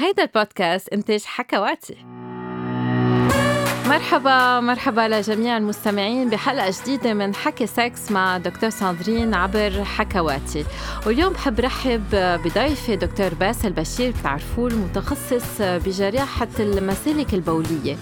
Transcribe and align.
هيدا 0.00 0.22
البودكاست 0.22 0.88
إنتاج 0.88 1.22
حكواتي. 1.24 1.96
مرحبا 3.86 4.60
مرحبا 4.60 5.08
لجميع 5.08 5.56
المستمعين 5.56 6.30
بحلقة 6.30 6.72
جديدة 6.82 7.14
من 7.14 7.34
حكي 7.34 7.66
سكس 7.66 8.10
مع 8.10 8.38
دكتور 8.38 8.70
ساندرين 8.70 9.34
عبر 9.34 9.84
حكواتي. 9.84 10.64
واليوم 11.06 11.32
بحب 11.32 11.60
رحب 11.60 12.04
بضيفي 12.12 12.96
دكتور 12.96 13.34
باسل 13.34 13.72
بشير 13.72 14.14
بتعرفوه 14.20 14.68
المتخصص 14.68 15.60
بجراحة 15.60 16.48
المسالك 16.60 17.34
البولية. 17.34 17.96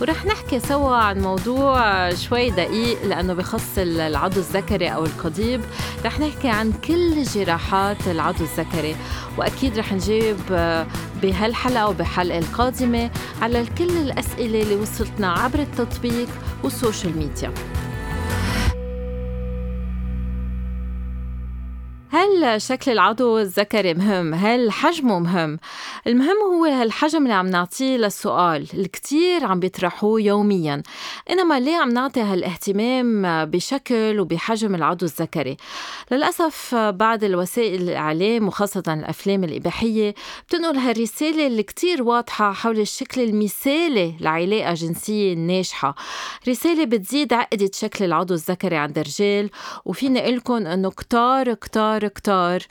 ورح 0.00 0.26
نحكي 0.26 0.60
سوا 0.60 0.96
عن 0.96 1.20
موضوع 1.20 2.10
شوي 2.14 2.50
دقيق 2.50 3.04
لأنه 3.04 3.34
بخص 3.34 3.78
العضو 3.78 4.40
الذكري 4.40 4.88
أو 4.88 5.04
القضيب. 5.04 5.60
رح 6.04 6.20
نحكي 6.20 6.48
عن 6.48 6.72
كل 6.72 7.22
جراحات 7.22 8.06
العضو 8.06 8.44
الذكري. 8.44 8.96
وأكيد 9.38 9.78
رح 9.78 9.92
نجيب 9.92 10.36
بهالحلقة 11.22 11.88
وبحلقة 11.88 12.38
القادمة 12.38 13.10
على 13.42 13.66
كل 13.78 13.96
الأسئلة 13.96 14.62
اللي 14.62 14.74
وصلتنا 14.76 15.32
عبر 15.32 15.58
التطبيق 15.58 16.28
والسوشيال 16.64 17.18
ميديا. 17.18 17.52
هل 22.12 22.62
شكل 22.62 22.90
العضو 22.90 23.38
الذكري 23.38 23.94
مهم؟ 23.94 24.34
هل 24.34 24.72
حجمه 24.72 25.18
مهم؟ 25.18 25.58
المهم 26.06 26.36
هو 26.54 26.64
هالحجم 26.64 27.22
اللي 27.22 27.34
عم 27.34 27.46
نعطيه 27.46 27.96
للسؤال 27.96 28.66
اللي 28.74 28.88
عم 29.42 29.60
بيطرحوه 29.60 30.20
يوميا 30.20 30.82
إنما 31.30 31.60
ليه 31.60 31.76
عم 31.76 31.88
نعطي 31.88 32.20
هالاهتمام 32.20 33.22
بشكل 33.44 34.20
وبحجم 34.20 34.74
العضو 34.74 35.06
الذكري؟ 35.06 35.56
للأسف 36.10 36.74
بعض 36.74 37.24
الوسائل 37.24 37.82
الإعلام 37.82 38.48
وخاصة 38.48 38.82
الأفلام 38.88 39.44
الإباحية 39.44 40.14
بتنقل 40.48 40.76
هالرسالة 40.76 41.46
اللي 41.46 41.62
كتير 41.62 42.02
واضحة 42.02 42.52
حول 42.52 42.80
الشكل 42.80 43.20
المثالي 43.20 44.14
لعلاقة 44.20 44.74
جنسية 44.74 45.34
ناجحة 45.34 45.94
رسالة 46.48 46.84
بتزيد 46.84 47.32
عقدة 47.32 47.70
شكل 47.74 48.04
العضو 48.04 48.34
الذكري 48.34 48.76
عند 48.76 48.98
الرجال 48.98 49.50
وفيني 49.84 50.20
أقول 50.20 50.36
لكم 50.36 50.66
إنه 50.66 50.90
كتار 50.90 51.54
كتار 51.54 51.99
كتار 52.08 52.62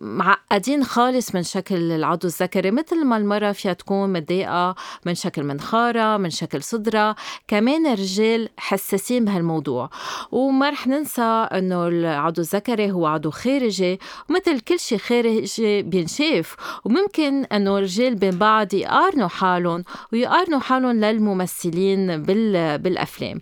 معقدين 0.00 0.84
خالص 0.84 1.34
من 1.34 1.42
شكل 1.42 1.92
العضو 1.92 2.28
الذكري 2.28 2.70
مثل 2.70 3.04
ما 3.04 3.16
المرة 3.16 3.52
فيها 3.52 3.72
تكون 3.72 4.12
متضايقة 4.12 4.74
من 5.06 5.14
شكل 5.14 5.42
منخارة 5.42 6.16
من 6.16 6.30
شكل 6.30 6.62
صدرها 6.62 7.16
كمان 7.48 7.86
الرجال 7.86 8.48
حساسين 8.56 9.24
بهالموضوع. 9.24 9.90
وما 10.32 10.70
رح 10.70 10.86
ننسى 10.86 11.22
إنه 11.52 11.88
العضو 11.88 12.40
الذكري 12.40 12.90
هو 12.90 13.06
عضو 13.06 13.30
خارجي 13.30 14.00
ومثل 14.30 14.60
كل 14.60 14.78
شيء 14.78 14.98
خارجي 14.98 15.82
بينشاف. 15.82 16.56
وممكن 16.84 17.44
إنه 17.44 17.78
الرجال 17.78 18.14
بين 18.14 18.38
بعض 18.38 18.74
يقارنوا 18.74 19.28
حالهم 19.28 19.84
ويقارنوا 20.12 20.58
حالهم 20.58 21.04
للممثلين 21.04 22.22
بال... 22.22 22.78
بالأفلام. 22.78 23.40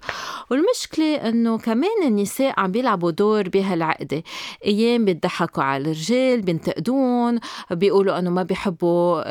والمشكلة 0.50 1.14
إنه 1.14 1.58
كمان 1.58 2.02
النساء 2.02 2.60
عم 2.60 2.72
بيلعبوا 2.72 3.10
دور 3.10 3.48
بهالعقدة. 3.48 4.22
أيام 4.64 5.04
بيضحكوا 5.26 5.62
على 5.62 5.82
الرجال 5.82 6.42
بينتقدون 6.42 7.38
بيقولوا 7.70 8.18
إنه 8.18 8.30
ما 8.30 8.42
بيحبوا 8.42 9.22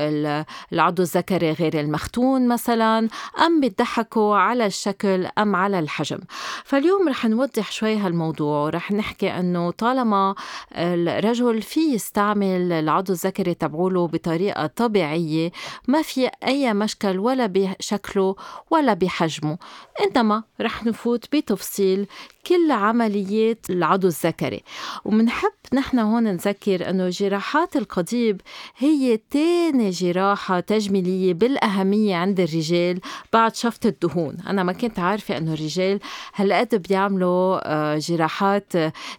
العضو 0.74 1.02
الذكري 1.02 1.52
غير 1.52 1.80
المختون 1.80 2.48
مثلا 2.48 3.08
أم 3.46 3.60
بيضحكوا 3.60 4.36
على 4.36 4.66
الشكل 4.66 5.28
أم 5.38 5.56
على 5.56 5.80
الحجم. 5.80 6.20
فاليوم 6.66 7.10
رح 7.10 7.26
نوضح 7.26 7.72
شوي 7.72 7.96
هالموضوع 7.96 8.66
ورح 8.66 8.92
نحكي 8.92 9.30
إنه 9.30 9.72
طالما 9.72 10.36
الرجل 10.76 11.62
في 11.62 11.80
يستعمل 11.80 12.72
العضو 12.72 13.14
الذكري 13.14 13.54
تبعوله 13.54 14.08
بطريقة 14.08 14.68
طبيعية 14.68 15.52
ما 15.88 16.02
في 16.02 16.30
أي 16.48 16.74
مشكل 16.74 17.20
ولا 17.20 17.46
بشكله 17.46 18.36
ولا 18.72 18.94
بحجمه. 18.94 19.58
إنما 20.02 20.44
رح 20.62 20.86
نفوت 20.86 21.36
بتفصيل 21.36 22.08
كل 22.48 22.72
عمليات 22.72 23.70
العضو 23.70 24.08
الذكري. 24.08 24.64
ومنحب 25.06 25.52
نحن 25.74 26.00
هون 26.00 26.24
نذكر 26.24 26.90
أنه 26.90 27.10
جراحات 27.10 27.76
القضيب 27.76 28.42
هي 28.78 29.18
تاني 29.18 29.90
جراحة 29.90 30.60
تجميلية 30.60 31.34
بالأهمية 31.34 32.16
عند 32.16 32.40
الرجال 32.40 33.00
بعد 33.34 33.56
شفط 33.56 33.86
الدهون. 33.86 34.38
أنا 34.48 34.64
ما 34.64 34.74
كنت 34.74 35.00
عارفة 35.00 35.38
أنه 35.38 35.54
الرجال 35.54 36.00
هالقد 36.36 36.76
بيعملوا 36.90 37.60
آه، 37.64 37.98
جراحات 37.98 38.74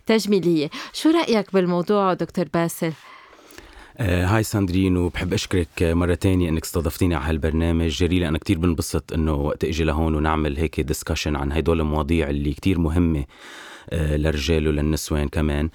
تجميلية. 0.07 0.71
شو 0.93 1.11
رأيك 1.11 1.53
بالموضوع 1.53 2.15
دكتور 2.15 2.45
باسل؟ 2.55 2.93
آه 3.99 4.27
Hi 4.27 4.43
ساندرين 4.43 4.97
وبحب 4.97 5.33
أشكرك 5.33 5.69
مرة 5.83 6.15
تانية 6.15 6.49
إنك 6.49 6.63
استضفتيني 6.63 7.15
على 7.15 7.25
هالبرنامج. 7.25 7.89
really 7.89 8.29
أنا 8.29 8.39
كتير 8.39 8.59
بنبسط 8.59 9.13
إنه 9.13 9.33
وقت 9.35 9.65
إجي 9.65 9.85
لهون 9.85 10.15
ونعمل 10.15 10.57
هيك 10.57 10.81
discussion 10.81 11.37
عن 11.37 11.53
هدول 11.53 11.81
المواضيع 11.81 12.31
اللي 12.31 12.53
كتير 12.53 12.79
مهمة. 12.79 13.19
آه 13.21 13.25
للرجال 13.93 14.69
وللنسوان 14.69 15.29
كمان. 15.29 15.69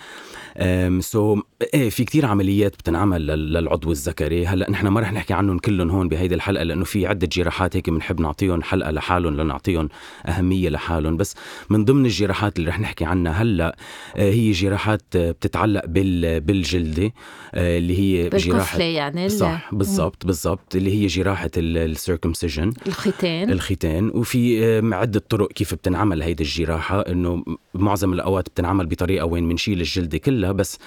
So, 1.00 1.42
إيه 1.74 1.90
في 1.90 2.04
كتير 2.04 2.26
عمليات 2.26 2.76
بتنعمل 2.76 3.28
للعضو 3.28 3.92
الذكري. 3.92 4.48
هلأ 4.48 4.72
نحن 4.72 4.88
ما 4.88 5.00
رح 5.00 5.14
نحكي 5.14 5.34
عنهم 5.34 5.60
كلهم 5.60 5.90
هون 5.90 6.08
بهيدي 6.08 6.36
الحلقة 6.36 6.64
لأنه 6.64 6.84
في 6.84 7.08
عدة 7.08 7.30
جراحات 7.32 7.76
هيك 7.76 7.90
بنحب 7.90 8.22
نعطيهم 8.22 8.62
حلقة 8.64 8.92
لحالهم 8.92 9.38
لنعطيهم 9.42 9.90
أهمية 10.26 10.70
لحالهم. 10.70 11.18
بس 11.18 11.36
من 11.70 11.86
ضمن 11.86 12.06
الجراحات 12.06 12.60
اللي 12.60 12.70
رح 12.70 12.80
نحكي 12.80 13.06
عنها 13.06 13.32
هلأ 13.32 13.76
آه، 14.16 14.32
هي 14.32 14.52
جراحات 14.52 15.02
بتتعلق 15.16 15.86
بال 15.86 16.42
بالجلدة 16.42 17.14
آه، 17.54 17.78
اللي 17.78 18.00
هي 18.00 18.30
جراحة 18.30 18.82
يعني 18.82 19.30
صح 19.30 19.70
بالضبط 19.72 20.26
بالضبط 20.26 20.76
اللي 20.76 21.02
هي 21.02 21.08
جراحة 21.08 21.52
ال 21.58 21.66
circumcision 21.66 22.74
الختان. 22.88 23.50
الختان. 23.50 24.10
وفي 24.10 24.82
عدة 24.94 25.24
طرق 25.30 25.52
كيف 25.52 25.74
بتنعمل 25.74 26.22
هيدي 26.22 26.44
الجراحة 26.44 27.00
إنه 27.02 27.44
معظم 27.74 28.01
الأوقات 28.14 28.50
بتنعمل 28.50 28.86
بطريقة 28.86 29.26
وين 29.26 29.50
بنشيل 29.50 29.80
الجلده 29.82 30.18
كلها 30.18 30.52
بس 30.52 30.80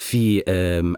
في 0.00 0.42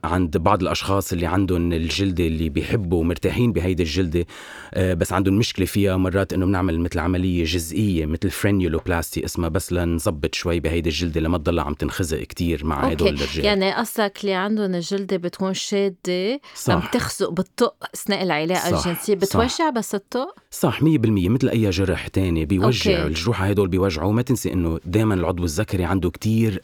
عند 0.05 0.37
بعض 0.37 0.63
الأشخاص 0.63 1.13
اللي 1.13 1.27
عندهم 1.27 1.73
الجلدة 1.73 2.27
اللي 2.27 2.49
بيحبوا 2.49 3.01
ومرتاحين 3.01 3.53
بهيدي 3.53 3.83
الجلدة 3.83 4.27
آه، 4.75 4.95
بس 4.95 5.13
عندهم 5.13 5.35
مشكلة 5.39 5.67
فيها 5.67 5.97
مرات 5.97 6.33
انه 6.33 6.47
بنعمل 6.47 6.81
مثل 6.81 6.99
عملية 6.99 7.45
جزئية 7.45 8.07
مثل 8.07 8.31
فرينيولوبلاستي 8.31 9.25
اسمها 9.25 9.49
بس 9.49 9.73
لنظبط 9.73 10.35
شوي 10.35 10.61
بهيدي 10.61 10.89
الجلدة 10.89 11.21
لما 11.21 11.39
تضلها 11.39 11.65
عم 11.65 11.75
تنخزق 11.75 12.19
كتير 12.19 12.67
مع 12.67 12.81
هدول 12.85 13.09
الرجال 13.09 13.45
يعني 13.45 13.73
قصدك 13.73 14.19
اللي 14.21 14.35
عندهم 14.35 14.75
الجلدة 14.75 15.17
بتكون 15.17 15.55
شادة 15.55 16.41
صح. 16.55 16.75
عم 16.75 16.83
تخزق 16.93 17.31
بالطق 17.31 17.75
أثناء 17.95 18.23
العلاقة 18.23 18.77
صح. 18.77 18.87
الجنسية 18.87 19.15
بتوجع 19.15 19.47
صح. 19.47 19.71
بس 19.71 19.95
الطق 19.95 20.35
صح 20.51 20.81
100% 20.81 20.85
مثل 20.85 21.49
أي 21.49 21.71
جرح 21.71 22.09
تاني 22.09 22.45
بيوجع 22.45 22.91
okay. 22.91 23.07
الجروح 23.07 23.43
هدول 23.43 23.69
بيوجعوا 23.69 24.13
ما 24.13 24.23
تنسي 24.23 24.53
إنه 24.53 24.81
دائما 24.85 25.15
العضو 25.15 25.45
الذكري 25.45 25.85
عنده 25.85 26.11
كتير 26.11 26.63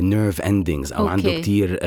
nerve 0.00 0.40
endings 0.40 0.92
أو 0.92 1.08
okay. 1.08 1.21
عنده 1.28 1.40
كتير 1.40 1.78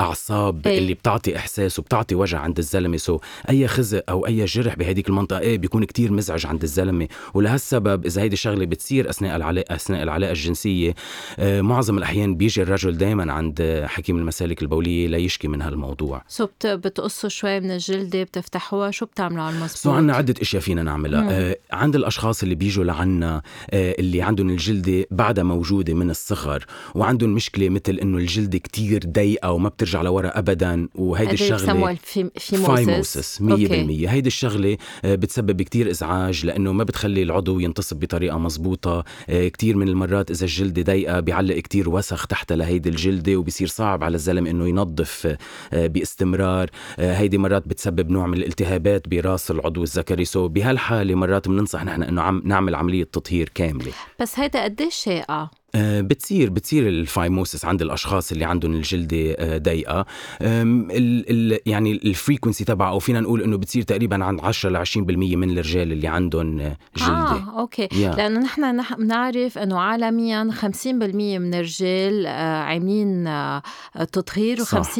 أعصاب 0.00 0.66
أي. 0.66 0.78
اللي 0.78 0.94
بتعطي 0.94 1.36
إحساس 1.36 1.78
وبتعطي 1.78 2.14
وجع 2.14 2.38
عند 2.38 2.58
الزلمة. 2.58 2.96
so 2.96 3.18
أي 3.50 3.68
خزق 3.68 4.04
أو 4.08 4.26
أي 4.26 4.44
جرح 4.44 4.74
بهديك 4.74 5.08
المنطقة 5.08 5.38
إيه 5.38 5.58
بيكون 5.58 5.84
كتير 5.84 6.12
مزعج 6.12 6.46
عند 6.46 6.62
الزلمة. 6.62 7.08
ولهالسبب 7.34 8.06
إذا 8.06 8.22
هيدي 8.22 8.34
الشغله 8.34 8.66
بتصير 8.66 9.10
أثناء 9.10 9.36
العلاقه 9.36 9.74
أثناء 9.74 10.02
العلاقة 10.02 10.30
الجنسية 10.30 10.94
آه، 11.38 11.60
معظم 11.60 11.98
الأحيان 11.98 12.34
بيجي 12.34 12.62
الرجل 12.62 12.96
دائما 12.96 13.32
عند 13.32 13.84
حكيم 13.86 14.18
المسالك 14.18 14.62
البولية 14.62 15.06
ليشكي 15.06 15.48
من 15.48 15.62
هالموضوع. 15.62 16.22
so 16.28 16.48
بتقصوا 16.64 17.28
شوي 17.28 17.60
من 17.60 17.70
الجلدة 17.70 18.22
بتفتحوها 18.22 18.90
شو 18.90 19.06
بتعملوا 19.06 19.42
على 19.42 19.56
المظبوط 19.56 19.76
so 19.76 19.90
عندنا 19.90 20.14
عدة 20.16 20.34
أشياء 20.40 20.62
فينا 20.62 20.82
نعملها. 20.82 21.28
آه 21.30 21.56
عند 21.72 21.96
الأشخاص 21.96 22.42
اللي 22.42 22.54
بيجوا 22.54 22.84
لعنا 22.84 23.42
آه 23.70 23.94
اللي 23.98 24.22
عندهم 24.22 24.50
الجلدة 24.50 25.06
بعدها 25.10 25.44
موجودة 25.44 25.94
من 25.94 26.10
الصغر 26.10 26.64
وعندهم 26.94 27.30
مشكلة 27.30 27.68
مثل 27.68 27.98
إنه 28.02 28.18
الجلدة 28.18 28.58
كتير 28.64 29.04
ضيقه 29.06 29.52
وما 29.52 29.68
بترجع 29.68 30.02
لورا 30.02 30.38
ابدا 30.38 30.88
وهيدي 30.94 31.32
الشغلة 31.32 31.96
phimosis 32.36 33.42
100% 33.42 33.44
هيدي 34.08 34.26
الشغلة 34.26 34.76
آه، 35.04 35.14
بتسبب 35.14 35.62
كتير 35.62 35.90
إزعاج 35.90 36.46
لأنه 36.46 36.72
ما 36.72 36.84
بتخلي 36.84 37.22
العضو 37.22 37.60
ينتصب 37.60 38.00
بطريقة 38.00 38.38
مزبوطة. 38.38 39.04
آه، 39.28 39.48
كتير 39.48 39.76
من 39.76 39.88
المرات 39.88 40.30
إذا 40.30 40.44
الجلدة 40.44 40.82
ضيقه 40.82 41.20
بيعلق 41.20 41.58
كتير 41.58 41.88
وسخ 41.88 42.26
تحت 42.26 42.52
لهيدي 42.52 42.88
الجلدة 42.88 43.36
وبصير 43.36 43.68
صعب 43.68 44.04
على 44.04 44.14
الزلمة 44.14 44.50
إنه 44.50 44.68
ينظف 44.68 45.36
آه، 45.72 45.86
باستمرار. 45.86 46.70
هيدي 46.98 47.38
مرات 47.38 47.68
بتسبب 47.68 48.10
نوع 48.10 48.26
من 48.26 48.34
الالتهابات 48.38 49.08
براس 49.08 49.50
العضو 49.50 49.82
الذكري. 49.82 50.24
so 50.24 50.48
بهالحالة 50.48 51.14
مرات 51.14 51.48
بننصح 51.48 51.84
نحن 51.84 52.02
إنه 52.02 52.22
عم 52.22 52.42
نعمل 52.44 52.74
عملية 52.74 53.04
تطهير 53.04 53.48
كاملة. 53.54 53.92
بس 54.20 54.38
هيدا 54.38 54.64
قديش 54.64 54.94
شائع؟ 54.94 55.50
بتصير 55.76 56.50
بتصير 56.50 56.88
ال 56.88 56.96
phimosis 56.96 57.64
عند 57.64 57.82
الأشخاص 57.82 58.32
اللي 58.32 58.44
عندهم 58.44 58.74
الجلدة 58.74 59.34
آه، 59.38 59.58
ضيقة. 59.58 60.06
يعني 61.66 61.92
ال 61.92 61.99
frequency 61.99 62.64
تبعه 62.64 62.90
أو 62.90 62.98
فينا 62.98 63.20
نقول 63.20 63.42
إنه 63.42 63.56
بتصير 63.56 63.82
تقريبا 63.82 64.24
عند 64.24 64.40
10 64.40 64.70
ل 64.70 64.76
20% 64.76 65.36
من 65.36 65.50
الرجال 65.50 65.92
اللي 65.92 66.08
عندهم 66.08 66.56
جلدة. 66.96 67.12
آه 67.12 67.60
okay. 67.60 67.88
Yeah. 67.88 67.94
لأنه 68.16 68.40
نحن 68.40 68.82
بنعرف 68.98 69.58
إنه 69.58 69.78
عالميا 69.78 70.50
50% 70.60 70.86
من 71.38 71.54
الرجال 71.54 72.26
عاملين 72.26 73.28
تطهير 74.12 74.64
و50% 74.64 74.96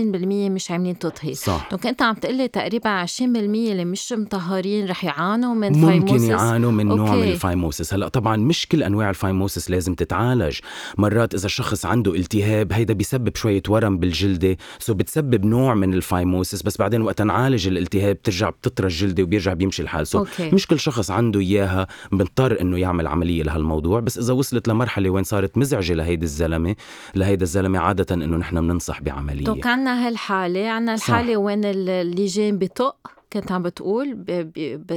مش 0.51 0.71
عاملين 0.71 0.99
تطهير. 0.99 1.35
صح. 1.35 1.69
donc 1.71 1.87
انت 1.87 2.03
عم 2.03 2.15
تقلي 2.15 2.49
تقريبا 2.49 3.07
20% 3.07 3.21
اللي 3.21 3.85
مش 3.85 4.13
مطهرين 4.13 4.89
رح 4.89 5.05
يعانوا 5.05 5.55
من 5.55 5.73
ممكن 5.73 5.87
phimosis 5.87 6.13
ممكن 6.13 6.25
يعانوا 6.25 6.71
من 6.73 6.91
okay. 6.91 7.03
نوع 7.03 7.15
من 7.17 7.23
ال 7.29 7.36
phimosis 7.36 7.95
هلأ 7.95 8.09
طبعا 8.09 8.37
مش 8.37 8.69
كل 8.69 8.83
أنواع 8.83 9.11
ال 9.11 9.18
phimosis 9.18 9.71
لازم 9.71 9.95
تتعالج. 9.95 10.59
مرات 10.99 11.35
إذا 11.35 11.47
الشخص 11.47 11.87
عنده 11.87 12.15
التهاب 12.15 12.73
هيدا 12.73 12.95
بيسبب 12.95 13.37
شوية 13.37 13.63
ورم 13.69 13.99
بالجلدة. 13.99 14.57
so 14.79 14.95
بتسبب 14.95 15.45
نوع 15.45 15.75
من 15.75 15.95
ال 15.95 16.02
phimosis 16.02 16.63
بس 16.63 16.77
بعدين 16.77 17.03
وقت 17.03 17.23
نعالج 17.23 17.67
الالتهاب 17.67 18.17
بترجع 18.17 18.51
بتطرى 18.51 18.87
الجلدة 18.87 19.23
وبيرجع 19.23 19.53
بيمشي 19.53 19.83
الحال. 19.83 20.07
so 20.07 20.19
okay. 20.19 20.51
مش 20.51 20.67
كل 20.67 20.81
شخص 20.81 21.11
عنده 21.11 21.41
إياها 21.41 21.87
بنضطر 22.13 22.61
إنه 22.61 22.79
يعمل 22.79 23.07
عملية 23.07 23.43
لهالموضوع. 23.43 24.01
بس 24.01 24.19
إذا 24.19 24.33
وصلت 24.33 24.69
لمرحلة 24.69 25.11
وين 25.11 25.25
صارت 25.25 25.59
مزعجة 25.59 25.95
لهيدي 25.95 26.25
الزلمة 26.25 26.77
لهيدا 27.15 27.43
الزلمة 27.43 27.79
عادة 27.79 28.15
إنه 28.15 28.37
نحن 28.37 28.61
بننصح 28.61 29.03
بعملية. 29.03 29.45
donc 29.45 29.67
عنا 29.67 30.07
هالحالة 30.07 30.69
عنا 30.69 30.95
الحالة 30.95 31.35
صح. 31.35 31.39
وين 31.39 31.65
اللجام 31.65 32.59
بطق؟ 32.59 32.97
كنت 33.35 33.53
عم 33.53 33.63
بتقول 33.63 34.15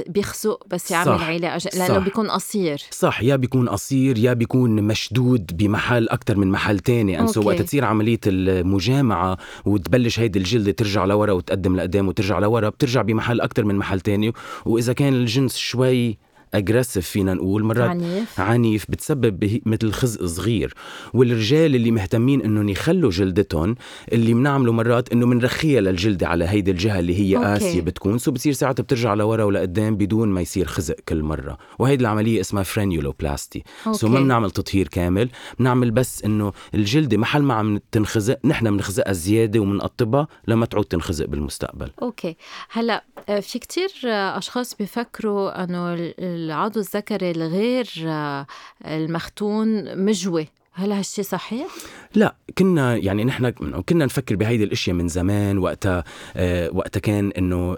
بيخزق 0.08 0.66
بس 0.70 0.90
يعمل 0.90 1.22
علاج 1.22 1.68
لأنه 1.76 1.98
بيكون 1.98 2.30
قصير. 2.30 2.82
صح 2.90 3.22
يا 3.22 3.36
بيكون 3.36 3.68
قصير 3.68 4.18
يا 4.18 4.32
بيكون 4.32 4.82
مشدود 4.82 5.56
بمحل 5.56 6.08
أكثر 6.08 6.36
من 6.36 6.50
محل 6.50 6.78
تاني. 6.78 7.20
and 7.20 7.33
so 7.33 7.42
وقت 7.42 7.62
تصير 7.62 7.84
عملية 7.84 8.20
المجامعة 8.26 9.38
وتبلش 9.64 10.20
هيدي 10.20 10.38
الجلده 10.38 10.72
ترجع 10.72 11.04
لورا 11.04 11.32
وتقدم 11.32 11.76
لقدام 11.76 12.08
وترجع 12.08 12.38
لورا 12.38 12.68
بترجع 12.68 13.02
بمحل 13.02 13.40
أكثر 13.40 13.64
من 13.64 13.74
محل 13.74 14.00
تاني. 14.00 14.32
وإذا 14.66 14.92
كان 14.92 15.12
الجنس 15.12 15.56
شوي 15.56 16.18
aggressive 16.54 17.06
فينا 17.08 17.34
نقول 17.34 17.64
مرات 17.64 17.90
عنيف. 17.90 18.40
عنيف 18.40 18.86
بتسبب 18.88 19.60
مثل 19.66 19.92
خزق 19.92 20.24
صغير. 20.24 20.74
والرجال 21.14 21.74
اللي 21.74 21.90
مهتمين 21.90 22.42
إنهم 22.42 22.68
يخلوا 22.68 23.10
جلدتهم 23.10 23.74
اللي 24.12 24.34
بنعمله 24.34 24.72
مرات 24.72 25.12
إنه 25.12 25.26
بنرخيها 25.26 25.80
للجلدة 25.80 26.28
على 26.28 26.44
هيدي 26.48 26.70
الجهة 26.70 26.98
اللي 26.98 27.20
هي 27.20 27.36
قاسية 27.36 27.80
بتكون. 27.80 28.18
so 28.18 28.30
بتصير 28.30 28.52
ساعتها 28.52 28.82
بترجع 28.82 29.14
لورا 29.14 29.44
ولقدام 29.44 29.96
بدون 29.96 30.28
ما 30.28 30.40
يصير 30.40 30.66
خزق 30.66 30.96
كل 31.08 31.22
مرة. 31.22 31.58
وهيدي 31.78 32.02
العملية 32.02 32.40
اسمها 32.40 32.62
frenuloplasty. 32.62 33.62
so 33.92 34.08
ما 34.08 34.20
بنعمل 34.20 34.50
تطهير 34.50 34.88
كامل 34.88 35.28
بنعمل 35.58 35.90
بس 35.90 36.24
إنه 36.24 36.52
الجلدة 36.74 37.16
محل 37.16 37.42
ما 37.42 37.54
عم 37.54 37.80
تنخزق 37.92 38.38
نحن 38.44 38.70
بنخزقها 38.70 39.12
زيادة 39.12 39.60
وبنقطبها 39.60 40.28
لما 40.48 40.66
تعود 40.66 40.84
تنخزق 40.84 41.26
بالمستقبل. 41.26 41.90
okay. 42.02 42.36
هلأ 42.70 43.04
آه، 43.28 43.40
في 43.40 43.58
كتير 43.58 43.88
آه، 44.06 44.38
أشخاص 44.38 44.74
بيفكروا 44.74 45.64
إنه 45.64 46.12
العضو 46.44 46.80
الذكري 46.80 47.30
الغير 47.30 47.88
آه، 48.06 48.46
المختون 48.86 49.98
مش 50.04 50.23
جوي. 50.23 50.48
هل 50.78 50.92
هالشي 50.92 51.22
صحيح؟ 51.22 51.66
لا 52.14 52.34
كنا 52.58 52.96
يعني 52.96 53.24
نحن 53.24 53.50
كنا 53.80 54.04
نفكر 54.04 54.36
بهيدي 54.36 54.64
الأشياء 54.64 54.96
من 54.96 55.08
زمان 55.08 55.58
وقتها 55.58 56.04
آه 56.36 56.70
وقتها 56.72 57.00
كان 57.00 57.30
إنه 57.30 57.76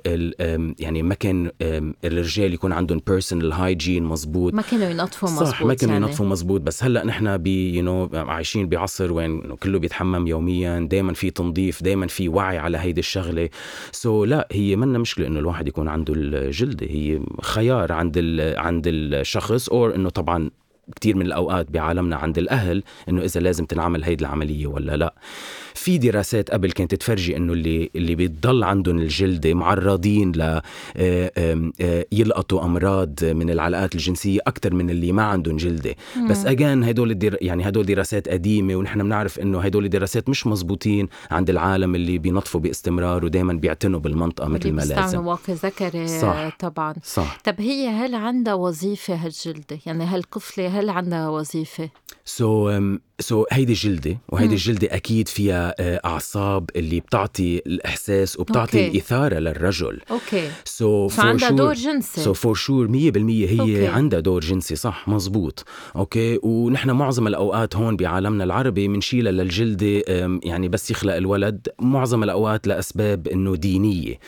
يعني 0.79 1.03
ما 1.03 1.15
كان 1.15 1.51
الرجال 2.05 2.55
يكون 2.55 2.73
عندهم 2.73 3.01
personal 3.07 3.53
hygiene 3.53 4.05
مزبوط 4.05 4.55
ما 4.55 4.63
كانوا 4.63 4.89
ينظفوا 4.89 5.29
مزبوط 5.29 5.49
صح 5.49 5.63
ما 5.63 5.75
كانوا 5.75 5.95
يعني. 5.95 6.07
ينظفوا 6.07 6.27
مزبوط 6.27 6.61
بس 6.61 6.85
هلأ 6.85 7.05
نحن 7.05 7.37
بي 7.37 7.75
you 7.75 7.83
know 7.83 8.11
عايشين 8.15 8.69
بعصر 8.69 9.13
وين 9.13 9.41
كله 9.41 9.79
بيتحمم 9.79 10.27
يوميا 10.27 10.89
دائما 10.91 11.13
في 11.13 11.31
تنظيف 11.31 11.83
دائما 11.83 12.07
في 12.07 12.29
وعي 12.29 12.59
على 12.59 12.79
هيدي 12.79 13.01
الشغلة 13.01 13.49
سو 13.93 14.25
so 14.25 14.29
لا 14.29 14.49
هي 14.53 14.77
منا 14.77 14.99
مشكلة 14.99 15.27
إنه 15.27 15.39
الواحد 15.39 15.69
يكون 15.69 15.89
عنده 15.89 16.15
الجلدة 16.17 16.87
هي 16.87 17.21
خيار 17.43 17.93
عند 17.93 18.19
عند 18.57 18.83
الشخص 18.87 19.69
أو 19.69 19.87
إنه 19.87 20.09
طبعا 20.09 20.51
كتير 20.95 21.17
من 21.17 21.27
الأوقات 21.27 21.71
بعالمنا 21.71 22.17
عند 22.17 22.39
الأهل 22.39 22.83
إنه 23.09 23.23
إذا 23.23 23.41
لازم 23.41 23.65
تنعمل 23.65 24.05
هيدي 24.05 24.25
العملية 24.25 24.67
ولا 24.67 24.97
لا. 24.97 25.15
في 25.75 25.99
دراسات 25.99 26.51
قبل 26.51 26.73
كانت 26.73 26.95
تفرجي 26.95 27.37
إنه 27.37 27.53
اللي 27.53 27.91
اللي 27.97 28.15
بيضل 28.15 28.65
عندهم 28.65 28.99
الجلدة 28.99 29.55
معرضين 29.55 30.33
ل 30.33 30.43
آه، 30.43 30.63
آه، 31.37 32.07
يلقطوا 32.13 32.65
أمراض 32.65 33.25
من 33.25 33.51
العلاقات 33.51 33.95
الجنسية 33.95 34.41
أكثر 34.47 34.75
من 34.75 34.91
اللي 34.91 35.13
ما 35.13 35.23
عندهم 35.23 35.57
جلدة. 35.57 35.95
مم. 36.17 36.29
بس 36.29 36.47
اجان 36.47 36.85
هدول 36.85 37.11
الدر... 37.11 37.37
يعني 37.41 37.69
هدول 37.69 37.87
دراسات 37.87 38.29
قديمة 38.29 38.77
ونحن 38.77 39.03
بنعرف 39.03 39.39
إنه 39.39 39.61
هدول 39.61 39.85
الدراسات 39.85 40.29
مش 40.29 40.47
مزبوطين 40.47 41.09
عند 41.31 41.51
العالم 41.51 41.95
اللي 41.95 42.19
بينظفوا 42.19 42.61
باستمرار 42.61 43.25
ودائما 43.25 43.53
بيعتنوا 43.53 44.01
بالمنطقة 44.01 44.49
مثل 44.49 44.73
ما 44.73 44.83
لازم. 44.83 45.27
واقي 45.27 45.53
ذكري 45.53 46.09
صح. 46.09 46.57
طبعا. 46.59 46.95
صح. 47.05 47.39
طب 47.45 47.55
هي 47.59 47.89
هل 47.89 48.15
عندها 48.15 48.55
وظيفة 48.55 49.15
هالجلدة؟ 49.15 49.79
يعني 49.87 50.05
هالقلفة 50.05 50.80
هل 50.81 50.91
عندها 50.91 51.29
وظيفة؟ 51.29 51.91
so, 52.25 52.79
um, 52.79 53.45
so, 53.45 53.47
هيدي 53.53 53.73
جلدة 53.73 54.19
وهيدي 54.29 54.55
الجلدة 54.55 54.89
أكيد 54.97 55.29
فيها 55.29 55.75
آه، 55.81 56.01
أعصاب 56.05 56.71
اللي 56.77 57.01
بتعطي 57.01 57.59
الإحساس 57.67 58.41
وبتعطي 58.41 58.87
okay. 58.87 58.91
الإثارة 58.91 59.39
للرجل. 59.39 60.01
okay. 60.11 60.51
so 60.65 61.09
فعندها 61.09 61.51
دور 61.51 61.75
جنسي. 61.75 62.21
so 62.21 62.33
for 62.33 62.55
sure 62.55 62.89
100% 62.89 62.93
هي 63.51 63.61
okay. 63.61 63.87
عندها 63.87 64.21
دور 64.21 64.41
جنسي 64.41 64.77
صح 64.77 65.09
مزبوط 65.09 65.65
okay. 65.97 66.39
ونحن 66.43 66.91
معظم 66.91 67.27
الأوقات 67.27 67.77
هون 67.77 67.97
بعالمنا 67.97 68.45
العربي 68.45 68.89
بنشيلها 68.89 69.33
للجلدة 69.33 70.03
يعني 70.43 70.69
بس 70.69 70.91
يخلق 70.91 71.15
الولد. 71.15 71.69
معظم 71.81 72.23
الأوقات 72.23 72.67
لأسباب 72.67 73.29
إنه 73.29 73.57
دينية. 73.57 74.19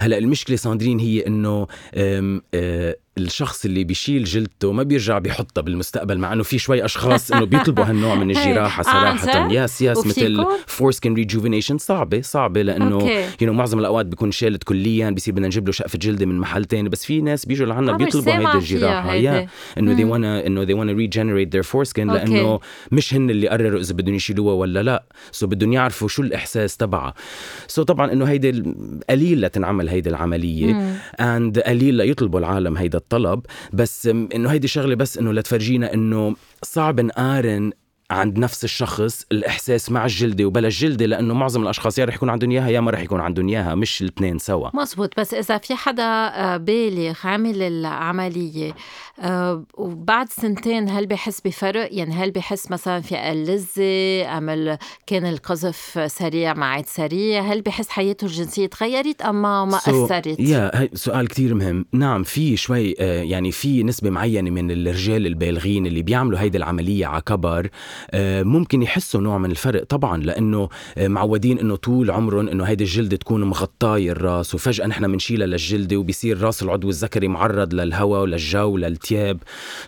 هلأ 0.00 0.18
المشكلة 0.18 0.56
ساندرين 0.56 0.98
هي 0.98 1.26
إنه 1.26 1.66
آه، 1.94 2.96
الشخص 3.18 3.64
اللي 3.64 3.84
بيشيل 3.84 4.24
جلدته 4.24 4.72
ما 4.72 4.82
بيرجع 4.82 5.18
بيحطها 5.18 5.62
بالمستقبل 5.62 6.18
مع 6.18 6.32
إنه 6.32 6.42
في 6.42 6.58
شوي 6.58 6.84
أشخاص 6.84 7.32
إنه 7.32 7.44
بيطلبوا 7.44 7.84
هالنوع 7.84 8.14
من 8.14 8.30
الجراحة 8.36 8.82
صراحة. 8.82 9.52
yes 9.52 9.82
yes 9.82 10.06
مثل 10.06 10.46
foreskin 10.66 11.14
rejuvenation 11.14 11.78
صعبة 11.78 12.20
صعبة 12.20 12.62
لأنه 12.62 13.10
you 13.40 13.52
معظم 13.52 13.78
الأوقات 13.78 14.06
بيكون 14.06 14.30
شالت 14.32 14.64
كليا 14.64 15.10
بصير 15.10 15.34
بدنا 15.34 15.46
نجيب 15.46 15.66
له 15.66 15.72
شقفة 15.72 15.98
جلدة 15.98 16.26
من 16.26 16.38
محل 16.38 16.64
تاني 16.64 16.88
بس 16.88 17.04
في 17.04 17.20
ناس 17.20 17.46
بيجوا 17.46 17.66
لعنا 17.66 17.92
بيطلبوا 17.96 18.32
هيدي 18.32 18.58
الجراحة. 18.58 19.14
yeah 19.14 19.48
إنه 19.78 19.96
they 19.96 20.10
wanna 20.10 20.46
إنه 20.46 20.64
they 20.64 20.76
wanna 20.78 20.94
regenerate 20.98 21.58
their 21.58 21.70
foreskin 21.72 21.98
لأنه 21.98 22.60
مش 22.92 23.14
هن 23.14 23.30
اللي 23.30 23.48
قرروا 23.48 23.80
إذا 23.80 23.94
بدهم 23.94 24.14
يشيلوها 24.14 24.54
ولا 24.54 24.82
لا. 24.82 25.04
so 25.32 25.46
بدهم 25.46 25.72
يعرفوا 25.72 26.08
شو 26.08 26.22
الإحساس 26.22 26.76
تبعها. 26.76 27.14
so 27.68 27.82
طبعا 27.82 28.12
إنه 28.12 28.24
هيدي 28.24 28.62
قليل 29.10 29.40
لتنعمل 29.40 29.88
هيدي 29.88 30.10
العملية. 30.10 30.96
and 31.20 31.58
قليل 31.58 31.94
ليطلبوا 31.94 32.40
العالم 32.40 32.76
هيدا 32.76 33.03
الطلب 33.04 33.40
بس 33.72 34.06
إنه 34.06 34.48
هيدي 34.50 34.68
شغلة 34.68 34.94
بس 34.94 35.18
إنه 35.18 35.32
لتفرجينا 35.32 35.94
إنه 35.94 36.36
صعب 36.62 37.00
نقارن 37.00 37.72
عند 38.14 38.38
نفس 38.38 38.64
الشخص 38.64 39.26
الإحساس 39.32 39.90
مع 39.90 40.04
الجلدة 40.04 40.44
وبلا 40.44 40.68
الجلدة 40.68 41.06
لأنه 41.06 41.34
معظم 41.34 41.62
الأشخاص 41.62 41.98
يا 41.98 42.04
رح 42.04 42.14
يكون 42.14 42.30
عندهم 42.30 42.50
إياها 42.50 42.68
يا 42.68 42.80
ما 42.80 42.90
رح 42.90 43.00
يكون 43.00 43.20
عندهم 43.20 43.48
إياها 43.48 43.74
مش 43.74 44.02
الاثنين 44.02 44.38
سوا. 44.38 44.68
مزبوط. 44.74 45.20
بس 45.20 45.34
إذا 45.34 45.58
في 45.58 45.74
حدا 45.74 46.02
آه، 46.02 46.56
بالغ 46.56 47.14
عامل 47.24 47.62
العملية 47.62 48.74
آه، 49.20 49.64
وبعد 49.74 50.28
سنتين 50.28 50.88
هل 50.88 51.06
بحس 51.06 51.40
بفرق؟ 51.40 51.88
يعني 51.92 52.14
هل 52.14 52.30
بحس 52.30 52.70
مثلا 52.70 53.00
في 53.00 53.16
أقل 53.16 53.42
لذه 53.42 54.38
ام 54.38 54.78
كان 55.06 55.26
القذف 55.26 56.12
سريع 56.12 56.54
ما 56.54 56.66
عاد 56.66 56.86
سريع؟ 56.86 57.42
هل 57.42 57.62
بحس 57.62 57.88
حياته 57.88 58.24
الجنسية 58.24 58.66
تغيرت 58.66 59.22
أم 59.22 59.42
ما 59.42 59.78
so, 59.78 59.88
أثرت؟ 59.88 60.40
يا 60.40 60.70
yeah, 60.70 60.94
سؤال 60.94 61.28
كتير 61.28 61.54
مهم. 61.54 61.84
نعم 61.92 62.22
في 62.22 62.56
شوي 62.56 62.94
آه، 63.00 63.22
يعني 63.22 63.52
في 63.52 63.82
نسبة 63.82 64.10
معينة 64.10 64.50
من 64.50 64.70
الرجال 64.70 65.26
البالغين 65.26 65.86
اللي 65.86 66.02
بيعملوا 66.02 66.40
هيدي 66.40 66.58
العملية 66.58 67.06
على 67.06 67.20
كبر 67.20 67.68
ممكن 68.42 68.82
يحسوا 68.82 69.20
نوع 69.20 69.38
من 69.38 69.50
الفرق 69.50 69.84
طبعا 69.84 70.22
لأنه 70.22 70.68
آه، 70.98 71.08
معودين 71.08 71.58
إنه 71.58 71.76
طول 71.76 72.10
عمرهم 72.10 72.48
إنه 72.48 72.64
هيدي 72.64 72.84
الجلدة 72.84 73.16
تكون 73.16 73.44
مغطاية 73.44 74.10
الرأس 74.10 74.54
وفجأة 74.54 74.86
نحن 74.86 75.12
بنشيلها 75.12 75.46
للجلدة 75.46 75.96
وبيصير 75.96 76.40
رأس 76.40 76.62
العضو 76.62 76.90
الذكري 76.90 77.28
معرض 77.28 77.74
للهواء 77.74 78.22
وللجو 78.22 78.76
للتياب 78.76 79.38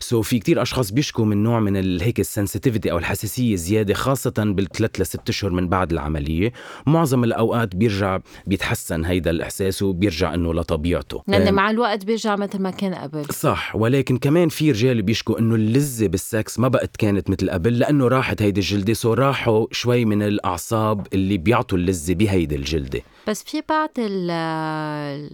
so 0.01 0.23
في 0.23 0.39
كتير 0.39 0.63
أشخاص 0.63 0.91
بيشكوا 0.91 1.25
من 1.25 1.43
نوع 1.43 1.61
من 1.61 2.01
هيك 2.01 2.21
ال 2.21 2.26
sensitivity 2.26 2.91
أو 2.91 2.99
الحساسية 2.99 3.57
زيادة 3.57 3.95
خاصة 3.95 4.35
بالثلاث 4.37 5.01
لست 5.01 5.29
أشهر 5.29 5.51
من 5.51 5.69
بعد 5.69 5.93
العملية. 5.93 6.53
معظم 6.87 7.25
الأوقات 7.25 7.77
بيرجع 7.77 8.19
بيتحسن 8.47 9.05
هيدا 9.05 9.31
الإحساس 9.31 9.83
وبيرجع 9.83 10.35
إنه 10.35 10.55
لطبيعته. 10.55 11.23
لأن 11.29 11.55
مع 11.55 11.71
الوقت 11.71 12.05
بيرجع 12.05 12.37
مثل 12.37 12.63
ما 12.63 12.71
كان 12.71 12.95
قبل. 12.95 13.25
صح 13.25 13.77
ولكن 13.77 14.19
كمان 14.19 14.49
في 14.49 14.71
رجال 14.71 15.03
بيشكوا 15.03 15.39
إنه 15.39 15.55
اللذة 15.55 16.07
بالسكس 16.07 16.59
ما 16.59 16.69
بقت 16.69 16.97
كانت 16.97 17.31
مثل 17.31 17.51
قبل 17.51 17.79
لأنه 17.79 17.96
لأنه 17.97 18.09
راحت 18.09 18.43
هيدي 18.43 18.61
الجلدة 18.61 18.93
so 18.93 19.13
راحوا 19.13 19.67
شوي 19.73 20.05
من 20.05 20.23
الأعصاب 20.23 21.07
اللي 21.13 21.39
بيعطوا 21.39 21.79
اللذة 21.79 22.15
بهيدي 22.15 22.57
الجلدة. 22.57 23.03
بس 23.29 23.43
في 23.43 23.63
بعض 23.69 23.91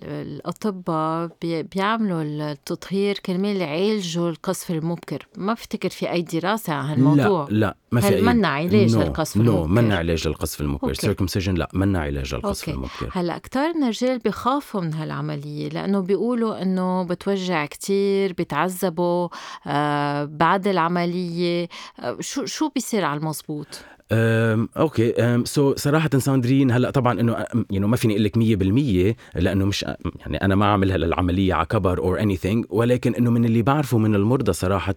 الأطباء 0.05 1.31
بيعملوا 1.43 2.23
التطهير 2.23 3.19
كرمال 3.19 3.57
يعالجوا 3.57 4.31
القذف 4.31 4.71
المبكر. 4.71 5.27
ما 5.37 5.53
بفتكر 5.53 5.89
في 5.89 6.11
أي 6.11 6.23
دراسة 6.23 6.73
عن 6.73 6.85
هالموضوع. 6.85 7.47
لا 7.51 7.57
لا 7.57 7.77
ما 7.93 8.01
في 8.01 8.07
هل 8.07 8.25
منا 8.25 8.49
علاج 8.49 8.97
للقذف 8.97 9.37
المبكر؟ 9.37 9.53
no 9.53 9.67
منا 9.67 9.97
علاج 9.97 10.29
للقذف 10.29 10.61
المبكر. 10.61 10.95
circumcision 10.95 11.55
لا 11.55 11.69
منا 11.75 12.01
علاج 12.01 12.35
للقذف 12.35 12.69
okay. 12.69 12.77
المبكر. 12.77 13.09
هلأ 13.13 13.39
كتار 13.39 13.75
من 13.75 13.83
الرجال 13.83 14.19
بخافوا 14.19 14.81
من 14.81 14.95
هالعملية 14.95 15.69
لأنه 15.69 16.01
بيقولوا 16.01 16.63
إنه 16.63 17.03
بتوجع 17.03 17.67
كتير 17.67 18.33
بيتعذبوا 18.33 19.29
آه 19.67 20.25
بعد 20.25 20.69
العملية. 20.69 21.69
آه 22.01 22.17
شو 22.21 22.47
شو 22.53 22.69
بيصير 22.69 23.05
على 23.05 23.21
المزبوط؟ 23.21 23.85
um 24.13 24.69
okay. 24.77 25.13
um 25.13 25.45
so 25.45 25.75
صراحة 25.77 26.11
ساندرين 26.19 26.71
هلأ 26.71 26.91
طبعا 26.91 27.21
إنه 27.21 27.47
يعني 27.71 27.87
ما 27.87 27.97
فيني 27.97 28.15
أقول 28.15 28.25
لك 28.25 29.15
100% 29.37 29.41
لأنه 29.41 29.65
مش 29.65 29.83
يعني 30.21 30.37
أنا 30.37 30.55
ما 30.55 30.67
عاملها 30.67 30.97
للعمليه 30.97 31.55
على 31.55 31.67
كبر 31.67 31.99
or 31.99 32.21
any 32.21 32.39
ولكن 32.71 33.15
إنه 33.15 33.31
من 33.31 33.45
اللي 33.45 33.63
بعرفه 33.63 33.99
من 33.99 34.15
المرضى 34.15 34.53
صراحة 34.53 34.95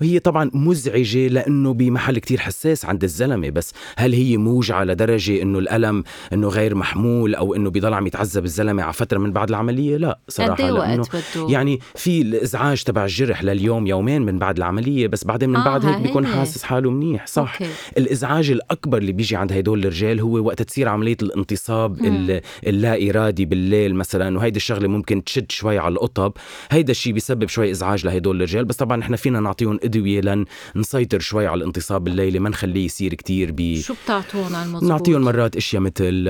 وهي 0.00 0.18
طبعا 0.18 0.50
مزعجة 0.54 1.28
لأنه 1.28 1.72
بمحل 1.74 2.18
كتير 2.18 2.40
حساس 2.40 2.84
عند 2.84 3.04
الزلمة. 3.04 3.50
بس 3.50 3.74
هل 3.96 4.12
هي 4.12 4.36
موجعة 4.36 4.84
لدرجة 4.84 5.42
إنه 5.42 5.58
الألم 5.58 6.04
إنه 6.32 6.48
غير 6.48 6.74
محمول 6.74 7.34
أو 7.34 7.54
إنه 7.54 7.70
بيضل 7.70 7.94
عم 7.94 8.06
يتعذب 8.06 8.44
الزلمة 8.44 8.82
على 8.82 8.92
فترة 8.92 9.18
من 9.18 9.32
بعد 9.32 9.48
العملية؟ 9.48 9.96
لا 9.96 10.18
صراحة 10.28 10.70
لأنه 10.70 11.04
يعني 11.36 11.80
في 11.94 12.22
الإزعاج 12.22 12.82
تبع 12.82 13.04
الجرح 13.04 13.44
لليوم 13.44 13.86
يومين 13.86 14.22
من 14.22 14.38
بعد 14.38 14.56
العملية 14.56 15.06
بس 15.06 15.24
بعدين 15.24 15.50
من 15.50 15.56
آه 15.56 15.64
بعد 15.64 15.86
هيك 15.86 15.98
بيكون 15.98 16.26
حاسس 16.26 16.62
حاله 16.62 16.90
منيح 16.90 17.26
صح. 17.26 17.58
okay. 17.60 17.72
الإزعاج 17.98 18.50
الأكبر 18.52 18.98
اللي 18.98 19.12
بيجي 19.12 19.36
عند 19.36 19.52
هدول 19.52 19.80
الرجال 19.80 20.20
هو 20.20 20.46
وقت 20.46 20.62
تصير 20.62 20.88
عملية 20.88 21.16
الانتصاب 21.22 22.04
اللا 22.66 23.10
ارادي 23.10 23.44
بالليل 23.44 23.94
مثلا 23.94 24.38
وهيدي 24.38 24.56
الشغلة 24.56 24.88
ممكن 24.88 25.24
تشد 25.24 25.52
شوي 25.52 25.78
على 25.78 25.92
القطب 25.92 26.32
هيدا 26.70 26.90
الشيء 26.90 27.12
بيسبب 27.12 27.48
شوي 27.48 27.70
إزعاج 27.70 28.06
لهدول 28.06 28.36
الرجال 28.36 28.64
بس 28.64 28.76
طبعا 28.76 29.00
إحنا 29.00 29.16
فينا 29.16 29.40
نعطيهم 29.40 29.78
أدوية 29.84 30.44
لنسيطر 30.74 31.18
شوي 31.20 31.46
على 31.46 31.58
الانتصاب 31.58 32.08
الليلي 32.08 32.38
ما 32.38 32.48
نخليه 32.48 32.84
يصير 32.84 33.14
كتير 33.14 33.52
ب 33.52 33.80
شو 33.80 33.94
المزبوط؟ 34.10 34.82
نعطيهم 34.82 35.20
مرات 35.20 35.56
أشياء 35.56 35.82
مثل 35.82 36.26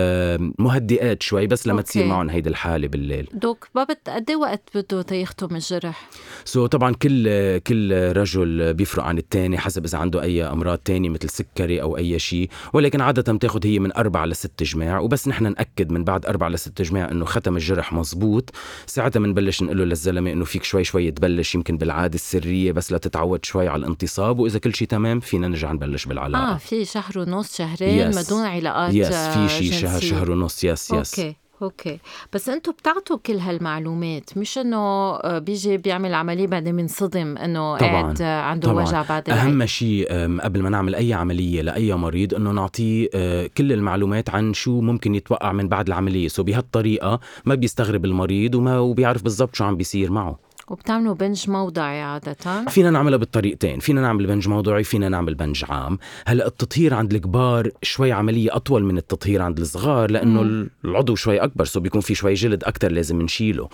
مهدئات 0.58 1.22
شوي 1.22 1.46
بس 1.46 1.66
لما 1.66 1.78
okay. 1.78 1.88
تصير 1.88 2.06
معهم 2.06 2.30
هيدي 2.30 2.48
الحالة 2.48 2.88
بالليل 2.88 3.28
Doc 3.32 3.68
ما 3.74 3.84
قد 3.84 4.30
إيه 4.30 4.36
وقت 4.36 4.62
بده 4.74 5.02
تيختم 5.02 5.56
الجرح؟ 5.56 6.08
so, 6.44 6.68
طبعا 6.68 6.94
كل 6.94 7.58
كل 7.58 8.12
رجل 8.16 8.74
بيفرق 8.74 9.04
عن 9.04 9.18
الثاني 9.18 9.58
حسب 9.58 9.84
إذا 9.84 9.98
عنده 9.98 10.22
أي 10.22 10.44
أمراض 10.44 10.78
تانية 10.78 11.08
مثل 11.08 11.28
سكري 11.28 11.82
أو 11.82 11.96
أي 12.02 12.18
شيء 12.18 12.48
ولكن 12.72 13.00
عادة 13.00 13.32
بتاخد 13.32 13.66
هي 13.66 13.78
من 13.78 13.96
أربع 13.96 14.24
لست 14.24 14.62
جمع 14.62 14.98
وبس 14.98 15.28
نحن 15.28 15.44
نأكد 15.44 15.92
من 15.92 16.04
بعد 16.04 16.26
أربع 16.26 16.48
لست 16.48 16.82
جمع 16.82 17.10
إنه 17.10 17.24
ختم 17.24 17.56
الجرح 17.56 17.92
مزبوط 17.92 18.50
ساعتها 18.86 19.20
بنبلش 19.20 19.62
نقول 19.62 19.78
له 19.78 19.84
للزلمة 19.84 20.32
إنه 20.32 20.44
فيك 20.44 20.64
شوي 20.64 20.84
شوي 20.84 21.10
تبلش 21.10 21.54
يمكن 21.54 21.76
بالعادة 21.76 22.14
السرية 22.14 22.72
بس 22.72 22.92
لتتعود 22.92 23.44
شوي 23.44 23.68
على 23.68 23.80
الانتصاب 23.80 24.38
وإذا 24.38 24.58
كل 24.58 24.74
شيء 24.74 24.88
تمام 24.88 25.20
فينا 25.20 25.48
نرجع 25.48 25.72
نبلش 25.72 26.06
بالعلاقة 26.06 26.54
آه 26.54 26.56
في 26.56 26.84
شهر 26.84 27.18
ونص 27.18 27.56
شهرين 27.56 28.12
yes. 28.12 28.16
بدون 28.16 28.44
علاقات 28.44 29.08
yes. 29.08 29.12
في 29.12 29.48
شيء 29.48 29.72
شهر 29.72 30.00
شهر 30.00 30.30
ونص 30.30 30.64
yes 30.64 30.90
yes 30.90 31.18
okay. 31.18 31.36
okay. 31.62 31.98
بس 32.32 32.48
أنتم 32.48 32.72
بتعطوا 32.72 33.16
كل 33.26 33.38
هالمعلومات 33.38 34.38
مش 34.38 34.58
إنه 34.58 34.76
آه، 34.76 35.38
بيجي 35.38 35.76
بيعمل 35.76 36.14
عملية 36.14 36.46
بعدين 36.46 36.76
بنصدم 36.76 37.36
إنه 37.38 37.76
قاعد 37.76 38.22
عنده 38.22 38.68
طبعاً. 38.72 38.82
وجع 38.84 39.02
بعد 39.08 39.30
أهم 39.30 39.66
شيء 39.66 40.06
قبل 40.40 40.62
ما 40.62 40.68
نعمل 40.70 40.94
أي 40.94 41.12
عملية 41.14 41.62
لأي 41.62 41.94
مريض 41.94 42.34
إنه 42.34 42.50
نعطيه 42.50 43.08
آه، 43.14 43.50
كل 43.58 43.72
المعلومات 43.72 44.30
عن 44.30 44.54
شو 44.54 44.80
ممكن 44.80 45.14
يتوقع 45.14 45.52
من 45.52 45.68
بعد 45.68 45.86
العملية. 45.86 46.28
so 46.28 46.42
بهالطريقة 46.42 47.20
ما 47.44 47.54
بيستغرب 47.54 48.04
المريض 48.04 48.54
وما 48.54 48.78
وبيعرف 48.78 49.22
بالضبط 49.22 49.54
شو 49.54 49.64
عم 49.64 49.76
بيصير 49.76 50.10
معه. 50.10 50.38
وبتعملوا 50.72 51.14
بنج 51.14 51.50
موضعي 51.50 52.02
عادة؟ 52.02 52.64
فينا 52.68 52.90
نعملها 52.90 53.18
بالطريقتين، 53.18 53.78
فينا 53.78 54.00
نعمل 54.00 54.26
بنج 54.26 54.48
موضعي، 54.48 54.84
فينا 54.84 55.08
نعمل 55.08 55.34
بنج 55.34 55.64
عام، 55.68 55.98
هلا 56.26 56.46
التطهير 56.46 56.94
عند 56.94 57.14
الكبار 57.14 57.70
شوي 57.82 58.12
عملية 58.12 58.56
أطول 58.56 58.84
من 58.84 58.98
التطهير 58.98 59.42
عند 59.42 59.58
الصغار 59.58 60.10
لأنه 60.10 60.42
مم. 60.42 60.70
العضو 60.84 61.14
شوي 61.14 61.38
أكبر 61.38 61.64
so 61.64 61.80
بيكون 61.80 62.00
في 62.00 62.14
شوي 62.14 62.34
جلد 62.34 62.64
أكتر 62.64 62.92
لازم 62.92 63.22
نشيله. 63.22 63.68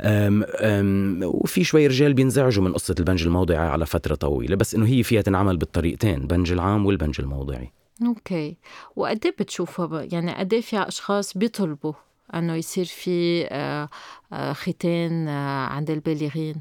أم 0.00 0.44
أم 0.48 1.20
وفي 1.24 1.64
شوي 1.64 1.86
رجال 1.86 2.14
بينزعجوا 2.14 2.64
من 2.64 2.72
قصة 2.72 2.94
البنج 2.98 3.22
الموضعي 3.22 3.58
على 3.68 3.86
فترة 3.86 4.14
طويلة، 4.14 4.56
بس 4.56 4.74
إنه 4.74 4.86
هي 4.86 5.02
فيها 5.02 5.22
تنعمل 5.22 5.56
بالطريقتين، 5.56 6.26
بنج 6.26 6.52
العام 6.52 6.86
والبنج 6.86 7.20
الموضعي. 7.20 7.72
okay، 8.06 8.56
وقد 8.96 9.20
إيه 9.24 9.34
بتشوفوا 9.38 10.00
يعني 10.00 10.34
قد 10.34 10.54
إيه 10.54 10.60
في 10.60 10.78
أشخاص 10.78 11.38
بيطلبوا 11.38 11.92
أنه 12.34 12.54
يصير 12.54 12.84
في 12.84 13.46
آه، 13.50 13.88
آه، 14.32 14.52
ختان 14.52 15.28
آه، 15.28 15.66
عند 15.66 15.90
البالغين. 15.90 16.54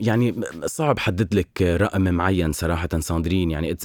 يعني 0.00 0.40
صعب 0.66 0.98
حدد 0.98 1.34
لك 1.34 1.62
رقم 1.62 2.14
معين 2.14 2.52
صراحة 2.52 2.88
ساندرين. 3.00 3.50
يعني 3.50 3.76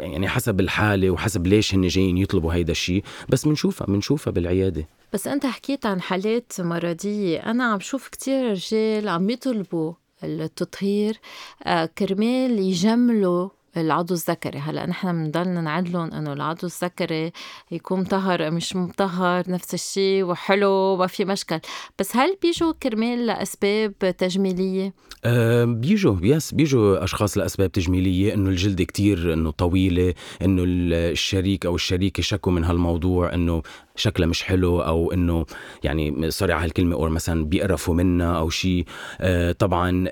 يعني 0.00 0.28
حسب 0.28 0.60
الحالة 0.60 1.10
وحسب 1.10 1.46
ليش 1.46 1.74
هن 1.74 1.88
جايين 1.88 2.18
يطلبوا 2.18 2.54
هيدا 2.54 2.72
الشيء 2.72 3.04
بس 3.28 3.44
بنشوفها 3.44 3.86
بنشوفها 3.86 4.30
بالعيادة. 4.30 4.86
بس 5.12 5.26
أنت 5.26 5.46
حكيت 5.46 5.86
عن 5.86 6.00
حالات 6.00 6.52
مرضية. 6.58 7.38
أنا 7.38 7.64
عم 7.64 7.80
شوف 7.80 8.08
كتير 8.08 8.50
رجال 8.50 9.08
عم 9.08 9.30
يطلبوا 9.30 9.92
التطهير 10.24 11.20
كرمال 11.98 12.58
يجملوا 12.58 13.48
العضو 13.76 14.14
الذكري. 14.14 14.58
هلأ 14.58 14.86
نحن 14.86 15.12
بنضلنا 15.12 15.60
نعدلهم 15.60 16.12
إنه 16.12 16.32
العضو 16.32 16.66
الذكري 16.66 17.32
يكون 17.70 18.00
مطهر 18.00 18.50
مش 18.50 18.76
مطهر 18.76 19.50
نفس 19.50 19.74
الشيء 19.74 20.24
وحلو 20.24 20.96
ما 20.96 21.06
في 21.06 21.24
مشكل. 21.24 21.60
بس 21.98 22.16
هل 22.16 22.36
بيجوا 22.42 22.72
كرمال 22.82 23.26
لأسباب 23.26 23.94
تجميلية؟ 24.18 24.94
أه 25.24 25.64
بيجوا 25.64 26.16
yes 26.22 26.54
بيجوا 26.54 27.04
أشخاص 27.04 27.38
لأسباب 27.38 27.72
تجميلية 27.72 28.34
إنه 28.34 28.50
الجلد 28.50 28.82
كتير 28.82 29.32
إنه 29.32 29.50
طويلة 29.50 30.14
إنه 30.42 30.62
الشريك 30.66 31.66
أو 31.66 31.74
الشريكة 31.74 32.22
شكوا 32.22 32.52
من 32.52 32.64
هالموضوع 32.64 33.34
إنه 33.34 33.62
شكلها 34.00 34.28
مش 34.28 34.42
حلو 34.42 34.80
أو 34.80 35.12
إنه 35.12 35.46
يعني 35.84 36.30
sorry 36.30 36.52
على 36.52 36.64
هالكلمة 36.64 36.96
أو 36.96 37.08
مثلا 37.08 37.44
بيقرفوا 37.44 37.94
منها 37.94 38.38
أو 38.38 38.50
شيء 38.50 38.84
أه 39.20 39.52
طبعا 39.52 40.08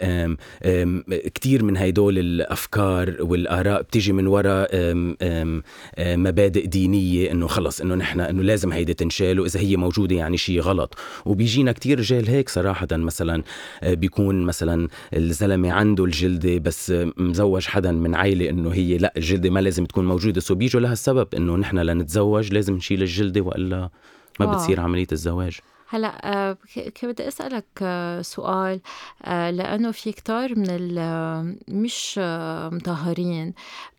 كتير 1.35 1.65
من 1.65 1.77
هيدول 1.77 2.19
الأفكار 2.19 3.17
والآراء 3.21 3.83
بتيجي 3.83 4.13
من 4.13 4.27
وراء 4.27 4.71
آم 4.75 5.63
مبادئ 5.99 6.67
دينية 6.67 7.31
إنه 7.31 7.47
خلص 7.47 7.81
إنه 7.81 7.95
نحن 7.95 8.21
إنه 8.21 8.43
لازم 8.43 8.73
هيدي 8.73 8.95
تنشال 8.95 9.41
وإذا 9.41 9.61
هي 9.61 9.77
موجودة 9.77 10.17
يعني 10.17 10.37
شيء 10.37 10.61
غلط. 10.61 10.95
وبيجينا 11.27 11.73
كتير 11.73 11.99
رجال 11.99 12.29
هيك 12.29 12.49
صراحة 12.49 12.89
مثلا 12.93 13.43
آه، 13.83 13.95
بيكون 13.95 14.43
مثلا 14.43 14.89
الزلمة 15.17 15.73
عنده 15.73 16.05
الجلدة 16.05 16.59
بس 16.59 16.93
مزوج 17.17 17.65
حدا 17.67 17.93
من 17.93 18.15
عائله 18.15 18.51
إنه 18.51 18.71
هي 18.71 18.99
لا 18.99 19.13
الجلدة 19.17 19.51
ما 19.51 19.61
لازم 19.61 19.85
تكون 19.85 20.07
موجودة. 20.07 20.41
سو 20.41 20.55
بيجوا 20.55 20.81
لهالسبب 20.81 21.29
إنه 21.37 21.57
نحن 21.57 21.79
لنتزوج 21.79 22.53
لازم 22.53 22.75
نشيل 22.75 23.03
الجلدة 23.03 23.41
وألا 23.41 23.78
ما 24.41 24.47
واو. 24.47 24.55
بتصير 24.55 24.81
عملية 24.81 25.07
الزواج 25.13 25.59
هلا 25.91 26.33
آه، 26.33 26.57
كنت 26.75 27.05
بدي 27.05 27.29
أسألك 27.29 27.65
آه، 27.83 28.23
سؤال 28.23 28.81
آه، 29.25 29.51
لأنه 29.51 29.91
في 29.91 30.13
كتار 30.13 30.59
من 30.59 30.95
مش 31.69 32.21
مطهرين 32.73 33.55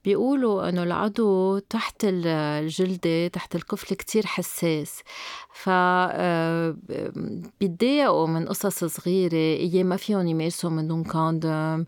بيقولوا 0.09 0.69
إنه 0.69 0.83
العضو 0.83 1.59
تحت 1.59 1.95
الجلدة 2.03 3.27
تحت 3.27 3.55
القفل 3.55 3.95
كتير 3.95 4.25
حساس. 4.25 5.01
ف 5.53 5.69
بيتضايقوا 7.59 8.27
من 8.27 8.47
قصص 8.47 8.83
صغيرة 8.83 9.33
أيام 9.33 9.85
ما 9.85 9.95
فيهم 9.97 10.27
يمارسوا 10.27 10.69
من 10.69 10.87
دون 10.87 11.03
كوندوم 11.03 11.85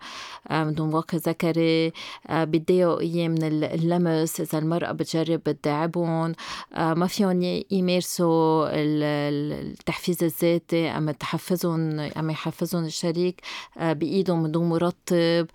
من 0.51 0.73
دون 0.73 0.93
واقي 0.93 1.17
ذكري 1.17 1.91
بيتضايقوا 2.31 2.99
أيام 2.99 3.31
من 3.31 3.43
اللمس 3.43 4.41
إذا 4.41 4.59
المرأة 4.59 4.91
بتجرب 4.91 5.39
بتداعبهم 5.45 6.35
ما 6.77 7.07
فيهم 7.07 7.63
يمارسوا 7.71 8.67
التحفيز 8.73 10.23
الذاتي 10.23 10.87
أما 10.89 11.11
تحفزهم 11.11 11.99
أما 11.99 12.31
يحفزهم 12.31 12.85
الشريك 12.85 13.41
بإيدهم 13.81 14.43
من 14.43 14.51
دون 14.51 14.69
مرطب 14.69 15.47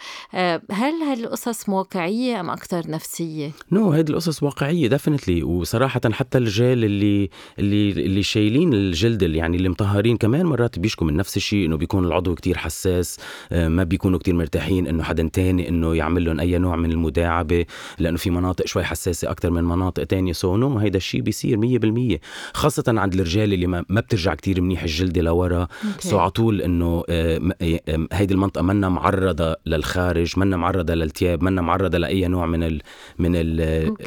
هل 0.71 0.95
هالقصص 1.03 1.69
واقعية 1.69 2.41
أم 2.41 2.51
أكثر 2.57 2.91
نفسية؟ 2.91 3.53
no, 3.73 3.95
هيدي 3.95 4.13
القصص 4.13 4.43
واقعية 4.43 4.89
definitely 4.89 5.43
وصراحة 5.43 6.01
حتى 6.13 6.39
الرجال 6.39 6.85
اللي 6.85 7.31
اللي 7.59 7.91
اللي 7.91 8.23
شايلين 8.23 8.75
الجلد 8.75 9.23
اللي 9.23 9.39
يعني 9.39 9.57
اللي 9.57 9.69
مطهرين 9.69 10.17
كمان 10.17 10.47
مرات 10.47 10.79
بيشكوا 10.79 11.07
من 11.07 11.17
نفس 11.17 11.37
الشيء 11.37 11.67
إنه 11.67 11.77
بيكون 11.77 12.05
العضو 12.05 12.35
كتير 12.35 12.59
حساس 12.59 13.19
آه، 13.53 13.69
ما 13.69 13.85
بيكونوا 13.85 14.19
كتير 14.19 14.35
مرتاحين 14.35 14.87
إنه 14.87 15.03
حدا 15.03 15.31
تاني 15.33 15.69
إنه 15.69 15.95
يعمل 15.97 16.25
لهم 16.25 16.41
أي 16.41 16.59
نوع 16.59 16.77
من 16.77 16.93
المداعبة 16.93 17.65
لأنه 17.99 18.17
في 18.17 18.31
مناطق 18.31 18.67
شوي 18.67 18.85
حساسة 18.85 19.31
أكثر 19.31 19.51
من 19.51 19.65
مناطق 19.65 20.05
تانية. 20.05 20.33
so 20.33 20.57
no 20.57 20.79
هيدا 20.79 20.97
الشيء 20.97 21.21
بيصير 21.21 21.81
100% 22.17 22.21
خاصة 22.55 22.85
عند 22.89 23.15
الرجال 23.15 23.53
اللي 23.53 23.67
ما, 23.67 23.85
ما 23.89 24.01
بترجع 24.01 24.35
كتير 24.35 24.61
منيح 24.61 24.83
الجلده 24.83 25.23
لورا. 25.23 25.69
so 25.99 26.19
على 26.19 26.31
طول 26.31 26.63
إنه 26.63 27.03
آه، 27.09 27.41
آه، 27.63 28.07
هيدي 28.13 28.35
المنطقة 28.35 28.63
منا 28.63 28.89
معرضة 28.89 29.57
للخارج 29.67 30.39
منا 30.39 30.57
معرضة 30.57 30.95
للثياب 30.95 31.43
منا 31.43 31.63
معرضة 31.63 31.99
لأي 31.99 32.29
نوع 32.29 32.36
من 32.45 32.63
ال 32.63 32.83
من 33.19 33.33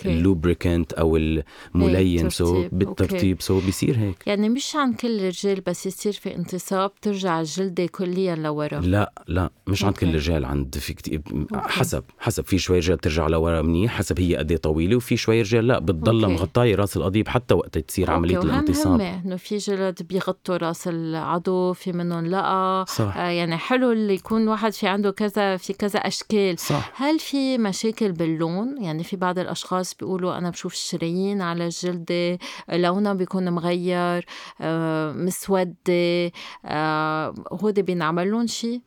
ال 0.06 0.15
lubricant 0.15 0.94
أو 0.94 1.18
الملين 1.18 2.30
so 2.30 2.66
بالترطيب 2.72 3.42
so 3.42 3.60
بيصير 3.60 3.98
هيك. 3.98 4.28
يعني 4.28 4.50
مش 4.50 4.76
عن 4.76 4.94
كل 4.94 5.20
الرجال 5.20 5.62
بس 5.62 5.86
يصير 5.86 6.14
في 6.14 6.36
انتصاب 6.36 6.92
ترجع 7.02 7.40
الجلده 7.40 7.86
كليا 7.86 8.36
لورا. 8.36 8.80
لا 8.80 9.14
لا 9.28 9.50
مش 9.68 9.84
عند 9.84 9.98
كل 9.98 10.10
الرجال. 10.10 10.46
عند 10.46 10.78
في 10.78 10.94
كتير 10.94 11.22
حسب 11.54 12.04
حسب. 12.20 12.46
في 12.46 12.58
شوي 12.58 12.78
رجال 12.78 12.98
بترجع 12.98 13.28
لورا 13.28 13.62
منيح 13.62 13.94
حسب 13.94 14.20
هي 14.20 14.36
قد 14.36 14.52
إيه 14.52 14.58
طويلة 14.58 14.96
وفي 14.96 15.18
شوي 15.18 15.42
رجال 15.42 15.68
لا 15.68 15.80
بتضلها 15.80 16.30
مغطايه 16.30 16.76
راس 16.76 16.98
القضيب 16.98 17.28
حتى 17.28 17.54
وقت 17.54 17.78
تصير 17.78 18.12
عملية 18.12 18.42
الانتصاب. 18.42 19.02
إنه 19.02 19.36
في 19.36 19.58
جلد 19.58 20.04
بيغطوا 20.10 20.58
راس 20.58 20.88
العضو 20.88 21.74
في 21.74 21.92
منهم 21.92 22.26
لا. 22.26 22.86
صح. 22.88 23.18
آه 23.18 23.30
يعني 23.30 23.58
حلو 23.58 23.92
اللي 23.92 24.14
يكون 24.14 24.48
واحد 24.48 24.74
في 24.74 24.88
عنده 24.88 25.12
كذا 25.12 25.58
في 25.58 25.74
كذا 25.74 26.00
أشكال. 26.00 26.60
صح. 26.60 26.92
هل 26.96 27.20
في 27.20 27.58
مشاكل 27.58 28.12
باللون. 28.20 28.84
يعني 28.84 29.04
في 29.04 29.16
بعض 29.16 29.40
الأشخاص 29.40 29.96
بيقولوا 29.96 30.38
أنا 30.38 30.50
بشوف 30.50 30.74
الشرايين 30.74 31.42
على 31.42 31.66
الجلده 31.66 32.38
لونها 32.70 33.14
بيكون 33.14 33.50
مغير 33.54 34.26
آه 34.62 35.12
مسودة 35.12 36.32
آه 36.66 37.34
هودي 37.52 37.82
بينعمل 37.82 38.32
لهم 38.32 38.48
شيء 38.48 38.82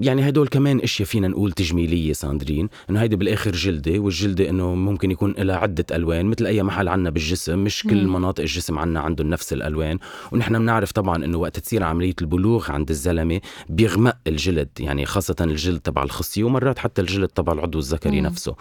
يعني 0.00 0.28
هدول 0.28 0.48
كمان 0.48 0.80
إشياء 0.80 1.08
فينا 1.08 1.28
نقول 1.28 1.52
تجميلية 1.52 2.12
ساندرين 2.12 2.68
إنه 2.90 3.00
هيدي 3.00 3.16
بالآخر 3.16 3.52
جلدة 3.52 3.98
والجلدة 3.98 4.48
إنه 4.48 4.74
ممكن 4.74 5.10
يكون 5.10 5.34
لها 5.38 5.56
عدة 5.56 5.84
ألوان 5.92 6.26
مثل 6.26 6.46
أي 6.46 6.62
محل 6.62 6.88
عنا 6.88 7.10
بالجسم 7.10 7.58
مش 7.58 7.82
كل 7.82 8.06
مم. 8.06 8.12
مناطق 8.12 8.40
الجسم 8.40 8.78
عنا 8.78 9.00
عندهم 9.00 9.26
نفس 9.30 9.52
الألوان 9.52 9.98
ونحن 10.32 10.58
بنعرف 10.58 10.92
طبعا 10.92 11.24
إنه 11.24 11.38
وقت 11.38 11.58
تصير 11.58 11.82
عملية 11.82 12.14
البلوغ 12.20 12.72
عند 12.72 12.90
الزلمة 12.90 13.40
بيغمق 13.68 14.16
الجلد 14.26 14.68
يعني 14.80 15.06
خاصة 15.06 15.36
الجلد 15.40 15.80
تبع 15.80 16.02
الخصية 16.02 16.44
ومرات 16.44 16.78
حتى 16.78 17.00
الجلد 17.02 17.28
تبع 17.28 17.52
العضو 17.52 17.78
الذكري 17.78 18.20
مم. 18.20 18.26
نفسه 18.26 18.54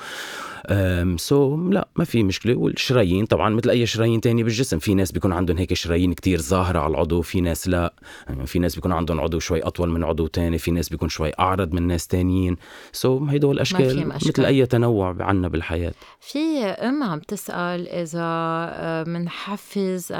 so, 1.18 1.74
لا 1.74 1.88
ما 1.96 2.04
في 2.04 2.24
مشكلة. 2.24 2.56
والشرايين 2.56 3.26
طبعا 3.26 3.50
مثل 3.50 3.70
أي 3.70 3.86
شرايين 3.86 4.22
تاني 4.22 4.44
بالجسم 4.44 4.80
في 4.80 4.94
ناس 4.94 5.12
بيكون 5.12 5.34
عندهم 5.34 5.58
هيك 5.58 5.74
شرايين 5.74 6.14
كتير 6.14 6.42
ظاهرة 6.42 6.80
على 6.80 6.92
العضو 6.92 7.22
في 7.22 7.42
ناس 7.42 7.68
لا. 7.68 7.94
يعني 8.30 8.48
في 8.48 8.60
ناس 8.60 8.76
بيكون 8.76 8.92
عندهم 8.92 9.20
عضو 9.20 9.40
شوي 9.40 9.64
أطول 9.64 9.90
من 9.90 10.04
عضو 10.04 10.28
تاني 10.28 10.58
في 10.58 10.72
ناس 10.72 10.90
بيكون 10.90 11.10
شوي 11.10 11.32
أعرض 11.40 11.74
من 11.74 11.88
ناس 11.88 12.08
تانيين. 12.08 12.56
so, 12.92 13.34
هدول 13.34 13.60
أشكال 13.60 14.08
مثل 14.08 14.46
أي 14.46 14.66
تنوع 14.66 15.16
عنا 15.20 15.48
بالحياة. 15.48 15.94
في 16.20 16.64
أم 16.64 17.04
عم 17.04 17.20
تسأل 17.20 17.88
إذا 17.88 19.04
بنحفز 19.04 20.12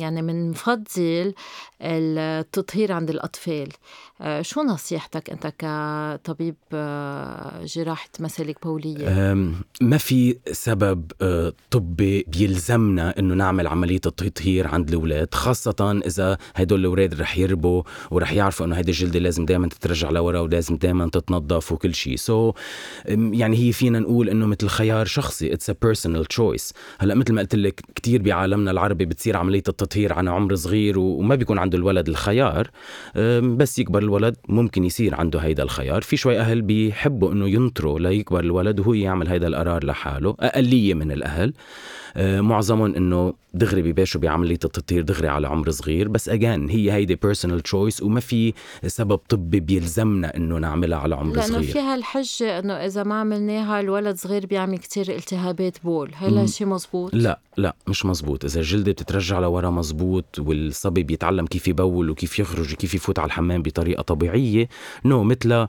يعني 0.00 0.22
بنفضل 0.22 1.34
التطهير 1.82 2.92
عند 2.92 3.10
الأطفال. 3.10 3.68
شو 4.42 4.62
نصيحتك 4.62 5.30
أنت 5.30 5.52
كطبيب 5.58 6.54
آه، 6.72 7.64
جراحة 7.64 8.08
مسالك 8.20 8.66
بولية؟ 8.66 9.34
ما 9.80 9.98
في 9.98 10.36
سبب 10.52 11.12
آه، 11.22 11.52
طبي 11.70 12.24
بيلزمنا 12.28 13.18
إنه 13.18 13.34
نعمل 13.34 13.66
عملية 13.66 14.00
التطهير 14.06 14.68
عند 14.68 14.88
الأولاد 14.88 15.34
خاصة 15.34 16.00
إذا 16.06 16.38
هدول 16.54 16.80
الأولاد 16.80 17.20
رح 17.20 17.38
يربوا 17.38 17.82
ورح 18.10 18.32
يعرفوا 18.32 18.66
إنه 18.66 18.76
هيدي 18.76 18.90
الجلدة 18.90 19.18
لازم 19.18 19.44
دائما 19.44 19.68
تترجع 19.68 20.10
لورا 20.10 20.40
ولازم 20.40 20.76
دائما 20.76 21.08
تتنظف 21.08 21.72
وكل 21.72 21.94
شيء 21.94 22.16
so, 22.16 22.54
يعني 23.08 23.56
هي 23.56 23.72
فينا 23.72 23.98
نقول 23.98 24.28
إنه 24.28 24.46
مثل 24.46 24.68
خيار 24.68 25.06
شخصي 25.06 25.52
it's 25.52 25.70
a 25.70 25.74
personal 25.82 26.24
choice 26.24 26.74
هلأ 26.98 27.14
مثل 27.14 27.32
ما 27.32 27.40
قلت 27.40 27.54
لك 27.54 27.80
كثير 27.94 28.22
بعالمنا 28.22 28.70
العربي 28.70 29.04
بتصير 29.04 29.36
عملية 29.36 29.62
التطهير 29.68 30.12
عن 30.12 30.28
عمر 30.28 30.54
صغير 30.54 30.98
وما 30.98 31.34
بيكون 31.34 31.58
عنده 31.58 31.78
الولد 31.78 32.08
الخيار 32.08 32.70
بس 33.40 33.78
يكبر 33.78 34.09
الولد 34.10 34.36
ممكن 34.48 34.84
يصير 34.84 35.14
عنده 35.14 35.38
هيدا 35.38 35.62
الخيار. 35.62 36.02
في 36.02 36.16
شوي 36.16 36.40
أهل 36.40 36.62
بيحبوا 36.62 37.32
إنه 37.32 37.48
ينطروا 37.48 37.98
ليكبر 37.98 38.40
الولد 38.40 38.80
وهو 38.80 38.94
يعمل 38.94 39.28
هيدا 39.28 39.46
القرار 39.46 39.84
لحاله 39.84 40.36
أقلية 40.40 40.94
من 40.94 41.12
الأهل. 41.12 41.48
آه، 41.48 42.09
معظمهم 42.16 42.94
إنه 42.94 43.34
دغري 43.54 43.82
بباشروا 43.82 44.22
بعملية 44.22 44.58
التطهير 44.64 45.02
دغري 45.02 45.28
على 45.28 45.48
عمر 45.48 45.70
صغير. 45.70 46.08
بس 46.08 46.28
again 46.28 46.68
هي 46.68 46.92
هيدي 46.92 47.14
personal 47.14 47.60
choice 47.60 48.02
وما 48.02 48.20
في 48.20 48.54
سبب 48.86 49.16
طبي 49.16 49.60
بيلزمنا 49.60 50.36
إنه 50.36 50.58
نعملها 50.58 50.98
على 50.98 51.14
عمر 51.14 51.32
لأنه 51.32 51.46
صغير. 51.46 51.60
لأنه 51.60 51.72
فيها 51.72 51.94
الحجه 51.94 52.58
إنه 52.58 52.72
إذا 52.72 53.02
ما 53.02 53.20
عملناها 53.20 53.80
الولد 53.80 54.16
صغير 54.16 54.46
بيعمل 54.46 54.78
كتير 54.78 55.08
التهابات 55.08 55.76
بول. 55.84 56.10
هل 56.14 56.38
هالشيء 56.38 56.66
مزبوط؟ 56.66 57.14
لا 57.14 57.40
لا 57.56 57.74
مش 57.86 58.06
مزبوط. 58.06 58.44
إذا 58.44 58.60
الجلده 58.60 58.92
بتترجع 58.92 59.38
لورا 59.38 59.70
مزبوط 59.70 60.38
والصبي 60.38 61.02
بيتعلم 61.02 61.46
كيف 61.46 61.68
يبول 61.68 62.10
وكيف 62.10 62.38
يخرج 62.38 62.72
وكيف 62.72 62.94
يفوت 62.94 63.18
على 63.18 63.26
الحمام 63.26 63.62
بطريقة 63.62 64.02
طبيعية 64.02 64.68
no, 65.04 65.26
مثل 65.26 65.66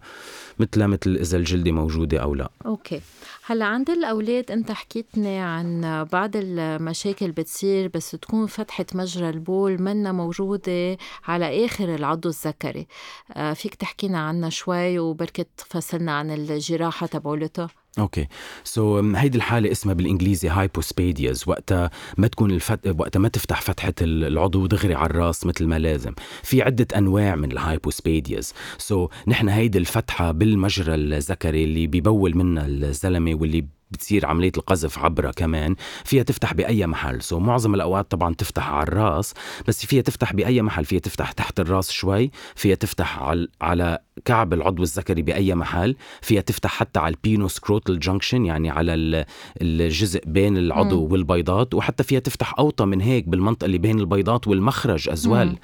مثل 0.59 0.85
مثل 0.85 1.17
إذا 1.21 1.37
الجلدة 1.37 1.71
موجودة 1.71 2.17
أو 2.17 2.35
لا. 2.35 2.51
okay. 2.65 3.01
هلا 3.45 3.65
عند 3.65 3.89
الأولاد 3.89 4.51
أنت 4.51 4.71
حكيتني 4.71 5.39
عن 5.39 5.81
بعض 6.11 6.31
المشاكل 6.35 7.31
بتصير 7.31 7.87
بس 7.93 8.11
تكون 8.11 8.47
فتحه 8.47 8.85
مجرى 8.93 9.29
البول 9.29 9.81
منا 9.81 10.11
موجودة 10.11 10.97
على 11.27 11.65
آخر 11.65 11.95
العضو 11.95 12.29
الذكري. 12.29 12.87
آه، 13.33 13.53
فيك 13.53 13.75
تحكينا 13.75 14.19
عنها 14.19 14.49
شوي 14.49 14.99
وبركة 14.99 15.45
تفصلنا 15.57 16.11
عن 16.11 16.31
الجراحة 16.31 17.07
تبعولتها؟ 17.07 17.80
okay. 17.99 19.01
so, 19.01 19.15
هيدي 19.15 19.37
الحالة 19.37 19.71
اسمها 19.71 19.93
بالإنجليزي 19.93 20.49
hypospadias 20.49 21.43
وقتها 21.47 21.91
ما 22.17 22.27
تكون 22.27 22.51
الفت... 22.51 22.87
وقتها 22.99 23.19
ما 23.19 23.27
تفتح 23.27 23.61
فتحة 23.61 23.93
العضو 24.01 24.65
دغري 24.65 24.95
على 24.95 25.09
الراس 25.09 25.45
مثل 25.45 25.65
ما 25.67 25.79
لازم. 25.79 26.13
في 26.43 26.61
عدة 26.61 26.87
أنواع 26.97 27.35
من 27.35 27.51
ال 27.51 28.53
hypospadias 28.77 29.07
so, 29.07 29.09
نحن 29.27 29.49
هيدي 29.49 29.77
الفتحة 29.77 30.31
بالمجرى 30.31 30.95
الذكري 30.95 31.63
اللي 31.63 31.87
بيبول 31.87 32.37
منها 32.37 32.65
الزلمة 32.65 33.35
واللي 33.35 33.65
بتصير 33.91 34.25
عملية 34.25 34.51
القذف 34.57 34.99
عبرها 34.99 35.31
كمان 35.31 35.75
فيها 36.05 36.23
تفتح 36.23 36.53
بأي 36.53 36.87
محل. 36.87 37.21
so 37.21 37.39
معظم 37.39 37.75
الأوقات 37.75 38.11
طبعا 38.11 38.33
تفتح 38.33 38.69
على 38.69 38.83
الراس 38.83 39.33
بس 39.67 39.85
فيها 39.85 40.01
تفتح 40.01 40.33
بأي 40.33 40.61
محل. 40.61 40.85
فيها 40.85 40.99
تفتح 40.99 41.31
تحت 41.31 41.59
الراس 41.59 41.91
شوي 41.91 42.31
فيها 42.55 42.75
تفتح 42.75 43.19
على, 43.19 43.47
على 43.61 43.99
كعب 44.25 44.53
العضو 44.53 44.83
الذكري 44.83 45.21
بأي 45.21 45.55
محل 45.55 45.95
فيها 46.21 46.41
تفتح 46.41 46.69
حتى 46.69 46.99
على 46.99 47.13
ال 47.15 47.47
penoscrotal 47.47 47.99
junction 47.99 48.45
يعني 48.45 48.69
على 48.69 49.25
الجزء 49.61 50.21
بين 50.25 50.57
العضو 50.57 51.07
م. 51.07 51.11
والبيضات 51.11 51.73
وحتى 51.73 52.03
فيها 52.03 52.19
تفتح 52.19 52.55
أوطى 52.59 52.85
من 52.85 53.01
هيك 53.01 53.29
بالمنطقة 53.29 53.65
اللي 53.65 53.77
بين 53.77 53.99
البيضات 53.99 54.47
والمخرج 54.47 55.09
as 55.09 55.25
well 55.25 55.57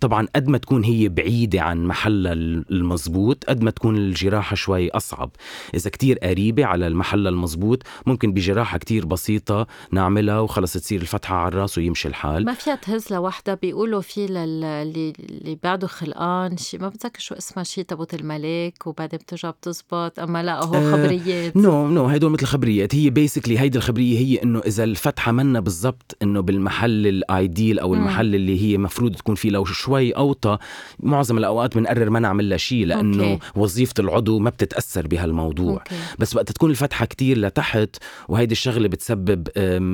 طبعا 0.00 0.26
قد 0.36 0.48
ما 0.48 0.58
تكون 0.58 0.84
هي 0.84 1.08
بعيدة 1.08 1.60
عن 1.62 1.86
محلها 1.86 2.32
المزبوط 2.32 3.44
قد 3.44 3.62
ما 3.62 3.70
تكون 3.70 3.96
الجراحة 3.96 4.56
شوي 4.56 4.90
أصعب. 4.90 5.30
إذا 5.74 5.90
كتير 5.90 6.18
قريبة 6.18 6.64
على 6.64 6.86
المحل 6.86 7.26
المزبوط 7.26 7.82
ممكن 8.06 8.32
بجراحة 8.32 8.78
كتير 8.78 9.06
بسيطة 9.06 9.66
نعملها 9.90 10.40
وخلص 10.40 10.72
تصير 10.72 11.00
الفتحة 11.00 11.36
على 11.36 11.48
الرأس 11.48 11.78
ويمشي 11.78 12.08
الحال. 12.08 12.44
ما 12.44 12.54
فيها 12.54 12.74
تهز 12.74 13.12
لوحدها؟ 13.12 13.54
بيقولوا 13.54 14.00
في 14.00 14.26
للي 14.26 15.12
اللي 15.20 15.58
بعده 15.62 15.86
خلقان 15.86 16.56
شيء 16.56 16.80
ما 16.80 16.88
بتذكر 16.88 17.20
شو 17.20 17.34
اسمها 17.34 17.64
شيء 17.64 17.84
تبوت 18.04 18.20
الملك 18.20 18.86
وبعدين 18.86 19.18
بترجع 19.18 19.50
بتزبط. 19.50 20.18
أما 20.18 20.42
لا 20.42 20.64
هو 20.64 20.74
آه، 20.74 20.92
خبريات. 20.92 21.56
no 21.56 21.88
no 21.88 22.04
هدول 22.04 22.30
مثل 22.30 22.46
خبريات. 22.46 22.94
هي 22.94 23.10
basically 23.10 23.58
هيدي 23.58 23.78
الخبرية 23.78 24.18
هي 24.18 24.42
إنه 24.42 24.58
إذا 24.58 24.84
الفتحة 24.84 25.32
منا 25.32 25.60
بالضبط 25.60 26.16
إنه 26.22 26.40
بالمحل 26.40 27.06
ال 27.06 27.18
ideal 27.18 27.78
أو 27.78 27.94
المحل 27.94 28.34
اللي 28.34 28.62
هي 28.62 28.78
مفروض 28.78 29.14
تكون 29.14 29.34
فيه 29.34 29.50
لو 29.50 29.64
شوي 29.64 30.12
أوطى 30.12 30.58
معظم 31.00 31.38
الأوقات 31.38 31.76
بنقرر 31.78 32.10
ما 32.10 32.20
نعمل 32.20 32.48
لها 32.48 32.58
شيء 32.58 32.86
لأنه 32.86 33.24
okay. 33.32 33.38
وظيفة 33.56 33.94
العضو 33.98 34.38
ما 34.38 34.50
بتتأثر 34.50 35.06
بهالموضوع. 35.06 35.72
okay. 35.72 35.94
بس 36.18 36.36
وقت 36.36 36.52
تكون 36.52 36.70
الفتحة 36.70 37.06
كتير 37.06 37.38
لتحت 37.38 37.96
وهيدي 38.28 38.52
الشغلة 38.52 38.88
بتسبب 38.88 39.48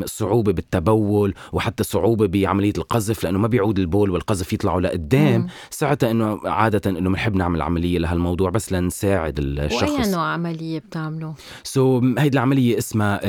صعوبة 0.07 0.53
بالتبول 0.53 1.35
وحتى 1.53 1.85
صعوبة 1.85 2.27
بعملية 2.27 2.73
القذف 2.79 3.25
لأنه 3.25 3.39
ما 3.39 3.49
بيعود 3.49 3.79
البول 3.79 4.11
والقذف 4.11 4.53
يطلعوا 4.53 4.81
لقدام. 4.81 5.47
ساعتها 5.71 6.11
إنه 6.11 6.41
عادة 6.45 6.91
إنه 6.91 7.11
بنحب 7.11 7.35
نعمل 7.37 7.63
عملية 7.63 7.90
عملية 7.91 7.99
لهالموضوع 7.99 8.51
بس 8.51 8.73
لنساعد 8.73 9.39
الشخص 9.39 9.83
وأي 9.83 10.11
نوع 10.11 10.27
عملية 10.27 10.79
بتعملوا 10.79 11.33
so, 11.63 12.05
هيدي 12.19 12.39
العملية 12.39 12.79
اسمها 12.79 13.21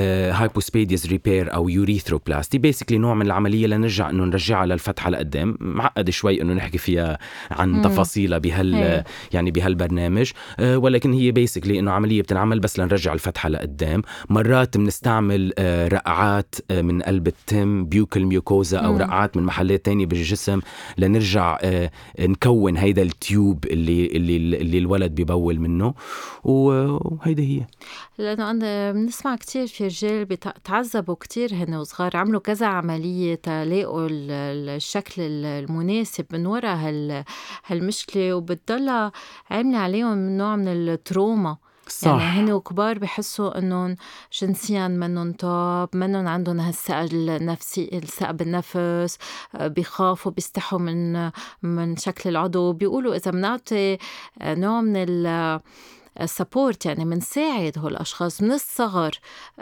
hypospadias 0.41 1.07
repair 1.07 1.53
أو 1.53 1.69
urethroplasty 1.69 2.57
basically 2.57 2.97
نوع 2.97 3.13
من 3.13 3.25
العملية 3.25 3.67
لنرجع 3.67 4.09
إنه 4.09 4.23
نرجعها 4.25 4.65
للفتحة 4.65 5.09
لقدام 5.09 5.57
معقد 5.59 6.09
شوي 6.09 6.41
إنه 6.41 6.53
نحكي 6.53 6.77
فيها 6.77 7.17
عن. 7.51 7.81
تفاصيلها 7.81 8.37
بهال 8.37 8.75
هي. 8.75 9.03
يعني 9.33 9.51
بهالبرنامج 9.51 10.31
آه، 10.59 10.77
ولكن 10.77 11.13
هي 11.13 11.31
بيسكلي 11.31 11.79
إنه 11.79 11.91
عملية 11.91 12.21
بتنعمل 12.21 12.59
بس 12.59 12.79
لنرجع 12.79 13.13
الفتحة 13.13 13.49
لقدام 13.49 14.01
مرات 14.29 14.77
بنستعمل 14.77 15.53
آه، 15.57 15.87
رقعات 15.87 16.55
آه، 16.71 16.81
من 16.81 17.01
قلب 17.01 17.27
التم 17.27 17.85
بيوكل 17.85 18.25
ميوكوزا 18.25 18.77
أو 18.77 18.93
مم. 18.93 18.99
رقعات 18.99 19.37
من 19.37 19.43
محلات 19.43 19.85
تانية 19.85 20.05
بالجسم 20.05 20.59
لنرجع 20.97 21.57
نكون 22.19 22.77
هيدا 22.77 23.01
التيوب 23.01 23.65
اللي 23.65 24.05
اللي 24.05 24.50
اللي 24.55 24.77
الولد 24.77 25.21
ببول 25.21 25.59
منه 25.59 25.93
وهيدي 26.43 27.59
هي. 27.59 27.65
لأنه 28.17 28.51
أنا 28.51 28.91
بنسمع 28.91 29.35
كثير 29.35 29.67
في 29.67 29.87
رجال 29.87 30.25
بتعذبوا 30.25 31.15
كثير 31.15 31.53
هن 31.53 31.73
وصغار 31.73 32.17
عملوا 32.17 32.39
كذا 32.41 32.67
عملية 32.67 33.35
تلاقوا 33.35 34.07
الشكل 34.11 35.21
المناسب 35.21 36.25
من 36.33 36.45
وراء 36.45 37.23
هالمشكلة 37.65 38.33
وبتضلها 38.33 39.11
عاملة 39.49 39.77
عليهم 39.77 40.37
نوع 40.37 40.55
من 40.55 40.67
ال 40.67 40.79
trauma. 40.79 41.57
صح. 41.91 42.07
يعني 42.07 42.23
هن 42.23 42.51
وكبار 42.51 42.99
بحسوا 42.99 43.57
إنهم 43.57 43.95
جنسيا 44.41 44.87
منهم 44.87 45.31
توب 45.31 45.89
منهم 45.93 46.27
عندهم 46.27 46.59
هالثقة 46.59 47.03
النفسي 47.11 47.89
الثقة 47.93 48.31
بالنفس 48.31 49.17
بيخافوا 49.61 50.31
بيستحوا 50.31 50.79
من 50.79 51.31
من 51.63 51.97
شكل 51.97 52.29
العضو 52.29 52.73
بيقولوا 52.73 53.15
إذا 53.15 53.31
بنعطي 53.31 53.97
نوع 54.43 54.81
من 54.81 54.95
ال 54.95 55.59
support 56.25 56.85
يعني 56.85 57.05
بنساعد 57.05 57.77
هول 57.77 57.91
الأشخاص 57.91 58.41
من 58.41 58.51
الصغر 58.51 59.11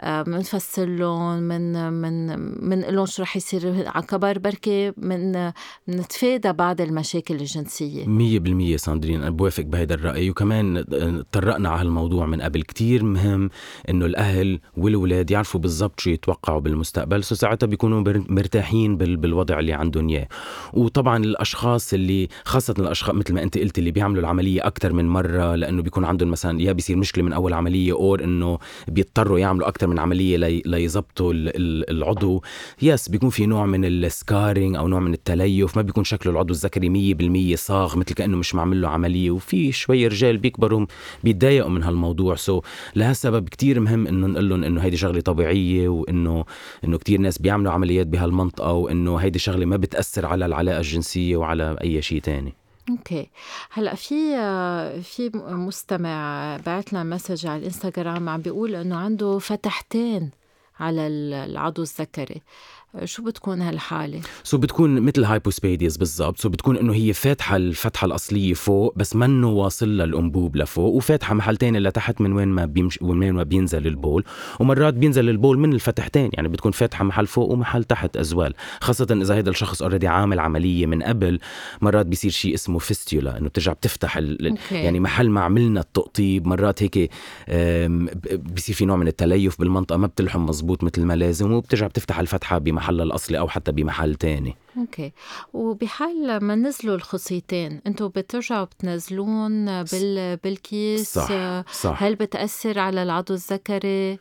بنفسر 0.04 0.86
لهم 0.86 1.38
من 1.38 1.92
من 1.92 2.38
من 2.68 2.80
لهم 2.80 3.06
شو 3.06 3.22
رح 3.22 3.36
يصير 3.36 3.88
على 3.88 4.06
كبر 4.06 4.38
بركي 4.38 4.92
من 4.96 5.52
نتفادى 5.88 6.52
بعض 6.52 6.80
المشاكل 6.80 7.34
الجنسية. 7.34 8.04
100% 8.74 8.76
ساندرين 8.76 9.20
أنا 9.20 9.30
بوافق 9.30 9.62
بهذا 9.62 9.94
الرأي. 9.94 10.30
وكمان 10.30 10.84
تطرقنا 11.32 11.68
على 11.68 11.80
هالموضوع 11.80 12.26
من 12.26 12.42
قبل. 12.42 12.62
كتير 12.62 13.04
مهم 13.04 13.50
إنه 13.88 14.06
الأهل 14.06 14.60
والولاد 14.76 15.30
يعرفوا 15.30 15.60
بالضبط 15.60 16.00
شو 16.00 16.10
يتوقعوا 16.10 16.60
بالمستقبل. 16.60 17.24
سو 17.24 17.34
ساعتها 17.34 17.66
بيكونوا 17.66 18.04
مرتاحين 18.28 18.96
بالوضع 18.96 19.58
اللي 19.58 19.72
عندهم 19.72 20.08
إياه. 20.08 20.28
وطبعا 20.72 21.16
الأشخاص 21.16 21.94
اللي 21.94 22.28
خاصة 22.44 22.74
الاشخاص 22.78 23.14
مثل 23.14 23.34
ما 23.34 23.42
أنت 23.42 23.58
قلت 23.58 23.78
اللي 23.78 23.90
بيعملوا 23.90 24.20
العملية 24.20 24.66
أكثر 24.66 24.92
من 24.92 25.08
مرة 25.08 25.54
لأنه 25.54 25.82
بيكون 25.82 26.04
عندهم 26.04 26.30
مثلا 26.40 26.62
يا 26.62 26.72
بيصير 26.72 26.96
مشكلة 26.96 27.24
من 27.24 27.32
أول 27.32 27.52
عملية 27.52 27.92
أو 27.92 28.14
إنه 28.14 28.58
بيضطروا 28.88 29.38
يعملوا 29.38 29.68
أكثر 29.68 29.86
من 29.86 29.98
عملية 29.98 30.36
لي 30.36 30.62
ليظبطوا 30.66 31.32
العضو. 31.34 32.42
yes 32.82 33.08
بيكون 33.08 33.30
في 33.30 33.46
نوع 33.46 33.66
من 33.66 33.84
ال 33.84 33.94
scarring 33.94 34.76
أو 34.76 34.88
نوع 34.88 35.00
من 35.00 35.12
التليف 35.14 35.76
ما 35.76 35.82
بيكون 35.82 36.04
شكله 36.04 36.32
العضو 36.32 36.52
الذكري 36.54 37.14
100% 37.54 37.56
صاغ 37.56 37.96
مثل 37.96 38.14
كأنه 38.14 38.36
مش 38.36 38.54
معمل 38.54 38.80
له 38.80 38.88
عملية 38.88 39.30
وفي 39.30 39.72
شوي 39.72 40.06
رجال 40.06 40.38
بيكبروا 40.38 40.86
بيتضايقوا 41.24 41.70
من 41.70 41.82
هالموضوع. 41.82 42.34
so 42.34 42.62
لهالسبب 42.96 43.48
كتير 43.48 43.80
مهم 43.80 44.06
إنه 44.06 44.26
نقول 44.26 44.48
لهم 44.48 44.64
إنه 44.64 44.80
هيدي 44.80 44.96
شغلة 44.96 45.20
طبيعية 45.20 45.88
وإنه 45.88 46.44
إنه 46.84 46.98
كثير 46.98 47.20
ناس 47.20 47.38
بيعملوا 47.38 47.72
عمليات 47.72 48.06
بهالمنطقة 48.06 48.72
وإنه 48.72 49.16
هيدي 49.16 49.38
شغلة 49.38 49.66
ما 49.66 49.76
بتأثر 49.76 50.26
على 50.26 50.46
العلاقة 50.46 50.78
الجنسية 50.78 51.36
وعلى 51.36 51.76
أي 51.82 52.02
شيء 52.02 52.20
تاني. 52.20 52.59
okay. 52.90 53.30
هلأ 53.70 53.94
في 53.94 54.36
في 55.02 55.30
مستمع 55.34 56.56
بعت 56.66 56.92
لنا 56.92 57.04
message 57.04 57.46
على 57.46 57.58
الإنستغرام 57.58 58.28
عم 58.28 58.40
بيقول 58.40 58.74
إنه 58.74 58.96
عنده 58.96 59.38
فتحتين 59.38 60.30
على 60.80 61.06
العضو 61.06 61.82
الذكري. 61.82 62.42
شو 63.04 63.22
بتكون 63.22 63.62
هالحالة؟ 63.62 64.20
so 64.44 64.58
بتكون 64.58 65.00
مثل 65.00 65.24
hypospadias 65.24 65.96
بالضبط 65.96 66.38
so 66.38 66.48
بتكون 66.48 66.76
إنه 66.76 66.94
هي 66.94 67.12
فاتحة 67.12 67.56
الفتحة 67.56 68.04
الأصلية 68.04 68.54
فوق 68.54 68.94
بس 68.96 69.16
منه 69.16 69.48
واصل 69.48 69.88
للأنبوب 69.88 70.56
لفوق 70.56 70.94
وفاتحة 70.94 71.34
محل 71.34 71.56
تاني 71.56 71.78
لتحت 71.78 72.20
من 72.20 72.32
وين 72.32 72.48
ما 72.48 72.64
بيمش 72.64 72.98
وين 73.02 73.18
وين 73.18 73.32
ما 73.32 73.42
بينزل 73.42 73.86
البول 73.86 74.24
ومرات 74.60 74.94
بينزل 74.94 75.28
البول 75.28 75.58
من 75.58 75.72
الفتحتين 75.72 76.30
يعني 76.32 76.48
بتكون 76.48 76.72
فاتحة 76.72 77.04
محل 77.04 77.26
فوق 77.26 77.50
ومحل 77.50 77.84
تحت 77.84 78.16
as 78.16 78.29
well 78.29 78.54
خاصة 78.80 79.06
إذا 79.10 79.38
هذا 79.38 79.50
الشخص 79.50 79.82
already 79.82 80.08
عامل 80.08 80.40
عملية 80.40 80.86
من 80.86 81.02
قبل 81.02 81.38
مرات 81.80 82.06
بيصير 82.06 82.30
شيء 82.30 82.54
اسمه 82.54 82.78
fistula 82.78 83.38
إنه 83.38 83.48
بترجع 83.48 83.72
بتفتح 83.72 84.16
ال... 84.16 84.58
okay. 84.58 84.72
يعني 84.72 85.00
محل 85.00 85.30
ما 85.30 85.40
عملنا 85.40 85.80
التقطيب 85.80 86.46
مرات 86.46 86.82
هيك 86.82 87.10
بيصير 88.32 88.74
في 88.74 88.84
نوع 88.84 88.96
من 88.96 89.08
التليف 89.08 89.58
بالمنطقة 89.58 89.96
ما 89.96 90.06
بتلحم 90.06 90.46
مزبوط 90.46 90.84
مثل 90.84 91.04
ما 91.04 91.16
لازم 91.16 91.52
وبترجع 91.52 91.86
بتفتح 91.86 92.18
الفتحة 92.18 92.58
بمحلها 92.80 93.02
الأصلي 93.02 93.38
أو 93.38 93.48
حتى 93.48 93.72
بمحل 93.72 94.14
تاني. 94.14 94.56
okay. 94.78 95.12
وبحال 95.52 96.44
ما 96.44 96.54
نزلوا 96.54 96.94
الخصيتين 96.94 97.80
أنتم 97.86 98.08
بترجعوا 98.08 98.64
بتنزلون 98.64 99.82
بال 99.82 100.36
بالكيس؟ 100.36 101.14
صح 101.14 101.64
صح. 101.72 102.02
هل 102.02 102.14
بتأثر 102.14 102.78
على 102.78 103.02
العضو 103.02 103.34
الذكري؟ 103.34 104.18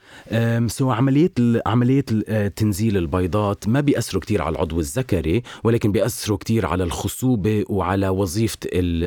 so 0.68 0.92
عملية 0.92 1.32
عملية 1.66 2.06
آه، 2.28 2.48
تنزيل 2.48 2.98
البيضات 2.98 3.68
ما 3.68 3.82
بيأثروا 3.82 4.22
كتير 4.22 4.42
على 4.42 4.56
العضو 4.56 4.80
الذكري 4.80 5.44
ولكن 5.64 5.92
بيأثروا 5.92 6.38
كتير 6.38 6.66
على 6.66 6.84
الخصوبة 6.84 7.64
وعلى 7.70 8.10
وظيفة 8.10 8.60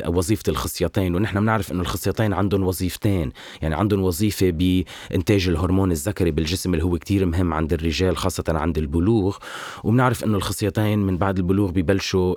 وظيفة 0.07 0.43
الخصيتين. 0.47 1.15
ونحن 1.15 1.39
بنعرف 1.39 1.71
إنه 1.71 1.81
الخصيتين 1.81 2.33
عندهم 2.33 2.63
وظيفتين. 2.63 3.31
يعني 3.61 3.75
عندهم 3.75 4.03
وظيفة 4.03 4.49
بإنتاج 4.49 5.47
الهرمون 5.47 5.91
الذكري 5.91 6.31
بالجسم 6.31 6.73
اللي 6.73 6.85
هو 6.85 6.97
كتير 6.97 7.25
مهم 7.25 7.53
عند 7.53 7.73
الرجال 7.73 8.17
خاصة 8.17 8.43
عند 8.47 8.77
البلوغ. 8.77 9.37
وبنعرف 9.83 10.23
إنه 10.23 10.37
الخصيتين 10.37 10.99
من 10.99 11.17
بعد 11.17 11.32
البلوغ 11.37 11.71
ببلشوا 11.71 12.35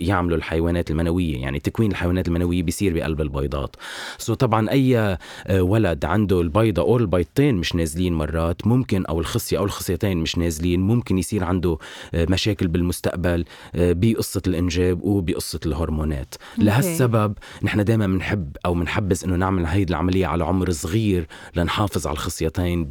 يعملوا 0.00 0.36
الحيوانات 0.36 0.90
المنوية 0.90 1.36
يعني 1.42 1.60
تكوين 1.60 1.90
الحيوانات 1.90 2.28
المنوية 2.28 2.62
بيصير 2.62 2.94
بقلب 2.94 3.20
البيضات. 3.20 3.76
so 4.18 4.34
طبعا 4.34 4.70
أي 4.70 4.98
آه، 4.98 5.18
ولد 5.62 6.04
عنده 6.04 6.40
البيضة 6.40 6.82
أو 6.82 6.96
البيضتين 6.96 7.54
مش 7.54 7.74
نازلين 7.74 8.12
مرات 8.14 8.66
ممكن 8.66 9.06
أو 9.06 9.20
الخصية 9.20 9.58
أو 9.58 9.64
الخصيتين 9.64 10.18
مش 10.18 10.38
نازلين 10.38 10.80
ممكن 10.80 11.18
يصير 11.18 11.44
عنده 11.44 11.78
آه، 12.14 12.26
مشاكل 12.30 12.68
بالمستقبل 12.68 13.44
آه، 13.74 13.92
بقصة 13.92 14.42
الإنجاب 14.46 15.02
وبقصة 15.02 15.60
الهرمونات. 15.66 16.34
لهالسبب 16.58 17.34
نحن 17.62 17.84
دائما 17.84 18.06
بنحب 18.06 18.56
أو 18.66 18.74
بنحبذ 18.74 19.24
إنه 19.24 19.36
نعمل 19.36 19.66
هيدي 19.66 19.92
العملية 19.92 20.26
على 20.26 20.44
عمر 20.44 20.70
صغير 20.70 21.26
لنحافظ 21.56 22.06
على 22.06 22.14
الخصيتين 22.14 22.84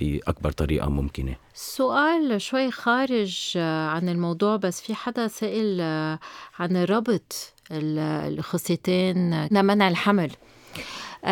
بأكبر 0.00 0.50
طريقة 0.52 0.88
ممكنة. 0.90 1.34
سؤال 1.56 2.40
شوي 2.40 2.70
خارج 2.70 3.52
آه، 3.56 3.88
عن 3.88 4.08
الموضوع 4.08 4.56
بس 4.56 4.80
في 4.80 4.94
حدا 4.94 5.28
سأل 5.28 5.78
آه، 5.80 6.18
عن 6.58 6.76
ربط 6.76 7.52
الخصيتين 7.70 9.46
لمنع 9.46 9.88
الحمل. 9.88 10.30
آه، 10.30 10.53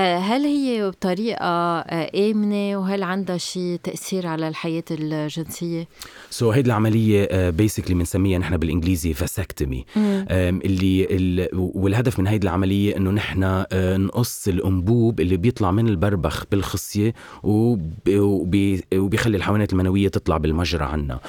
هل 0.01 0.45
هي 0.45 0.91
بطريقة 0.91 1.47
آه، 1.47 2.31
آمنة؟ 2.31 2.77
وهل 2.77 3.03
عندها 3.03 3.37
شيء 3.37 3.79
تأثير 3.83 4.27
على 4.27 4.49
الحياة 4.49 4.85
الجنسية؟ 4.91 5.89
so, 6.31 6.55
هيدي 6.55 6.67
العملية 6.67 7.51
basically 7.51 7.95
بنسميها 7.95 8.39
نحن 8.39 8.57
بالإنجليزي 8.57 9.15
vasectomy 9.15 9.85
اللي 9.95 11.49
والهدف 11.53 12.19
من 12.19 12.27
هيدي 12.27 12.47
العملية 12.47 12.97
إنه 12.97 13.11
نحن 13.11 13.65
آه، 13.73 13.97
نقص 13.97 14.49
الأنبوب 14.49 15.21
اللي 15.21 15.37
بيطلع 15.37 15.71
من 15.71 15.89
البربخ 15.89 16.45
بالخصية 16.51 17.15
وبيخلي 17.45 19.37
الحيوانات 19.37 19.73
المنوية 19.73 20.09
تطلع 20.09 20.37
بالمجرى 20.37 20.85
عنا. 20.85 21.21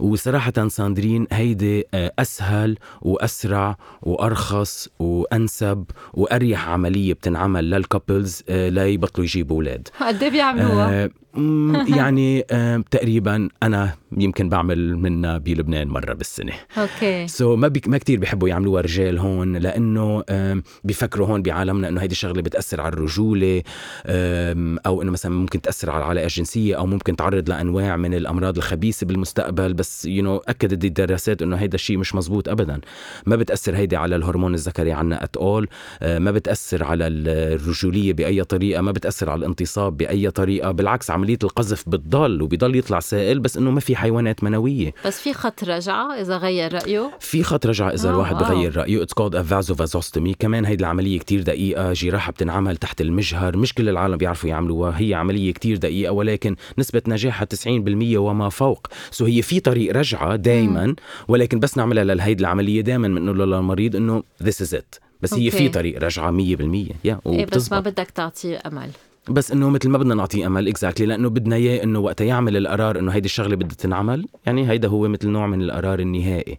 وصراحة 0.00 0.68
ساندرين 0.68 1.26
هيدي 1.32 1.84
أسهل 1.94 2.78
وأسرع 3.02 3.76
وأرخص 4.02 4.88
وأنسب 4.98 5.84
وأريح 6.14 6.68
عملية 6.68 7.12
بتنعمل 7.12 7.70
لل 7.70 7.84
cou 7.84 8.05
couples 8.06 8.42
آه، 8.48 8.68
لا 8.68 8.86
يبطلوا 8.86 9.24
يجيبوا 9.24 9.56
أولاد 9.56 9.88
قد 10.00 10.22
إيه 10.22 10.30
بيعملوها؟ 10.30 11.10
آه، 11.38 11.86
يعني 11.98 12.44
آه، 12.50 12.84
تقريبا 12.90 13.48
أنا 13.62 13.94
يمكن 14.18 14.48
بعمل 14.48 14.96
منها 14.96 15.38
بلبنان 15.38 15.88
مرة 15.88 16.12
بالسنة. 16.12 16.52
okay. 16.78 17.54
so 17.54 17.58
ما 17.58 17.68
بي 17.68 17.80
ما 17.86 17.98
كثير 17.98 18.18
بيحبوا 18.18 18.48
يعملوها 18.48 18.82
رجال 18.82 19.18
هون 19.18 19.56
لأنه 19.56 20.24
بيفكروا 20.84 21.26
هون 21.26 21.42
بعالمنا 21.42 21.88
إنه 21.88 22.00
هيدي 22.00 22.12
الشغله 22.12 22.42
بتأثر 22.42 22.80
على 22.80 22.92
الرجولة 22.92 23.62
أو 24.86 25.02
إنه 25.02 25.10
مثلا 25.10 25.32
ممكن 25.32 25.60
تأثر 25.60 25.90
على 25.90 26.04
العلاقه 26.04 26.24
الجنسيه 26.24 26.78
أو 26.78 26.86
ممكن 26.86 27.16
تعرض 27.16 27.48
لأنواع 27.48 27.96
من 27.96 28.14
الأمراض 28.14 28.56
الخبيثة 28.56 29.06
بالمستقبل. 29.06 29.74
بس 29.74 30.04
you 30.04 30.40
know 30.40 30.44
اكدت 30.48 30.84
الدراسات 30.84 31.42
إنه 31.42 31.56
هيدا 31.56 31.74
الشيء 31.74 31.98
مش 31.98 32.14
مزبوط 32.14 32.48
ابدا. 32.48 32.80
ما 33.26 33.36
بتأثر 33.36 33.76
هيدي 33.76 33.96
على 33.96 34.16
الهرمون 34.16 34.54
الذكري 34.54 34.92
عنا 34.92 35.24
at 35.24 35.36
all 35.36 35.68
ما 36.02 36.30
بتأثر 36.30 36.84
على 36.84 37.06
الرجولية 37.06 38.12
بأي 38.12 38.44
طريقة. 38.44 38.80
ما 38.80 38.92
بتأثر 38.92 39.30
على 39.30 39.38
الانتصاب 39.38 39.96
بأي 39.96 40.30
طريقة. 40.30 40.70
بالعكس 40.70 41.10
عم 41.10 41.25
عمليه 41.26 41.38
القذف 41.44 41.88
بتضل 41.88 42.42
وبيضل 42.42 42.76
يطلع 42.76 43.00
سائل 43.00 43.40
بس 43.40 43.56
إنه 43.56 43.70
ما 43.70 43.80
في 43.80 43.96
حيوانات 43.96 44.44
منوية. 44.44 44.94
بس 45.06 45.20
في 45.20 45.32
خط 45.32 45.64
رجعة 45.64 46.20
إذا 46.20 46.36
غير 46.36 46.72
رأيه؟ 46.74 47.10
في 47.20 47.42
خط 47.42 47.66
رجعة 47.66 47.90
إذا 47.90 48.08
آه 48.08 48.12
الواحد 48.12 48.36
آه. 48.36 48.38
بغير 48.38 48.76
رأيه. 48.76 49.02
it's 49.02 49.12
called 49.12 49.42
vasovasostomy 49.42 50.34
كمان 50.38 50.64
هيدي 50.64 50.84
العملية 50.84 51.18
كتير 51.18 51.42
دقيقة. 51.42 51.92
جراحة 51.92 52.32
بتنعمل 52.32 52.76
تحت 52.76 53.00
المجهر. 53.00 53.56
مش 53.56 53.74
كل 53.74 53.88
العالم 53.88 54.16
بيعرفوا 54.16 54.48
يعملوها. 54.48 54.94
هي 55.00 55.14
عملية 55.14 55.52
كتير 55.52 55.76
دقيقة 55.76 56.12
ولكن 56.12 56.56
نسبة 56.78 57.02
نجاحها 57.08 57.44
90% 57.44 58.16
وما 58.16 58.48
فوق. 58.48 58.86
so 59.10 59.24
هي 59.24 59.42
في 59.42 59.60
طريق 59.60 59.96
رجعة 59.96 60.36
دائما 60.36 60.94
ولكن 61.28 61.60
بس 61.60 61.76
نعملها 61.76 62.04
لهيدي 62.04 62.40
العملية 62.40 62.80
دائما 62.80 63.08
بنقول 63.08 63.38
للمريض 63.50 63.96
إنه 63.96 64.22
this 64.42 64.62
is 64.62 64.74
it 64.74 64.94
بس 65.22 65.34
هي 65.34 65.46
okay. 65.46 65.58
في 65.58 65.68
طريق 65.68 65.98
رجعة 66.02 66.30
100% 66.30 66.92
yeah 67.04 67.46
بس 67.46 67.72
ما 67.72 67.80
بدك 67.80 68.10
تعطيه 68.10 68.62
أمل. 68.66 68.90
بس 69.28 69.52
إنه 69.52 69.70
مثل 69.70 69.88
ما 69.88 69.98
بدنا 69.98 70.14
نعطيه 70.14 70.46
أمل 70.46 70.68
exactly 70.68 71.06
لأنه 71.06 71.28
بدنا 71.28 71.56
إياه 71.56 71.82
إنه 71.82 71.98
وقت 71.98 72.20
يعمل 72.20 72.56
القرار 72.56 72.98
إنه 72.98 73.12
هيدي 73.12 73.26
الشغلة 73.26 73.56
بدها 73.56 73.76
تنعمل 73.76 74.26
يعني 74.46 74.70
هيدا 74.70 74.88
هو 74.88 75.08
مثل 75.08 75.28
نوع 75.28 75.46
من 75.46 75.62
القرار 75.62 75.98
النهائي. 75.98 76.58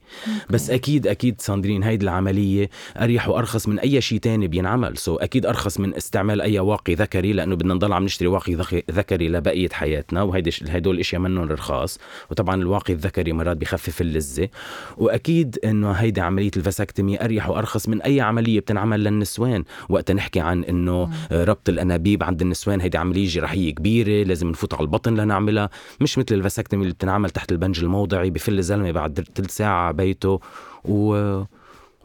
بس 0.49 0.69
أكيد 0.69 1.07
أكيد 1.07 1.41
ساندرين 1.41 1.83
هيدي 1.83 2.03
العملية 2.05 2.69
أريح 2.97 3.29
وأرخص 3.29 3.67
من 3.67 3.79
أي 3.79 4.01
شيء 4.01 4.19
تاني 4.19 4.47
بينعمل. 4.47 4.97
so 4.97 5.15
أكيد 5.15 5.45
أرخص 5.45 5.79
من 5.79 5.95
استعمال 5.95 6.41
أي 6.41 6.59
واقي 6.59 6.93
ذكري 6.93 7.33
لأنه 7.33 7.55
بدنا 7.55 7.73
نضل 7.73 7.93
عم 7.93 8.03
نشتري 8.03 8.27
واقي 8.27 8.55
ذكري 8.91 9.29
لبقية 9.29 9.69
حياتنا 9.69 10.21
وهيدي 10.21 10.51
هدول 10.69 10.95
الأشياء 10.95 11.21
منهم 11.21 11.51
رخاص 11.51 11.99
وطبعا 12.31 12.55
الواقي 12.55 12.93
الذكري 12.93 13.33
مرات 13.33 13.57
بخفف 13.57 14.01
اللذة. 14.01 14.49
وأكيد 14.97 15.59
إنه 15.65 15.91
هيدي 15.91 16.21
عملية 16.21 16.51
الفاسكتمي 16.57 17.23
أريح 17.23 17.49
وأرخص 17.49 17.89
من 17.89 18.01
أي 18.01 18.21
عملية 18.21 18.59
بتنعمل 18.59 19.03
للنسوان. 19.03 19.63
وقت 19.89 20.11
نحكي 20.11 20.39
عن 20.39 20.63
إنه 20.63 21.09
ربط 21.31 21.69
الأنابيب 21.69 22.23
عند 22.23 22.41
النسوان 22.41 22.56
هيدي 22.67 22.97
عملية 22.97 23.27
جراحية 23.27 23.75
كبيرة 23.75 24.23
لازم 24.27 24.47
نفوت 24.49 24.73
على 24.73 24.81
البطن 24.81 25.15
لنعملها. 25.15 25.69
مش 26.01 26.17
مثل 26.17 26.35
الفاسكتمي 26.35 26.81
اللي 26.81 26.93
بتنعمل 26.93 27.29
تحت 27.29 27.51
البنج 27.51 27.79
الموضعي 27.83 28.29
بفل 28.29 28.57
الزلمه 28.59 28.91
بعد 28.91 29.27
ثلث 29.35 29.55
ساعة 29.57 29.91
بيته. 29.91 30.39
و... 30.85 31.41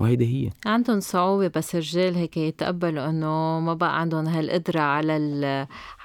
وهيدي 0.00 0.26
هي. 0.26 0.50
عندهم 0.66 1.00
صعوبة 1.00 1.48
بس 1.56 1.74
الرجال 1.74 2.14
هيك 2.14 2.36
يتقبلوا 2.36 3.08
إنه 3.08 3.60
ما 3.60 3.74
بقى 3.74 4.00
عندهم 4.00 4.26
هالقدرة 4.26 4.80
على 4.80 5.12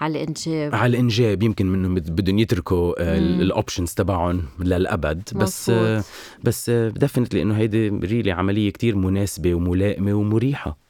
على 0.01 0.21
الإنجاب. 0.23 0.75
على 0.75 0.89
الإنجاب 0.89 1.43
يمكن 1.43 1.65
منهم 1.65 1.95
بد- 1.95 2.11
بدهم 2.11 2.39
يتركوا. 2.39 2.93
ال 3.17 3.27
options 3.27 3.93
تبعهم 3.93 4.43
للأبد. 4.59 5.29
بس. 5.35 5.69
آه، 5.69 6.03
بس 6.43 6.69
definitely 6.69 7.41
إنه 7.41 7.57
هيدي 7.57 7.89
really 7.89 8.31
عملية 8.31 8.69
كتير 8.69 8.95
مناسبة 8.95 9.53
وملائمة 9.53 10.13
ومريحة. 10.13 10.86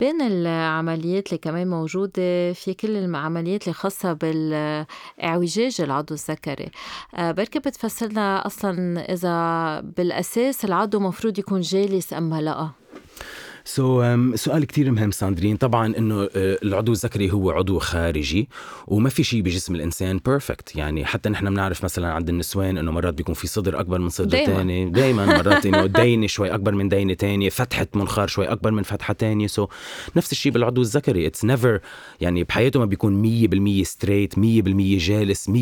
بين 0.00 0.20
العمليات 0.22 1.26
اللي 1.26 1.38
كمان 1.38 1.68
موجودة 1.70 2.52
في 2.52 2.74
كل 2.80 2.96
العمليات 2.96 3.62
اللي 3.62 3.74
خاصة 3.74 4.12
بالإعوجاج 4.12 5.80
العضو 5.80 6.14
الذكري. 6.14 6.70
آه، 7.14 7.32
بركي 7.32 7.58
بتفسر 7.58 8.06
لنا 8.06 8.46
أصلا 8.46 9.00
إذا 9.12 9.80
بالأساس 9.80 10.64
العضو 10.64 11.00
مفروض 11.00 11.38
يكون 11.38 11.60
جالس 11.60 12.12
أم 12.12 12.34
لا. 12.34 12.70
so, 13.64 14.04
um, 14.04 14.36
سؤال 14.36 14.64
كتير 14.64 14.90
مهم 14.90 15.10
ساندرين. 15.10 15.56
طبعا 15.56 15.96
إنه 15.98 16.26
uh, 16.26 16.30
العضو 16.36 16.92
الذكري 16.92 17.30
هو 17.32 17.50
عضو 17.50 17.78
خارجي 17.78 18.48
وما 18.86 19.08
في 19.08 19.24
شيء 19.24 19.42
بجسم 19.42 19.74
الإنسان 19.74 20.20
perfect 20.26 20.76
يعني 20.76 21.04
حتى 21.04 21.28
نحن 21.28 21.50
بنعرف 21.50 21.84
مثلا 21.84 22.12
عند 22.12 22.28
النسوان 22.28 22.78
إنه 22.78 22.92
مرات 22.92 23.14
بيكون 23.14 23.34
في 23.34 23.46
صدر 23.46 23.80
أكبر 23.80 23.98
من 23.98 24.08
صدر. 24.08 24.46
تاني. 24.46 24.90
دائما 24.90 25.26
مرات 25.26 25.66
إنه 25.66 25.86
دينه 25.86 26.26
شوي 26.26 26.54
أكبر 26.54 26.74
من 26.74 26.88
دينه 26.88 27.14
تانية 27.14 27.48
فتحة 27.48 27.86
منخار 27.94 28.28
شوي 28.28 28.46
أكبر 28.46 28.70
من 28.70 28.82
فتحة 28.82 29.14
تانية. 29.14 29.46
so, 29.46 29.68
نفس 30.16 30.32
الشيء 30.32 30.52
بالعضو 30.52 30.80
الذكري. 30.80 31.26
it's 31.26 31.44
never 31.44 31.80
يعني 32.20 32.44
بحياته 32.44 32.80
ما 32.80 32.84
بيكون 32.86 33.22
100% 33.82 33.82
straight 33.86 34.34
100% 34.34 34.38
جالس 34.98 35.50
100% 35.50 35.52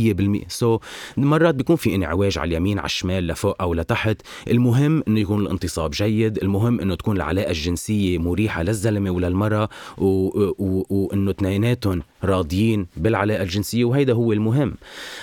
so, 0.49 0.81
مرات 1.17 1.55
بيكون 1.55 1.77
في 1.77 1.95
انعواج 1.95 2.39
على 2.39 2.49
اليمين 2.49 2.79
على 2.79 2.87
الشمال 2.87 3.27
لفوق 3.27 3.63
أو 3.63 3.75
لتحت. 3.75 4.17
المهم 4.49 5.03
إنه 5.09 5.21
يكون 5.21 5.41
الانتصاب 5.41 5.91
جيد. 5.91 6.39
المهم 6.39 6.81
إنه 6.81 6.95
تكون 6.95 7.17
العلاقة 7.17 7.51
الجنسية 7.51 7.90
مريحة 8.19 8.63
للزلمة 8.63 9.11
وللمرأة 9.11 9.69
وإنه 9.99 11.31
اثنيناتهم 11.31 12.03
راضيين 12.25 12.87
بالعلاقة 12.97 13.43
الجنسية 13.43 13.85
وهيدا 13.85 14.13
هو 14.13 14.33
المهم. 14.33 14.75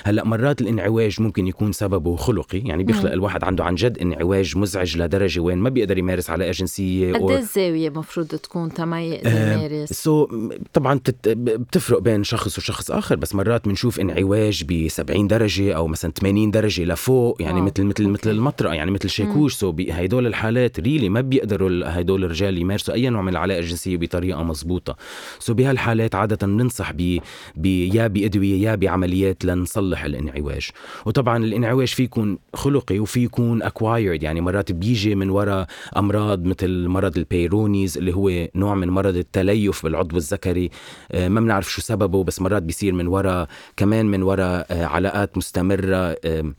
هلأ 0.04 0.24
مرات 0.24 0.62
الانعواج 0.62 1.22
ممكن 1.22 1.48
يكون 1.48 1.72
سببه 1.72 2.16
خلقي 2.16 2.60
يعني 2.60 2.84
بيخلق 2.84 3.06
مم. 3.06 3.14
الواحد 3.14 3.44
عنده 3.44 3.64
عن 3.64 3.76
جد 3.76 3.98
انعواج 3.98 4.58
مزعج 4.58 4.98
لدرجة 4.98 5.40
وين 5.40 5.58
ما 5.58 5.70
بيقدر 5.70 5.98
يمارس 5.98 6.30
علاقة 6.30 6.52
جنسية 6.52 7.14
قد 7.14 7.30
إيه 7.30 7.38
الزاوية 7.38 7.90
مفروض 7.90 8.28
تكون 8.28 8.74
تما 8.74 9.04
يقدر 9.04 9.30
آه، 9.32 9.54
يمارس 9.54 9.94
so 9.94 10.28
طبعا 10.74 11.00
بتفرق 11.26 12.00
بين 12.00 12.24
شخص 12.24 12.58
وشخص 12.58 12.92
آخر 12.92 13.16
بس 13.16 13.36
مرات 13.36 13.68
بنشوف 13.68 14.00
انعواج 14.00 14.64
ب 14.68 14.88
70 14.88 15.28
درجة 15.28 15.74
أو 15.74 15.88
مثلا 15.88 16.12
80 16.12 16.52
درجة 16.52 16.84
لفوق 16.84 17.42
يعني 17.42 17.62
مثل 17.62 17.84
مثل. 17.84 18.08
مثل 18.08 18.30
المطرقة 18.30 18.74
يعني 18.74 18.92
مثل 18.92 19.10
شاكوش 19.10 19.54
so 19.54 19.72
بهدول 19.72 20.28
الحالات 20.28 20.80
really 20.80 21.10
ما 21.10 21.22
بيقدروا 21.22 21.70
هدول 22.00 22.24
الرجال 22.24 22.58
يمارسوا 22.58 22.94
أي 22.94 23.10
نوع 23.10 23.22
من 23.22 23.30
العلاقة 23.30 23.60
الجنسية 23.60 23.98
بطريقة 23.98 24.44
مزبوطه 24.44 24.96
so 25.40 25.54
بهالحالات 25.54 26.16
عادة 26.16 26.48
بننصح 26.48 26.87
ب 26.92 27.20
ب 27.56 27.66
يا 27.66 28.08
بأدوية 28.08 28.68
يا 28.70 28.76
بعمليات 28.76 29.46
لنصلح 29.46 30.04
الانعواج 30.04 30.70
وطبعا 31.06 31.38
الانعواج 31.44 31.88
في 31.88 32.04
يكون 32.04 32.38
خلقي 32.54 33.00
وفي 33.00 33.24
يكون 33.24 33.64
acquired 33.64 34.24
يعني 34.24 34.42
مرات 34.42 34.72
بيجي 34.72 35.16
من 35.16 35.30
وراء 35.30 35.68
أمراض 35.98 36.46
مثل 36.46 36.88
مرض 36.88 37.18
ال 37.18 37.25
Peyronie's 37.25 37.98
اللي 37.98 38.14
هو 38.16 38.48
نوع 38.56 38.76
من 38.76 38.90
مرض 38.90 39.16
التليف 39.16 39.84
بالعضو 39.84 40.18
الذكري. 40.18 40.70
آه، 41.12 41.28
ما 41.28 41.40
بنعرف 41.42 41.72
شو 41.72 41.82
سببه 41.82 42.24
بس 42.24 42.42
مرات 42.42 42.64
بيصير 42.64 42.94
من 42.94 43.08
وراء 43.08 43.48
كمان 43.78 44.06
من 44.06 44.24
وراء 44.24 44.68
آه، 44.72 44.86
علاقات 44.86 45.38
مستمرة 45.38 46.16
آه، 46.26 46.54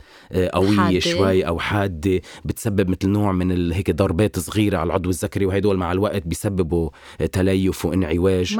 قوية 0.52 0.76
حادة. 0.76 0.98
شوي 1.00 1.46
أو 1.46 1.58
حادة. 1.58 2.20
بتسبب 2.44 2.88
مثل 2.90 3.08
نوع 3.08 3.32
من 3.32 3.72
هيك 3.72 3.90
ضربات 3.90 4.38
صغيرة 4.38 4.76
على 4.78 4.86
العضو 4.86 5.10
الذكري 5.10 5.46
وهدول 5.46 5.76
مع 5.76 5.92
الوقت 5.92 6.26
بيسببوا 6.26 6.90
تليف 7.32 7.84
وانعواج 7.84 8.56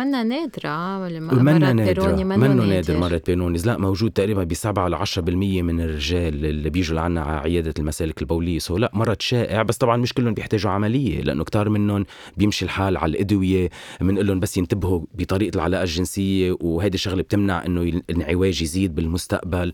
منا 1.33 1.43
ما- 1.58 1.58
منا 1.59 1.73
نادرة 1.73 2.03
بيروني 2.03 2.25
منه 2.25 2.49
منه 2.49 2.65
نادر؟ 2.65 2.99
مرض 2.99 3.21
بيرونيز 3.27 3.67
لا 3.67 3.79
موجود 3.79 4.11
تقريبا 4.11 4.45
ب 4.45 4.55
7 4.55 4.89
ل 4.89 5.07
10% 5.07 5.19
من 5.29 5.81
الرجال 5.81 6.47
اللي 6.47 6.71
بيجوا 6.71 6.97
لعنا 6.97 7.21
على 7.23 7.41
عيادة 7.41 7.75
المسالك 7.79 8.23
البولية 8.23 8.59
سو 8.59 8.77
لا 8.77 8.91
مرض 8.95 9.17
شائع 9.21 9.63
بس 9.63 9.77
طبعا 9.77 9.97
مش 9.97 10.13
كلهم 10.13 10.35
بيحتاجوا 10.35 10.71
عملية 10.71 11.23
لأنه 11.23 11.45
كتار 11.45 11.69
منهم 11.69 12.07
بيمشي 12.37 12.65
الحال 12.65 12.97
على 12.97 13.11
الأدوية 13.11 13.71
بنقول 14.01 14.27
لهم 14.27 14.41
بس 14.41 14.57
ينتبهوا 14.57 15.01
بطريقة 15.15 15.57
العلاقة 15.57 15.83
الجنسية 15.83 16.57
وهيدي 16.61 16.95
الشغلة 16.95 17.23
بتمنع 17.23 17.67
إنه 17.67 17.83
الانعواج 17.83 18.63
يزيد 18.63 18.95
بالمستقبل. 18.95 19.73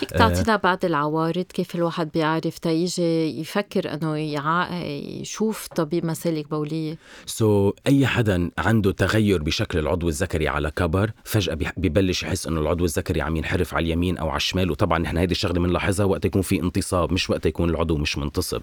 فيك 0.00 0.10
تعطينا 0.10 0.56
بعض 0.56 0.84
العوارض 0.84 1.44
كيف 1.54 1.74
الواحد 1.74 2.10
بيعرف 2.14 2.58
تيجي 2.58 3.40
يفكر 3.40 3.94
إنه 3.94 4.16
يع... 4.18 4.78
يشوف 5.20 5.66
طبيب 5.76 6.06
مسالك 6.06 6.50
بولية؟ 6.50 6.98
so, 7.26 7.74
أي 7.86 8.06
حدا 8.06 8.50
عنده 8.58 8.92
تغير 8.92 9.42
بشكل 9.42 9.78
العضو 9.78 10.08
الذكري 10.08 10.48
على 10.48 10.70
كبر 10.70 11.10
فجأة 11.24 11.58
ببلش 11.76 12.22
يحس 12.22 12.46
إنه 12.46 12.60
العضو 12.60 12.84
الذكري 12.84 13.20
عم 13.20 13.36
ينحرف 13.36 13.74
على 13.74 13.84
اليمين 13.86 14.18
أو 14.18 14.28
على 14.28 14.36
الشمال. 14.36 14.70
وطبعا 14.70 14.98
نحن 14.98 15.16
هيدي 15.16 15.32
الشغلة 15.32 15.60
بنلاحظها 15.60 16.06
وقت 16.06 16.24
يكون 16.24 16.42
في 16.42 16.60
انتصاب 16.60 17.12
مش 17.12 17.30
وقت 17.30 17.46
يكون 17.46 17.70
العضو 17.70 17.96
مش 17.96 18.18
منتصب. 18.18 18.62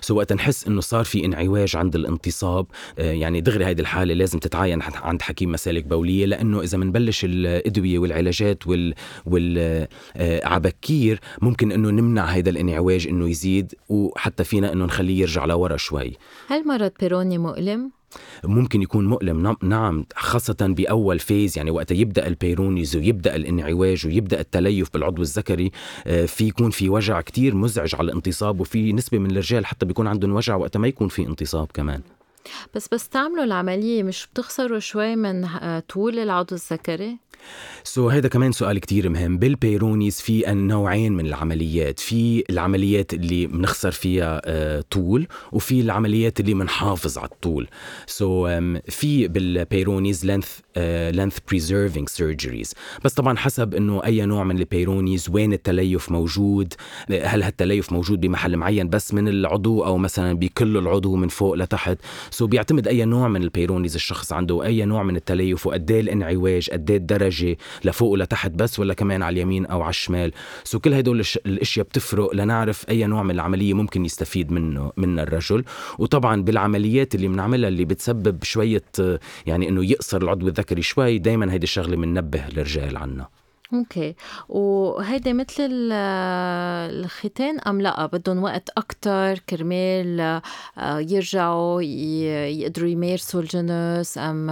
so 0.00 0.16
وقت 0.16 0.32
نحس 0.32 0.66
إنه 0.66 0.80
صار 0.80 1.04
في 1.04 1.24
انعواج 1.24 1.76
عند 1.76 1.94
الانتصاب 1.94 2.66
آه، 2.98 3.12
يعني 3.12 3.40
دغري 3.40 3.66
هيدي 3.66 3.82
الحالة 3.82 4.14
لازم 4.14 4.38
تتعاين 4.38 4.82
عند- 4.82 4.94
عند 4.96 5.22
حكيم 5.22 5.52
مسالك 5.52 5.84
بولية. 5.84 6.26
لأنه 6.26 6.60
إذا 6.62 6.78
بنبلش 6.78 7.24
الأدوية 7.24 7.98
والعلاجات 7.98 8.66
وال 8.66 8.94
وال 9.26 9.86
عبكير 10.74 11.20
ممكن 11.42 11.72
إنه 11.72 11.90
نمنع 11.90 12.24
هيدا 12.24 12.50
الانعواج 12.50 13.06
إنه 13.06 13.28
يزيد 13.28 13.74
وحتى 13.88 14.44
فينا 14.44 14.72
إنه 14.72 14.84
نخليه 14.84 15.20
يرجع 15.20 15.44
لورا 15.44 15.76
شوي 15.76 16.12
هل 16.48 16.68
مرض 16.68 16.92
بيروني 17.00 17.38
مؤلم؟ 17.38 17.90
ممكن 18.44 18.82
يكون 18.82 19.06
مؤلم 19.06 19.42
نعم- 19.42 19.56
نعم 19.62 20.06
خاصة 20.16 20.56
بأول 20.60 21.18
phase 21.18 21.58
يعني 21.58 21.70
وقت 21.70 21.90
يبدأ 21.90 22.26
ال 22.26 22.32
Peyronie's 22.32 22.96
ويبدأ 22.96 23.36
الانعواج 23.36 24.06
ويبدأ 24.06 24.40
التليف 24.40 24.88
بالعضو 24.94 25.22
الذكري 25.22 25.70
آه، 26.06 26.26
في 26.26 26.44
يكون 26.46 26.70
في 26.70 26.88
وجع 26.88 27.20
كتير 27.20 27.54
مزعج 27.54 27.94
على 27.94 28.04
الانتصاب 28.04 28.60
وفي 28.60 28.92
نسبة 28.92 29.18
من 29.18 29.30
الرجال 29.30 29.66
حتى 29.66 29.86
بيكون 29.86 30.06
عندهم 30.06 30.32
وجع 30.32 30.56
وقت 30.56 30.76
ما 30.76 30.88
يكون 30.88 31.08
في 31.08 31.26
انتصاب 31.26 31.68
كمان 31.74 32.00
بس 32.74 32.88
بس 32.92 33.08
تعملوا 33.08 33.44
العملية 33.44 34.02
مش 34.02 34.28
بتخسروا 34.32 34.78
شوي 34.78 35.16
من 35.16 35.44
آه، 35.44 35.80
طول 35.88 36.18
العضو 36.18 36.54
الذكري؟ 36.54 37.18
so 37.84 38.08
هذا 38.08 38.28
كمان 38.28 38.52
سؤال 38.52 38.78
كتير 38.78 39.08
مهم. 39.08 39.38
بال 39.38 39.52
Peyronie's 39.52 40.20
في 40.20 40.44
نوعين 40.48 41.12
من 41.12 41.26
العمليات. 41.26 42.00
في 42.00 42.44
العمليات 42.50 43.14
اللي 43.14 43.46
بنخسر 43.46 43.90
فيها 43.90 44.40
آه، 44.44 44.84
طول 44.90 45.26
وفي 45.52 45.80
العمليات 45.80 46.40
اللي 46.40 46.54
بنحافظ 46.54 47.18
على 47.18 47.28
الطول. 47.32 47.68
so 48.06 48.60
في 48.88 49.28
بال 49.28 49.44
Peyronie's 49.44 50.26
length 50.26 50.60
length 51.12 51.38
preserving 51.48 52.08
surgeries 52.08 52.74
بس 53.04 53.14
طبعا 53.14 53.36
حسب 53.36 53.74
إنه 53.74 54.04
أي 54.04 54.26
نوع 54.26 54.44
من 54.44 54.58
ال 54.58 54.64
Peyronie's 54.64 55.28
وين 55.30 55.52
التليف 55.52 56.10
موجود 56.10 56.74
هل 57.10 57.42
هالتليف 57.42 57.92
موجود 57.92 58.20
بمحل 58.20 58.56
معين 58.56 58.88
بس 58.88 59.14
من 59.14 59.28
العضو 59.28 59.84
أو 59.84 59.98
مثلا 59.98 60.32
بكل 60.32 60.76
العضو 60.76 61.16
من 61.16 61.28
فوق 61.28 61.54
لتحت؟ 61.54 61.98
so 62.30 62.46
بيعتمد 62.46 62.88
أي 62.88 63.04
نوع 63.04 63.28
من 63.28 63.42
ال 63.42 63.47
Peyronie's 63.47 63.94
الشخص 63.94 64.32
عنده 64.32 64.54
واي 64.54 64.84
نوع 64.84 65.02
من 65.02 65.16
التليف 65.16 65.66
وقد 65.66 65.90
إيه 65.90 66.00
الانعواج 66.00 66.70
قد 66.70 66.90
إيه 66.90 66.96
الدرجة 66.96 67.56
لفوق 67.84 68.10
ولتحت 68.10 68.50
بس 68.50 68.78
ولا 68.78 68.94
كمان 68.94 69.22
على 69.22 69.32
اليمين 69.34 69.66
أو 69.66 69.82
على 69.82 69.90
الشمال. 69.90 70.32
so 70.64 70.78
كل 70.78 70.94
هدول 70.94 71.24
الأشياء 71.46 71.86
بتفرق 71.86 72.34
لنعرف 72.34 72.88
أي 72.88 73.06
نوع 73.06 73.22
من 73.22 73.30
العملية 73.30 73.74
ممكن 73.74 74.04
يستفيد 74.04 74.52
منه 74.52 74.92
من 74.96 75.18
الرجل. 75.18 75.64
وطبعا 75.98 76.42
بالعمليات 76.42 77.14
اللي 77.14 77.28
بنعملها 77.28 77.68
اللي 77.68 77.84
بتسبب 77.84 78.44
شوية 78.44 78.82
يعني 79.46 79.68
إنه 79.68 79.84
يقصر 79.84 80.22
العضو 80.22 80.48
الذكري 80.48 80.82
شوي 80.82 81.18
دائما 81.18 81.52
هيدي 81.52 81.64
الشغلة 81.64 81.96
بننبه 81.96 82.48
الرجال 82.48 82.96
عنها 82.96 83.39
okay. 83.74 84.14
وهيدي 84.48 85.32
مثل 85.32 85.92
الختان 85.92 87.60
أم 87.60 87.80
لا؟ 87.80 88.06
بدهم 88.06 88.42
وقت 88.42 88.70
أكثر 88.76 89.38
كرمال 89.38 90.20
آه، 90.20 90.98
يرجعوا 90.98 91.82
يقدروا 91.82 92.88
يمارسوا 92.88 93.40
الجنس 93.40 94.18
أم 94.18 94.50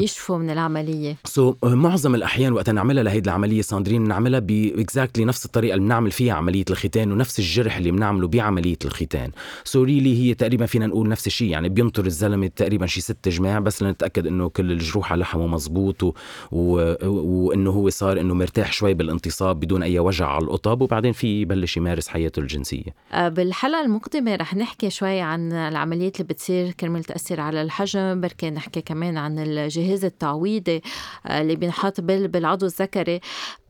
يشفوا 0.00 0.38
من 0.38 0.50
العملية؟ 0.50 1.16
so, 1.24 1.64
معظم 1.64 2.14
الأحيان 2.14 2.52
وقت 2.52 2.70
نعملها 2.70 3.02
لهيدي 3.02 3.30
العملية 3.30 3.62
ساندرين 3.62 4.04
بنعملها 4.04 4.40
ب 4.40 4.51
exactly 4.51 5.24
نفس 5.24 5.44
الطريقة 5.44 5.74
اللي 5.74 5.84
بنعمل 5.84 6.10
فيها 6.10 6.34
عملية 6.34 6.64
الختان 6.70 7.12
ونفس 7.12 7.38
الجرح 7.38 7.76
اللي 7.76 7.90
بنعمله 7.90 8.28
بعملية 8.28 8.76
الختان. 8.84 9.30
so, 9.64 9.86
really 9.86 10.22
هي 10.22 10.34
تقريبا 10.34 10.66
فينا 10.66 10.86
نقول 10.86 11.08
نفس 11.08 11.26
الشيء 11.26 11.48
يعني 11.48 11.68
بينطر 11.68 12.06
الزلمة 12.06 12.46
تقريبا 12.46 12.86
شي 12.86 13.00
ست 13.00 13.28
جمع 13.28 13.58
بس 13.58 13.82
لنتأكد 13.82 14.26
إنه 14.26 14.48
كل 14.48 14.72
الجروح 14.72 15.12
على 15.12 15.20
لحموا 15.20 15.46
مزبوط 15.46 16.02
و... 16.02 16.12
و... 16.52 16.96
وإنه 17.04 17.70
هو 17.70 17.90
صار 17.90 18.20
إنه 18.20 18.34
مرتاح 18.34 18.59
يرتاح 18.60 18.72
شوي 18.72 18.94
بالانتصاب 18.94 19.60
بدون 19.60 19.82
أي 19.82 19.98
وجع 19.98 20.26
على 20.26 20.44
القطب 20.44 20.82
وبعدين 20.82 21.12
في 21.12 21.40
يبلش 21.40 21.76
يمارس 21.76 22.08
حياته 22.08 22.40
الجنسية. 22.40 22.94
آه، 23.12 23.28
بالحلقة 23.28 23.80
المقبلة 23.80 24.36
رح 24.36 24.54
نحكي 24.54 24.90
شوي 24.90 25.20
عن 25.20 25.52
العمليات 25.52 26.20
اللي 26.20 26.28
بتصير 26.28 26.70
كرمال 26.70 27.04
تاثر 27.04 27.40
على 27.40 27.62
الحجم 27.62 28.20
بركي 28.20 28.50
نحكي 28.50 28.80
كمان 28.80 29.18
عن 29.18 29.38
الجهاز 29.38 30.04
التعويضي 30.04 30.82
آه، 31.26 31.40
اللي 31.40 31.56
بينحط 31.56 32.00
بالعضو 32.00 32.66
الذكري. 32.66 33.20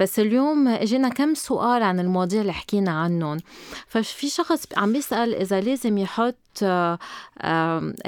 بس 0.01 0.19
اليوم 0.19 0.69
إجينا 0.69 1.09
كم 1.09 1.35
سؤال 1.35 1.83
عن 1.83 2.01
المواضيع 2.01 2.41
اللي 2.41 2.53
حكينا 2.53 2.91
عنهم. 2.91 3.39
ففي 3.87 4.29
شخص 4.29 4.67
عم 4.77 4.93
بيسأل 4.93 5.35
إذا 5.35 5.61
لازم 5.61 5.99
يحط 5.99 6.37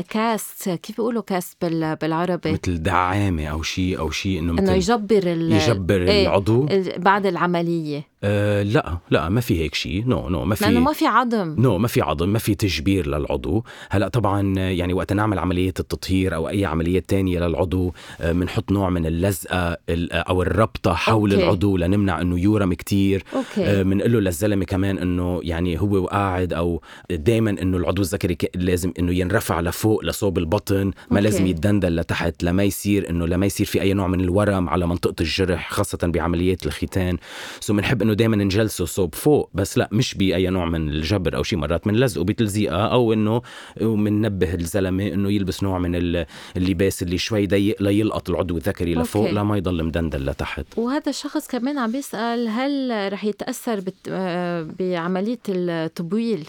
cast 0.08 0.70
كيف 0.70 0.96
بيقولوا 0.96 1.22
cast 1.22 1.64
بالعربي؟ 2.00 2.52
مثل 2.52 2.82
دعامة 2.82 3.46
أو 3.46 3.62
شيء 3.62 3.98
أو 3.98 4.10
شيء 4.10 4.38
إنه 4.38 4.52
إنه 4.52 4.72
يجبر 4.72 5.26
يجبر 5.26 6.02
إيه 6.02 6.22
العضو. 6.22 6.68
بعد 6.96 7.26
العملية. 7.26 8.12
آه 8.24 8.62
لا 8.62 8.98
لا 9.10 9.28
ما 9.28 9.40
في 9.40 9.60
هيك 9.60 9.74
شيء 9.74 10.04
no 10.06 10.28
no 10.28 10.44
ما 10.44 10.54
في 10.54 10.64
لأنه 10.64 10.80
ما 10.80 10.92
في 10.92 11.06
عظم. 11.06 11.54
no 11.58 11.78
ما 11.78 11.88
في 11.88 12.00
عظم 12.00 12.28
ما 12.28 12.38
في 12.38 12.54
تجبير 12.54 13.06
للعضو. 13.06 13.64
هلأ 13.90 14.08
طبعا 14.08 14.58
يعني 14.58 14.94
وقت 14.94 15.12
نعمل 15.12 15.38
عمليه 15.38 15.68
التطهير 15.68 16.34
أو 16.34 16.48
أي 16.48 16.64
عمليات 16.64 17.08
تانية 17.08 17.38
للعضو 17.38 17.94
بنحط 18.20 18.70
آه 18.70 18.74
نوع 18.74 18.90
من 18.90 19.06
اللزقة 19.06 19.76
أو 20.12 20.42
الربطة 20.42 20.94
حول 20.94 21.32
okay. 21.32 21.44
العضو 21.44 21.76
لنمنع 21.76 22.20
إنه 22.20 22.40
يورم 22.40 22.72
okay. 22.72 23.82
بنقول 23.82 24.02
آه 24.02 24.06
له 24.06 24.20
للزلمة 24.20 24.64
كمان 24.64 24.98
إنه 24.98 25.40
يعني 25.42 25.80
هو 25.80 26.06
قاعد 26.06 26.52
أو 26.52 26.82
دائما 27.10 27.50
إنه 27.50 27.76
العضو 27.76 28.02
الذكري 28.02 28.31
لازم 28.54 28.92
إنه 28.98 29.12
ينرفع 29.12 29.60
لفوق 29.60 30.04
لصوب 30.04 30.38
البطن 30.38 30.84
ما 30.84 30.92
okay. 31.10 31.20
لازم 31.20 31.46
يتدندل 31.46 31.96
لتحت 31.96 32.42
لما 32.44 32.62
يصير 32.62 33.10
إنه 33.10 33.26
لما 33.26 33.46
يصير 33.46 33.66
في 33.66 33.82
أي 33.82 33.92
نوع 33.94 34.06
من 34.06 34.20
الورم 34.20 34.68
على 34.68 34.86
منطقة 34.86 35.14
الجرح 35.20 35.70
خاصة 35.72 35.98
بعمليات 36.02 36.66
الختان. 36.66 37.18
so 37.60 37.74
بنحب 37.74 38.02
إنه 38.02 38.12
دائما 38.12 38.36
نجلسه 38.36 38.84
صوب 38.84 39.14
فوق 39.14 39.50
بس 39.54 39.78
لا 39.78 39.88
مش 39.92 40.14
بأي 40.14 40.50
نوع 40.50 40.64
من 40.64 40.88
الجبر 40.88 41.36
أو 41.36 41.42
شيء 41.42 41.58
مرات 41.58 41.88
بنلزقه 41.88 42.24
بتلزيقة 42.24 42.86
أو 42.86 43.12
إنه 43.12 43.42
بننبه 43.80 44.54
الزلمة 44.54 45.06
إنه 45.06 45.32
يلبس 45.32 45.62
نوع 45.62 45.78
من 45.78 46.24
اللباس 46.56 47.02
اللي 47.02 47.18
شوي 47.18 47.46
ضيق 47.46 47.82
ليلقط 47.82 48.30
العضو 48.30 48.56
الذكري 48.56 48.94
لفوق 48.94 49.30
لا 49.30 49.42
ما 49.42 49.56
يضل 49.56 49.84
مدندل 49.84 50.26
لتحت. 50.26 50.66
وهذا 50.76 51.08
الشخص 51.08 51.46
كمان 51.48 51.78
عم 51.78 51.92
بيسأل 51.92 52.48
هل 52.48 53.12
رح 53.12 53.24
يتأثر 53.24 53.82
آه، 54.08 54.68
بعملية 54.78 55.38
التبويل؟ 55.48 56.46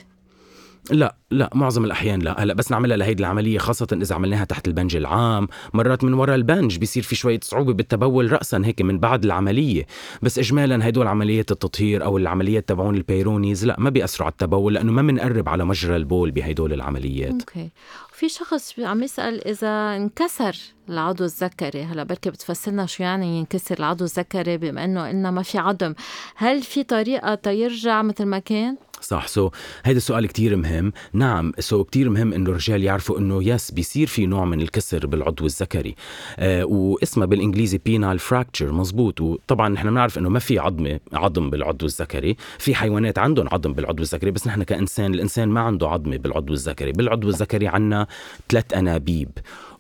لا 0.92 1.16
لا 1.32 1.50
معظم 1.54 1.86
الأحيان 1.86 2.20
لا. 2.20 2.44
هلأ 2.44 2.54
بس 2.54 2.72
نعملها 2.72 2.98
لهيدي 2.98 3.24
العملية 3.24 3.58
خاصة 3.58 3.88
إذا 3.92 4.16
عملناها 4.16 4.46
تحت 4.46 4.68
البنج 4.68 4.96
العام. 4.96 5.48
مرات 5.74 6.04
من 6.04 6.14
وراء 6.14 6.36
البنج 6.36 6.78
بيصير 6.78 7.04
في 7.04 7.16
شوية 7.16 7.40
صعوبة 7.44 7.74
بالتبول 7.74 8.32
راسا 8.32 8.62
هيك 8.66 8.82
من 8.82 9.00
بعد 9.00 9.24
العملية. 9.24 9.86
بس 10.22 10.40
اجمالا 10.40 10.90
هدول 10.90 11.08
عمليات 11.08 11.52
التطهير 11.52 12.06
أو 12.06 12.18
العمليات 12.18 12.70
تبعون 12.70 12.96
ال 12.96 13.02
Peyronie's 13.02 13.66
لا 13.66 13.76
ما 13.80 13.90
بيأثروا 13.90 14.26
على 14.26 14.32
التبول 14.32 14.74
لأنه 14.74 14.92
ما 14.92 15.02
بنقرب 15.02 15.50
على 15.50 15.66
مجرى 15.66 15.96
البول 15.96 16.32
بهدول 16.32 16.74
العمليات. 16.74 17.32
okay. 17.32 17.70
في 18.14 18.30
شخص 18.30 18.80
عم 18.80 19.04
يسأل 19.04 19.48
إذا 19.48 19.96
انكسر 19.96 20.56
العضو 20.90 21.24
الذكري 21.24 21.84
هلأ 21.84 22.04
بركي 22.04 22.30
بتفسرنا 22.30 22.86
شو 22.86 23.04
يعني 23.04 23.40
ينكسر 23.40 23.80
العضو 23.80 24.04
الذكري 24.04 24.58
بما 24.58 24.84
إنه 24.84 25.08
قلنا 25.08 25.32
ما 25.32 25.44
في 25.44 25.58
عظم 25.58 25.94
هل 26.36 26.62
في 26.62 26.84
طريقة 26.84 27.36
تيرجع 27.36 28.02
مثل 28.02 28.26
ما 28.26 28.40
كان؟ 28.40 28.78
صح. 29.04 29.28
so 29.28 29.50
هيدا 29.84 29.98
السؤال 29.98 30.28
كتير 30.28 30.56
مهم. 30.56 30.94
نعم 31.14 31.52
so 31.60 31.84
كتير 31.84 32.10
مهم 32.10 32.34
إنه 32.34 32.50
الرجال 32.50 32.84
يعرفوا 32.84 33.20
إنه 33.20 33.44
yes 33.44 33.72
بيصير 33.72 34.08
في 34.08 34.26
نوع 34.26 34.46
من 34.46 34.62
الكسر 34.62 35.08
بالعضو 35.08 35.46
الذكري. 35.46 35.96
آه 36.40 36.66
واسمها 36.66 37.26
بالإنجليزي 37.26 37.80
penile 37.86 38.20
fracture 38.20 38.72
مزبوط. 38.72 39.22
وطبعا 39.22 39.70
نحن 39.70 39.90
بنعرف 39.90 40.18
إنه 40.18 40.30
ما 40.30 40.40
في 40.40 40.60
عظمه 40.60 41.00
عظم 41.14 41.50
بالعضو 41.50 41.86
الذكري. 41.86 42.38
في 42.60 42.76
حيوانات 42.76 43.20
عندهم 43.20 43.48
عظم 43.52 43.74
بالعضو 43.74 44.04
الذكري 44.04 44.32
بس 44.32 44.48
نحن 44.48 44.64
كإنسان 44.64 45.14
الإنسان 45.14 45.50
ما 45.50 45.62
عنده 45.62 45.90
عظمه 45.90 46.18
بالعضو 46.18 46.54
الذكري. 46.54 46.92
بالعضو 46.92 47.30
الذكري 47.30 47.68
عندنا 47.68 48.08
ثلاث 48.50 48.74
أنابيب. 48.74 49.30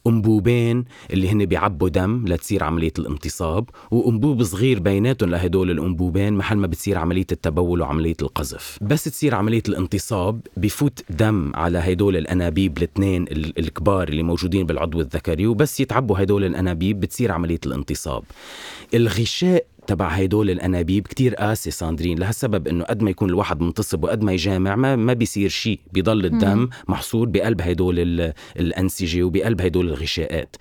انبوبين 0.07 0.85
اللي 1.13 1.29
هن 1.29 1.45
بيعبوا 1.45 1.89
دم 1.89 2.25
لتصير 2.27 2.63
عملية 2.63 2.93
الانتصاب 2.99 3.69
وانبوب 3.91 4.43
صغير 4.43 4.79
بيناتهم 4.79 5.29
لهدول 5.29 5.71
الانبوبين 5.71 6.33
محل 6.33 6.57
ما 6.57 6.67
بتصير 6.67 6.97
عملية 6.97 7.25
التبول 7.31 7.81
وعملية 7.81 8.15
القذف. 8.21 8.77
بس 8.81 9.03
تصير 9.03 9.35
عملية 9.35 9.63
الانتصاب 9.69 10.41
بفوت 10.57 11.03
دم 11.09 11.51
على 11.55 11.77
هدول 11.77 12.17
الأنابيب 12.17 12.77
الاثنين 12.77 13.25
الكبار 13.31 14.07
اللي 14.07 14.23
موجودين 14.23 14.65
بالعضو 14.65 14.99
الذكري 15.01 15.47
وبس 15.47 15.79
يتعبوا 15.79 16.23
هدول 16.23 16.43
الأنابيب 16.43 16.99
بتصير 16.99 17.31
عملية 17.31 17.59
الانتصاب. 17.65 18.23
الغشاء 18.93 19.65
تبع 19.87 20.07
هيدول 20.07 20.49
الأنابيب 20.49 21.07
كتير 21.07 21.35
قاسي 21.35 21.71
ساندرين. 21.71 22.19
لهالسبب 22.19 22.67
إنه 22.67 22.83
قد 22.83 23.03
ما 23.03 23.09
يكون 23.09 23.29
الواحد 23.29 23.61
منتصب 23.61 24.03
وقد 24.03 24.23
ما 24.23 24.33
يجامع 24.33 24.75
ما, 24.75 24.95
ما 24.95 25.13
بيصير 25.13 25.49
شيء. 25.49 25.79
بيضل 25.93 26.25
الدم 26.25 26.69
محصور 26.87 27.27
بقلب 27.29 27.61
هيدول 27.61 28.33
الانسجه 28.59 29.23
وبقلب 29.23 29.61
هيدول 29.61 29.87
الغشاءات. 29.87 30.55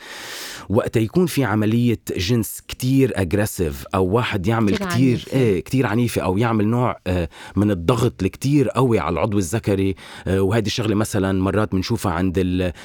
وقت 0.69 0.97
يكون 0.97 1.27
في 1.27 1.45
عملية 1.45 2.01
جنس 2.17 2.63
كتير 2.69 3.13
اجريسيف 3.15 3.85
أو 3.95 4.05
واحد 4.05 4.47
يعمل 4.47 4.77
كتير 4.77 4.93
كتير, 4.93 5.25
إيه 5.33 5.61
كتير 5.61 5.87
عنيفة 5.87 6.23
أو 6.23 6.39
يعمل 6.39 6.67
نوع 6.67 6.99
آه، 7.07 7.29
من 7.57 7.71
الضغط 7.71 8.23
الكتير 8.23 8.69
قوي 8.69 8.99
على 8.99 9.13
العضو 9.13 9.39
الذكري 9.39 9.95
آه، 10.27 10.43
وهذه 10.43 10.67
الشغلة 10.67 10.95
مثلا 10.95 11.43
مرات 11.43 11.73
بنشوفها 11.73 12.13
عند 12.13 12.35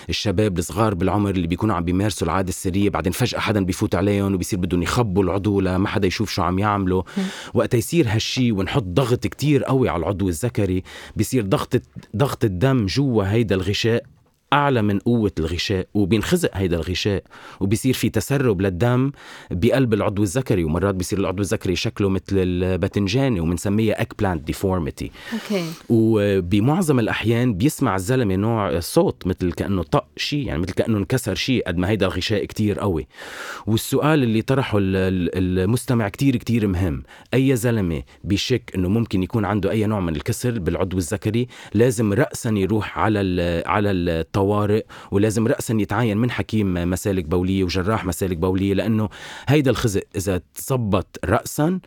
الشباب 0.09 0.57
الصغار 0.57 0.93
بالعمر 0.93 1.29
اللي 1.29 1.47
بيكونوا 1.47 1.75
عم 1.75 1.83
بيمارسوا 1.83 2.27
العادة 2.27 2.49
السرية 2.49 2.89
بعدين 2.89 3.11
فجأة 3.11 3.39
حدا 3.39 3.65
بيفوت 3.65 3.95
عليهم 3.95 4.33
وبيصير 4.33 4.59
بدهم 4.59 4.83
يخبوا 4.83 5.23
العضو 5.23 5.61
لما 5.61 5.87
حدا 5.87 6.07
يشوف 6.07 6.26
شو 6.27 6.41
عم 6.41 6.59
يعملوا. 6.59 7.03
وقت 7.53 7.73
يصير 7.73 8.07
هالشي 8.09 8.51
ونحط 8.51 8.83
ضغط 8.83 9.27
كتير 9.27 9.63
قوي 9.63 9.89
على 9.89 9.99
العضو 9.99 10.29
الذكري 10.29 10.83
بيصير 11.15 11.45
ضغط 11.45 11.81
ضغط 12.15 12.43
الدم 12.43 12.85
جوا 12.85 13.31
هيدا 13.31 13.55
الغشاء. 13.55 14.03
أعلى 14.53 14.81
من 14.81 14.99
قوة 14.99 15.31
الغشاء 15.39 15.87
وبينخزق 15.93 16.49
هيدا 16.53 16.75
الغشاء 16.75 17.23
وبيصير 17.59 17.93
في 17.93 18.09
تسرب 18.09 18.61
للدم 18.61 19.11
بقلب 19.51 19.93
العضو 19.93 20.23
الذكري 20.23 20.63
ومرات 20.63 20.95
بيصير 20.95 21.19
العضو 21.19 21.41
الذكري 21.41 21.75
شكله 21.75 22.09
مثل 22.09 22.23
الباذنجاني 22.33 23.39
وبنسميها 23.39 24.01
eggplant 24.01 24.43
deformity 24.43 25.11
okay. 25.33 25.65
وبمعظم 25.89 26.99
الأحيان 26.99 27.53
بيسمع 27.53 27.95
الزلمة 27.95 28.35
نوع 28.35 28.79
صوت 28.79 29.27
مثل 29.27 29.51
كأنه 29.51 29.83
طق 29.83 30.07
شيء 30.17 30.47
يعني 30.47 30.59
مثل 30.61 30.73
كأنه 30.73 30.97
انكسر 30.97 31.35
شيء 31.35 31.63
قد 31.67 31.77
ما 31.77 31.89
هيدا 31.89 32.05
الغشاء 32.05 32.45
كتير 32.45 32.79
قوي. 32.79 33.07
والسؤال 33.67 34.23
اللي 34.23 34.41
طرحه 34.41 34.77
المستمع 34.81 36.09
كتير 36.09 36.35
كتير 36.35 36.67
مهم 36.67 37.03
أي 37.33 37.55
زلمة 37.55 38.03
بشك 38.23 38.71
إنه 38.75 38.89
ممكن 38.89 39.23
يكون 39.23 39.45
عنده 39.45 39.71
أي 39.71 39.85
نوع 39.85 39.99
من 39.99 40.15
الكسر 40.15 40.59
بالعضو 40.59 40.97
الذكري؟ 40.97 41.47
لازم 41.73 42.13
راسا 42.13 42.49
يروح 42.49 42.99
على 42.99 43.21
ال 43.21 43.67
على 43.67 43.91
ال 43.91 44.31
الطوارئ 44.37 44.85
ولازم 45.11 45.47
رأسا 45.47 45.73
يتعين 45.79 46.17
من 46.17 46.31
حكيم 46.31 46.73
مسالك 46.73 47.25
بولية 47.25 47.63
وجراح 47.63 48.05
مسالك 48.05 48.37
بولية 48.37 48.73
لأنه 48.73 49.09
هيدا 49.47 49.71
الخزق 49.71 50.03
إذا 50.15 50.41
تظبط 50.55 51.19
رأسا 51.25 51.79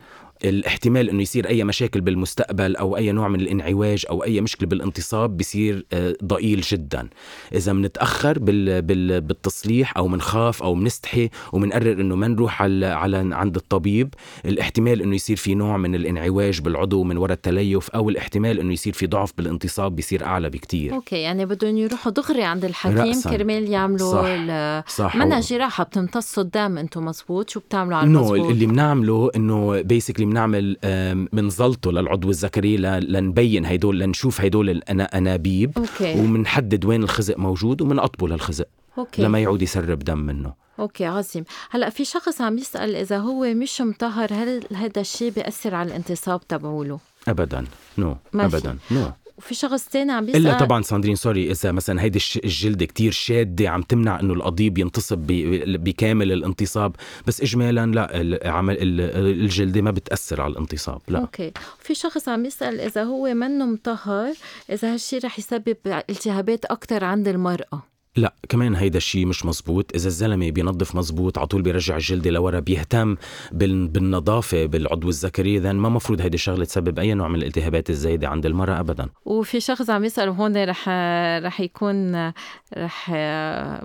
الاحتمال 0.43 1.09
إنه 1.09 1.21
يصير 1.21 1.49
أي 1.49 1.63
مشاكل 1.63 2.01
بالمستقبل 2.01 2.75
أو 2.75 2.97
أي 2.97 3.11
نوع 3.11 3.27
من 3.27 3.41
الانعواج 3.41 4.05
أو 4.09 4.23
أي 4.23 4.41
مشكلة 4.41 4.69
بالانتصاب 4.69 5.37
بصير 5.37 5.85
آه، 5.93 6.15
ضئيل 6.23 6.61
جدا. 6.61 7.09
إذا 7.53 7.73
بنتاخر 7.73 8.39
بال 8.39 8.81
بال 8.81 9.21
بالتصليح 9.21 9.97
أو 9.97 10.07
بنخاف 10.07 10.63
أو 10.63 10.73
بنستحي 10.73 11.29
وبنقرر 11.53 11.91
إنه 11.91 12.15
ما 12.15 12.27
نروح 12.27 12.61
على 12.61 12.85
على 12.85 13.35
عند 13.35 13.55
الطبيب 13.55 14.13
الاحتمال 14.45 15.01
إنه 15.01 15.15
يصير 15.15 15.37
في 15.37 15.55
نوع 15.55 15.77
من 15.77 15.95
الانعواج 15.95 16.61
بالعضو 16.61 17.03
من 17.03 17.17
وراء 17.17 17.33
التليف 17.33 17.89
أو 17.89 18.09
الاحتمال 18.09 18.59
إنه 18.59 18.73
يصير 18.73 18.93
في 18.93 19.07
ضعف 19.07 19.33
بالانتصاب 19.37 19.95
بيصير 19.95 20.25
أعلى 20.25 20.49
بكتير. 20.49 20.93
okay 20.93 21.15
يعني 21.15 21.45
بدهم 21.45 21.77
يروحوا 21.77 22.11
دغري 22.11 22.43
عند 22.43 22.65
الحكيم 22.65 23.21
كرمال 23.21 23.69
يعملوا 23.69 24.81
صح, 24.81 24.95
صح. 24.95 25.15
منا 25.15 25.39
جراحه 25.39 25.83
بتمتصوا 25.83 26.43
الدم 26.43 26.77
أنتم 26.77 27.05
مزبوط؟ 27.05 27.49
شو 27.49 27.59
بتعملوا 27.59 27.97
على 27.97 28.07
المزبوط؟ 28.07 28.39
no, 28.39 28.51
اللي 28.51 28.65
بنعمله 28.65 29.31
إنه 29.35 29.81
basically 29.81 30.25
بنعمل 30.31 30.77
بنزلطه 31.33 31.91
للعضو 31.91 32.29
الذكري 32.29 32.77
لنبين 32.77 33.65
هدول 33.65 33.99
لنشوف 33.99 34.41
هدول 34.41 34.69
الانابيب 34.69 35.77
okay. 35.77 36.19
وبنحدد 36.19 36.85
وين 36.85 37.03
الخزق 37.03 37.37
موجود 37.37 37.81
وبنقطبه 37.81 38.27
للخزق 38.27 38.67
okay. 38.97 39.21
لما 39.21 39.39
يعود 39.39 39.61
يسرب 39.61 39.99
دم 39.99 40.17
منه 40.17 40.53
okay 40.79 41.05
عظيم 41.05 41.43
هلأ 41.69 41.89
في 41.89 42.05
شخص 42.05 42.41
عم 42.41 42.57
يسأل 42.57 42.95
إذا 42.95 43.17
هو 43.17 43.53
مش 43.53 43.81
مطهر 43.81 44.33
هل 44.33 44.63
هذا 44.75 45.01
الشيء 45.01 45.31
بيأثر 45.31 45.75
على 45.75 45.89
الانتصاب 45.89 46.47
تبعوله 46.47 46.99
ابدا 47.27 47.65
no 47.97 48.13
no. 48.13 48.39
ابدا 48.39 48.77
no 48.91 49.05
no. 49.05 49.20
وفي 49.41 49.55
شخص 49.55 49.85
تاني 49.85 50.11
عم 50.11 50.25
بيسأل. 50.25 50.47
الا 50.47 50.57
طبعا 50.57 50.81
ساندرين 50.81 51.15
sorry 51.15 51.51
إذا 51.51 51.71
مثلا 51.71 52.01
هيدي 52.01 52.19
الجلد 52.43 52.83
كتير 52.83 53.11
شادة 53.11 53.69
عم 53.69 53.81
تمنع 53.81 54.19
إنه 54.19 54.33
القضيب 54.33 54.77
ينتصب 54.77 55.25
بكامل 55.67 56.31
الانتصاب 56.31 56.95
بس 57.27 57.41
اجمالا 57.41 57.85
لا 57.85 58.21
العمل 58.21 58.77
الجلده 58.79 59.81
ما 59.81 59.91
بتأثر 59.91 60.41
على 60.41 60.51
الانتصاب 60.51 61.01
لا. 61.07 61.19
okay. 61.19 61.51
في 61.79 61.95
شخص 61.95 62.29
عم 62.29 62.45
يسأل 62.45 62.79
إذا 62.79 63.03
هو 63.03 63.33
منه 63.33 63.65
مطهر 63.65 64.33
إذا 64.69 64.93
هالشيء 64.93 65.25
رح 65.25 65.39
يسبب 65.39 65.77
التهابات 66.09 66.65
أكثر 66.65 67.03
عند 67.03 67.27
المرأة. 67.27 67.90
لا 68.15 68.33
كمان 68.49 68.75
هيدا 68.75 68.97
الشيء 68.97 69.25
مش 69.25 69.45
مزبوط. 69.45 69.95
إذا 69.95 70.07
الزلمة 70.07 70.51
بينظف 70.51 70.95
مزبوط 70.95 71.37
على 71.37 71.47
طول 71.47 71.61
بيرجع 71.61 71.95
الجلد 71.95 72.27
لورا 72.27 72.59
بيهتم 72.59 73.15
بالنظافة 73.51 74.65
بالعضو 74.65 75.09
الذكري 75.09 75.57
اذا 75.57 75.73
ما 75.73 75.89
مفروض 75.89 76.21
هيدي 76.21 76.35
الشغلة 76.35 76.65
تسبب 76.65 76.99
أي 76.99 77.13
نوع 77.13 77.27
من 77.27 77.35
الالتهابات 77.35 77.89
الزايدة 77.89 78.29
عند 78.29 78.45
المرأة 78.45 78.79
ابدا. 78.79 79.09
وفي 79.25 79.59
شخص 79.59 79.89
عم 79.89 80.05
يسأل 80.05 80.29
هون 80.29 80.63
رح 80.63 80.89
رح 81.39 81.61
يكون 81.61 82.27
رح 82.77 83.11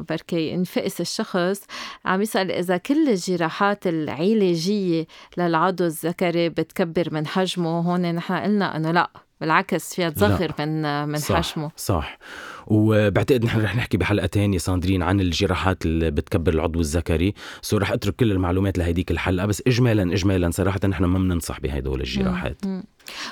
بركي 0.09 0.49
ينفقس 0.49 1.01
الشخص 1.01 1.64
عم 2.05 2.22
يسأل 2.22 2.51
إذا 2.51 2.77
كل 2.77 3.09
الجراحات 3.09 3.87
العلاجية 3.87 5.07
للعضو 5.39 5.85
الذكري 5.85 6.49
بتكبر 6.49 7.09
من 7.12 7.27
حجمه؟ 7.27 7.81
هون 7.81 8.14
نحن 8.14 8.35
قلنا 8.35 8.77
إنه 8.77 8.91
لا 8.91 9.11
بالعكس 9.41 9.95
فيها 9.95 10.11
تصغر 10.11 10.53
من 10.59 11.09
من 11.09 11.18
صح 11.18 11.37
حجمه. 11.37 11.70
صح. 11.77 12.18
وبعتقد 12.67 13.45
نحن 13.45 13.61
رح 13.61 13.77
نحكي 13.77 13.97
بحلقة 13.97 14.27
تانية 14.27 14.59
ساندرين 14.59 15.03
عن 15.03 15.21
الجراحات 15.21 15.87
اللي 15.87 16.11
بتكبر 16.11 16.55
العضو 16.55 16.81
الذكري. 16.81 17.35
so 17.62 17.77
رح 17.77 17.93
أترك 17.93 18.17
كل 18.17 18.33
المعلومات 18.33 18.79
لهديك 18.79 19.11
الحلقة 19.11 19.47
بس 19.47 19.62
اجمالا 19.67 20.12
اجمالا 20.12 20.51
صراحة 20.51 20.81
نحن 20.89 21.05
ما 21.05 21.19
بننصح 21.19 21.61
بهدول 21.61 22.01
الجراحات. 22.01 22.64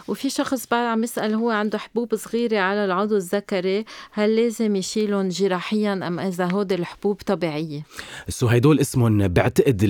وفي 0.09 0.31
شخص 0.31 0.67
بعد 0.71 0.87
عم 0.87 1.05
يسأل 1.05 1.35
هو 1.35 1.51
عنده 1.51 1.79
حبوب 1.79 2.15
صغيرة 2.15 2.59
على 2.59 2.85
العضو 2.85 3.17
الذكري 3.17 3.85
هل 4.13 4.37
لازم 4.37 4.77
يشيلهم 4.77 5.29
جراحيا 5.29 5.93
أم 5.93 6.21
إذا 6.21 6.45
هود 6.45 6.73
الحبوب 6.73 7.17
طبيعية؟ 7.27 7.83
so 8.29 8.47
هدول 8.47 8.81
اسمهم 8.81 9.29
بعتقد 9.29 9.81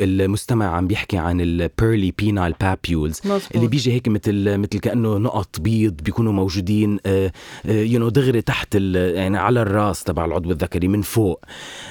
المستمع 0.00 0.76
عم 0.76 0.86
بيحكي 0.86 1.18
عن 1.18 1.40
ال 1.40 1.50
pearly 1.50 2.10
penile 2.18 2.54
papules 2.60 3.20
اللي 3.54 3.66
بيجي 3.66 3.92
هيك 3.92 4.08
مثل 4.08 4.58
مثل 4.58 4.78
كأنه 4.78 5.18
نقط 5.18 5.60
بيض 5.60 5.94
بيكونوا 6.02 6.32
موجودين 6.32 6.90
you 6.90 7.30
آه، 7.66 7.98
know 7.98 8.06
آه، 8.06 8.10
دغري 8.10 8.42
تحت 8.42 8.74
يعني 8.74 9.38
على 9.38 9.62
الراس 9.62 10.04
تبع 10.04 10.24
العضو 10.24 10.50
الذكري 10.50 10.88
من 10.88 11.02
فوق. 11.02 11.44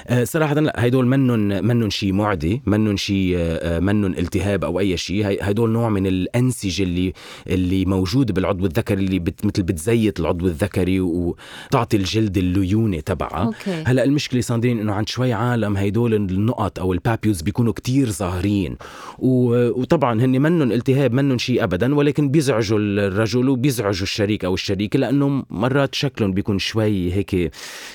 آه، 0.06 0.24
صراحة 0.24 0.54
لا 0.54 0.86
هدول 0.86 1.06
منن 1.06 1.64
منن 1.64 1.90
شيء 1.90 2.12
معدي 2.12 2.62
منن 2.66 2.96
شيء 2.96 3.36
منن 3.80 4.18
التهاب 4.18 4.64
أو 4.64 4.80
أي 4.80 4.96
شيء 4.96 5.38
هدول 5.50 5.70
نوع 5.70 5.88
من 5.88 6.06
الأنسجة 6.06 6.82
اللي 6.82 7.12
اللي 7.46 7.84
موجود 7.84 8.32
بالعضو 8.32 8.66
الذكري 8.66 9.04
اللي 9.04 9.18
بت 9.18 9.46
مثل 9.46 9.62
بتزيت 9.62 10.20
العضو 10.20 10.46
الذكري 10.46 11.00
وتعطي 11.00 11.96
الجلد 11.96 12.38
الليونة 12.38 13.00
تبعها. 13.00 13.50
هلا 13.86 14.04
المشكلة 14.04 14.40
ساندرين 14.40 14.78
إنه 14.78 14.92
عند 14.92 15.08
شوي 15.08 15.32
عالم 15.32 15.76
هيدول 15.76 16.14
النقط 16.14 16.78
أو 16.78 16.92
ال 16.92 16.98
papules 16.98 17.42
بيكونوا 17.42 17.72
كتير 17.72 18.10
ظاهرين 18.10 18.76
وطبعا 19.18 20.20
هن 20.24 20.42
منن 20.42 20.72
التهاب 20.72 21.12
منن 21.12 21.38
شيء 21.38 21.64
ابدا 21.64 21.94
ولكن 21.94 22.28
بيزعجوا 22.28 22.78
الرجل 22.78 23.48
وبيزعجوا 23.48 24.02
الشريك 24.02 24.44
أو 24.44 24.54
الشريكة 24.54 24.98
لأنه 24.98 25.44
مرات 25.50 25.94
شكلهم 25.94 26.32
بيكون 26.32 26.58
شوي 26.58 27.12
هيك 27.12 27.50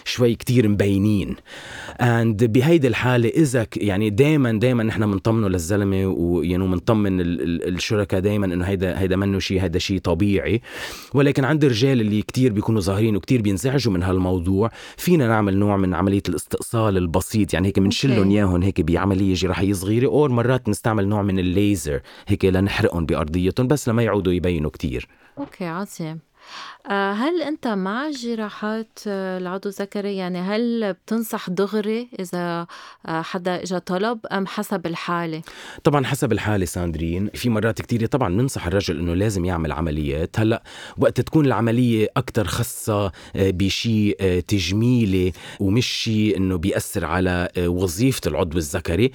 شوي 0.06 0.36
كتير 0.36 0.68
مبينين. 0.68 1.36
اند 2.02 2.44
بهيدي 2.44 2.88
الحالة 2.88 3.30
إذا 3.30 3.68
يعني 3.78 4.10
دائما 4.10 4.60
دائما 4.60 4.84
نحن 4.84 5.12
بنطمنه 5.12 5.48
للزلمة 5.48 6.08
ويعني 6.08 6.68
بنطمن 6.68 7.22
الشركاء 7.22 8.20
دائما 8.20 8.46
إنه 8.46 8.66
هيدا 8.66 9.00
هيدا 9.00 9.16
منه 9.30 9.40
شيء 9.40 9.62
هذا 9.62 9.80
شيء 9.80 10.00
طبيعي. 10.00 10.62
ولكن 11.14 11.46
عند 11.46 11.64
الرجال 11.64 12.02
اللي 12.02 12.22
كتير 12.22 12.54
بيكونوا 12.54 12.82
ظاهرين 12.82 13.16
وكتير 13.16 13.42
بينزعجوا 13.42 13.94
من 13.94 14.04
هالموضوع 14.04 14.72
فينا 14.98 15.28
نعمل 15.28 15.58
نوع 15.58 15.78
من 15.78 15.94
عملية 15.94 16.24
الاستئصال 16.30 16.98
البسيط. 16.98 17.54
يعني 17.54 17.68
هيك 17.68 17.80
بنشلهم 17.80 18.32
إياهم 18.32 18.64
هيك 18.64 18.82
بعملية 18.82 19.34
جراحيه 19.34 19.74
صغيره 19.74 20.08
أو 20.08 20.28
مرات 20.28 20.70
نستعمل 20.70 21.08
نوع 21.08 21.22
من 21.22 21.40
الليزر 21.40 22.02
هيك 22.28 22.46
لنحرقهم 22.46 23.06
بأرضيتهم 23.06 23.68
بس 23.68 23.90
لما 23.90 24.04
يعودوا 24.04 24.34
يبينوا 24.34 24.70
كتير. 24.70 25.08
أوكي 25.38 25.66
عظيم. 25.66 26.20
آه، 26.88 27.12
هل 27.14 27.42
أنت 27.42 27.68
مع 27.68 28.10
جراحات 28.10 29.00
آه، 29.08 29.38
العضو 29.38 29.70
الذكري؟ 29.70 30.16
يعني 30.16 30.40
هل 30.40 30.94
بتنصح 30.94 31.50
دغري 31.50 32.10
إذا 32.20 32.68
آه، 33.06 33.22
حدا 33.22 33.64
إجا 33.64 33.80
طلب 33.80 34.26
أم 34.26 34.48
حسب 34.48 34.86
الحالة؟ 34.86 35.42
طبعا 35.84 36.06
حسب 36.06 36.32
الحالة 36.32 36.66
ساندرين. 36.66 37.30
في 37.34 37.50
مرات 37.50 37.82
كتيرة 37.82 38.06
طبعا 38.06 38.30
ننصح 38.30 38.68
الرجل 38.68 39.00
أنه 39.00 39.14
لازم 39.14 39.46
يعمل 39.46 39.72
عمليات. 39.72 40.40
هلأ 40.40 40.64
وقت 40.98 41.22
تكون 41.22 41.46
العملية 41.46 42.08
أكتر 42.18 42.48
خاصة 42.48 43.12
بشيء 43.36 44.40
تجميلي 44.48 45.32
ومش 45.60 45.88
شيء 45.88 46.38
أنه 46.38 46.56
بيأثر 46.56 47.06
على 47.06 47.50
وظيفة 47.58 48.22
العضو 48.28 48.58
الذكري. 48.58 49.12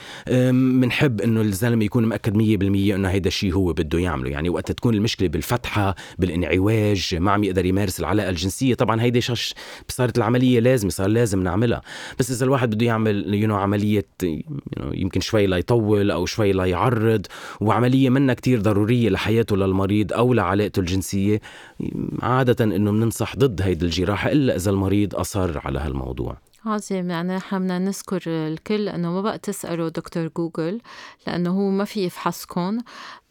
بنحب 0.52 1.20
أنه 1.20 1.40
الزلمة 1.40 1.84
يكون 1.84 2.04
مأكد 2.04 2.36
100% 2.36 2.94
أنه 2.94 3.08
هيدا 3.08 3.28
الشيء 3.28 3.52
هو 3.52 3.72
بده 3.72 3.98
يعمله. 3.98 4.30
يعني 4.30 4.48
وقت 4.48 4.72
تكون 4.72 4.94
المشكلة 4.94 5.28
بالفتحة 5.28 5.94
بالانعواج 6.18 7.14
ما 7.20 7.32
عم 7.32 7.44
يقدر 7.54 7.66
يمارس 7.66 8.00
العلاقة 8.00 8.30
الجنسية. 8.30 8.74
طبعا 8.74 9.02
هيدي 9.02 9.20
شش 9.20 9.54
صارت 9.88 10.18
العملية 10.18 10.60
لازمه 10.60 10.90
صار 10.90 11.08
لازم 11.08 11.42
نعملها. 11.42 11.82
بس 12.18 12.30
إذا 12.30 12.44
الواحد 12.44 12.74
بده 12.74 12.86
يعمل 12.86 13.34
يو 13.34 13.54
عملية 13.54 14.06
يمكن 14.92 15.20
شوي 15.20 15.46
ليطول 15.46 16.10
أو 16.10 16.26
شوي 16.26 16.52
ليعرض 16.52 17.26
وعملية 17.60 18.10
منا 18.10 18.34
كتير 18.34 18.60
ضرورية 18.60 19.08
لحياته 19.08 19.56
للمريض 19.56 20.12
أو 20.12 20.34
لعلاقته 20.34 20.80
الجنسية 20.80 21.40
عادة 22.22 22.64
إنه 22.64 22.90
بننصح 22.90 23.36
ضد 23.36 23.62
هيدي 23.62 23.86
الجراحة 23.86 24.32
إلا 24.32 24.56
إذا 24.56 24.70
المريض 24.70 25.14
أصر 25.14 25.58
على 25.64 25.78
هالموضوع. 25.78 26.36
عظيم. 26.66 27.10
يعني 27.10 27.36
نحن 27.36 27.58
بدنا 27.58 27.78
نذكر 27.78 28.22
الكل 28.26 28.88
انه 28.88 29.12
ما 29.12 29.20
بقى 29.20 29.38
تسألوا 29.38 29.88
دكتور 29.88 30.28
جوجل 30.36 30.80
لأنه 31.26 31.50
هو 31.50 31.70
ما 31.70 31.84
في 31.84 32.04
يفحصكم 32.04 32.78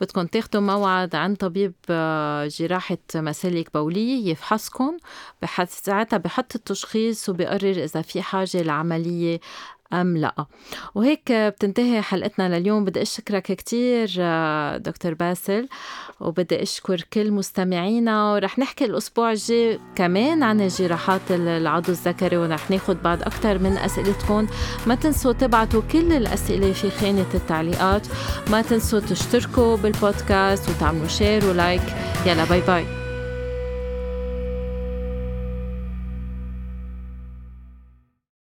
بدكم 0.02 0.26
تاخذوا 0.26 0.62
موعد 0.62 1.16
عند 1.16 1.38
طبيب 1.38 1.74
آه، 1.90 2.48
جراحة 2.48 2.98
مسالك 3.16 3.74
بولية 3.74 4.32
يفحصكم 4.32 4.98
ساعتها 5.70 6.18
بحط 6.18 6.56
التشخيص 6.56 7.30
وبيقرر 7.30 7.84
إذا 7.84 8.02
في 8.02 8.22
حاجة 8.22 8.62
لعملية 8.62 9.40
أم 9.94 10.18
لا. 10.18 10.46
وهيك 10.96 11.32
بتنتهي 11.32 12.02
حلقتنا 12.02 12.60
لليوم. 12.60 12.86
بدي 12.86 13.02
أشكرك 13.02 13.44
كتير 13.44 14.16
آه، 14.20 14.78
دكتور 14.78 15.14
باسل 15.14 15.68
وبدي 16.20 16.64
أشكر 16.64 17.02
كل 17.14 17.32
مستمعينا. 17.32 18.34
ورح 18.34 18.60
نحكي 18.60 18.86
الأسبوع 18.86 19.32
الجاي 19.32 19.80
كمان 19.96 20.44
عن 20.44 20.68
جراحات 20.68 21.22
العضو 21.30 21.92
الذكري 21.92 22.38
ورح 22.38 22.72
ناخد 22.72 23.04
بعد 23.04 23.22
أكثر 23.22 23.60
من 23.60 23.78
أسئلتكم. 23.78 24.48
ما 24.88 24.96
تنسوا 24.96 25.34
تبعتوا 25.34 25.82
كل 25.92 26.14
الأسئلة 26.14 26.74
في 26.74 26.90
خانة 26.90 27.26
التعليقات. 27.34 28.08
ما 28.52 28.62
تنسوا 28.62 29.00
تشتركوا 29.00 29.78
بالبودكاست 29.78 30.70
وتعملوا 30.70 31.08
share 31.08 31.46
و 31.46 31.52
like. 31.52 31.84
يلا 32.26 32.46
bye 32.46 32.62
bye 32.62 33.03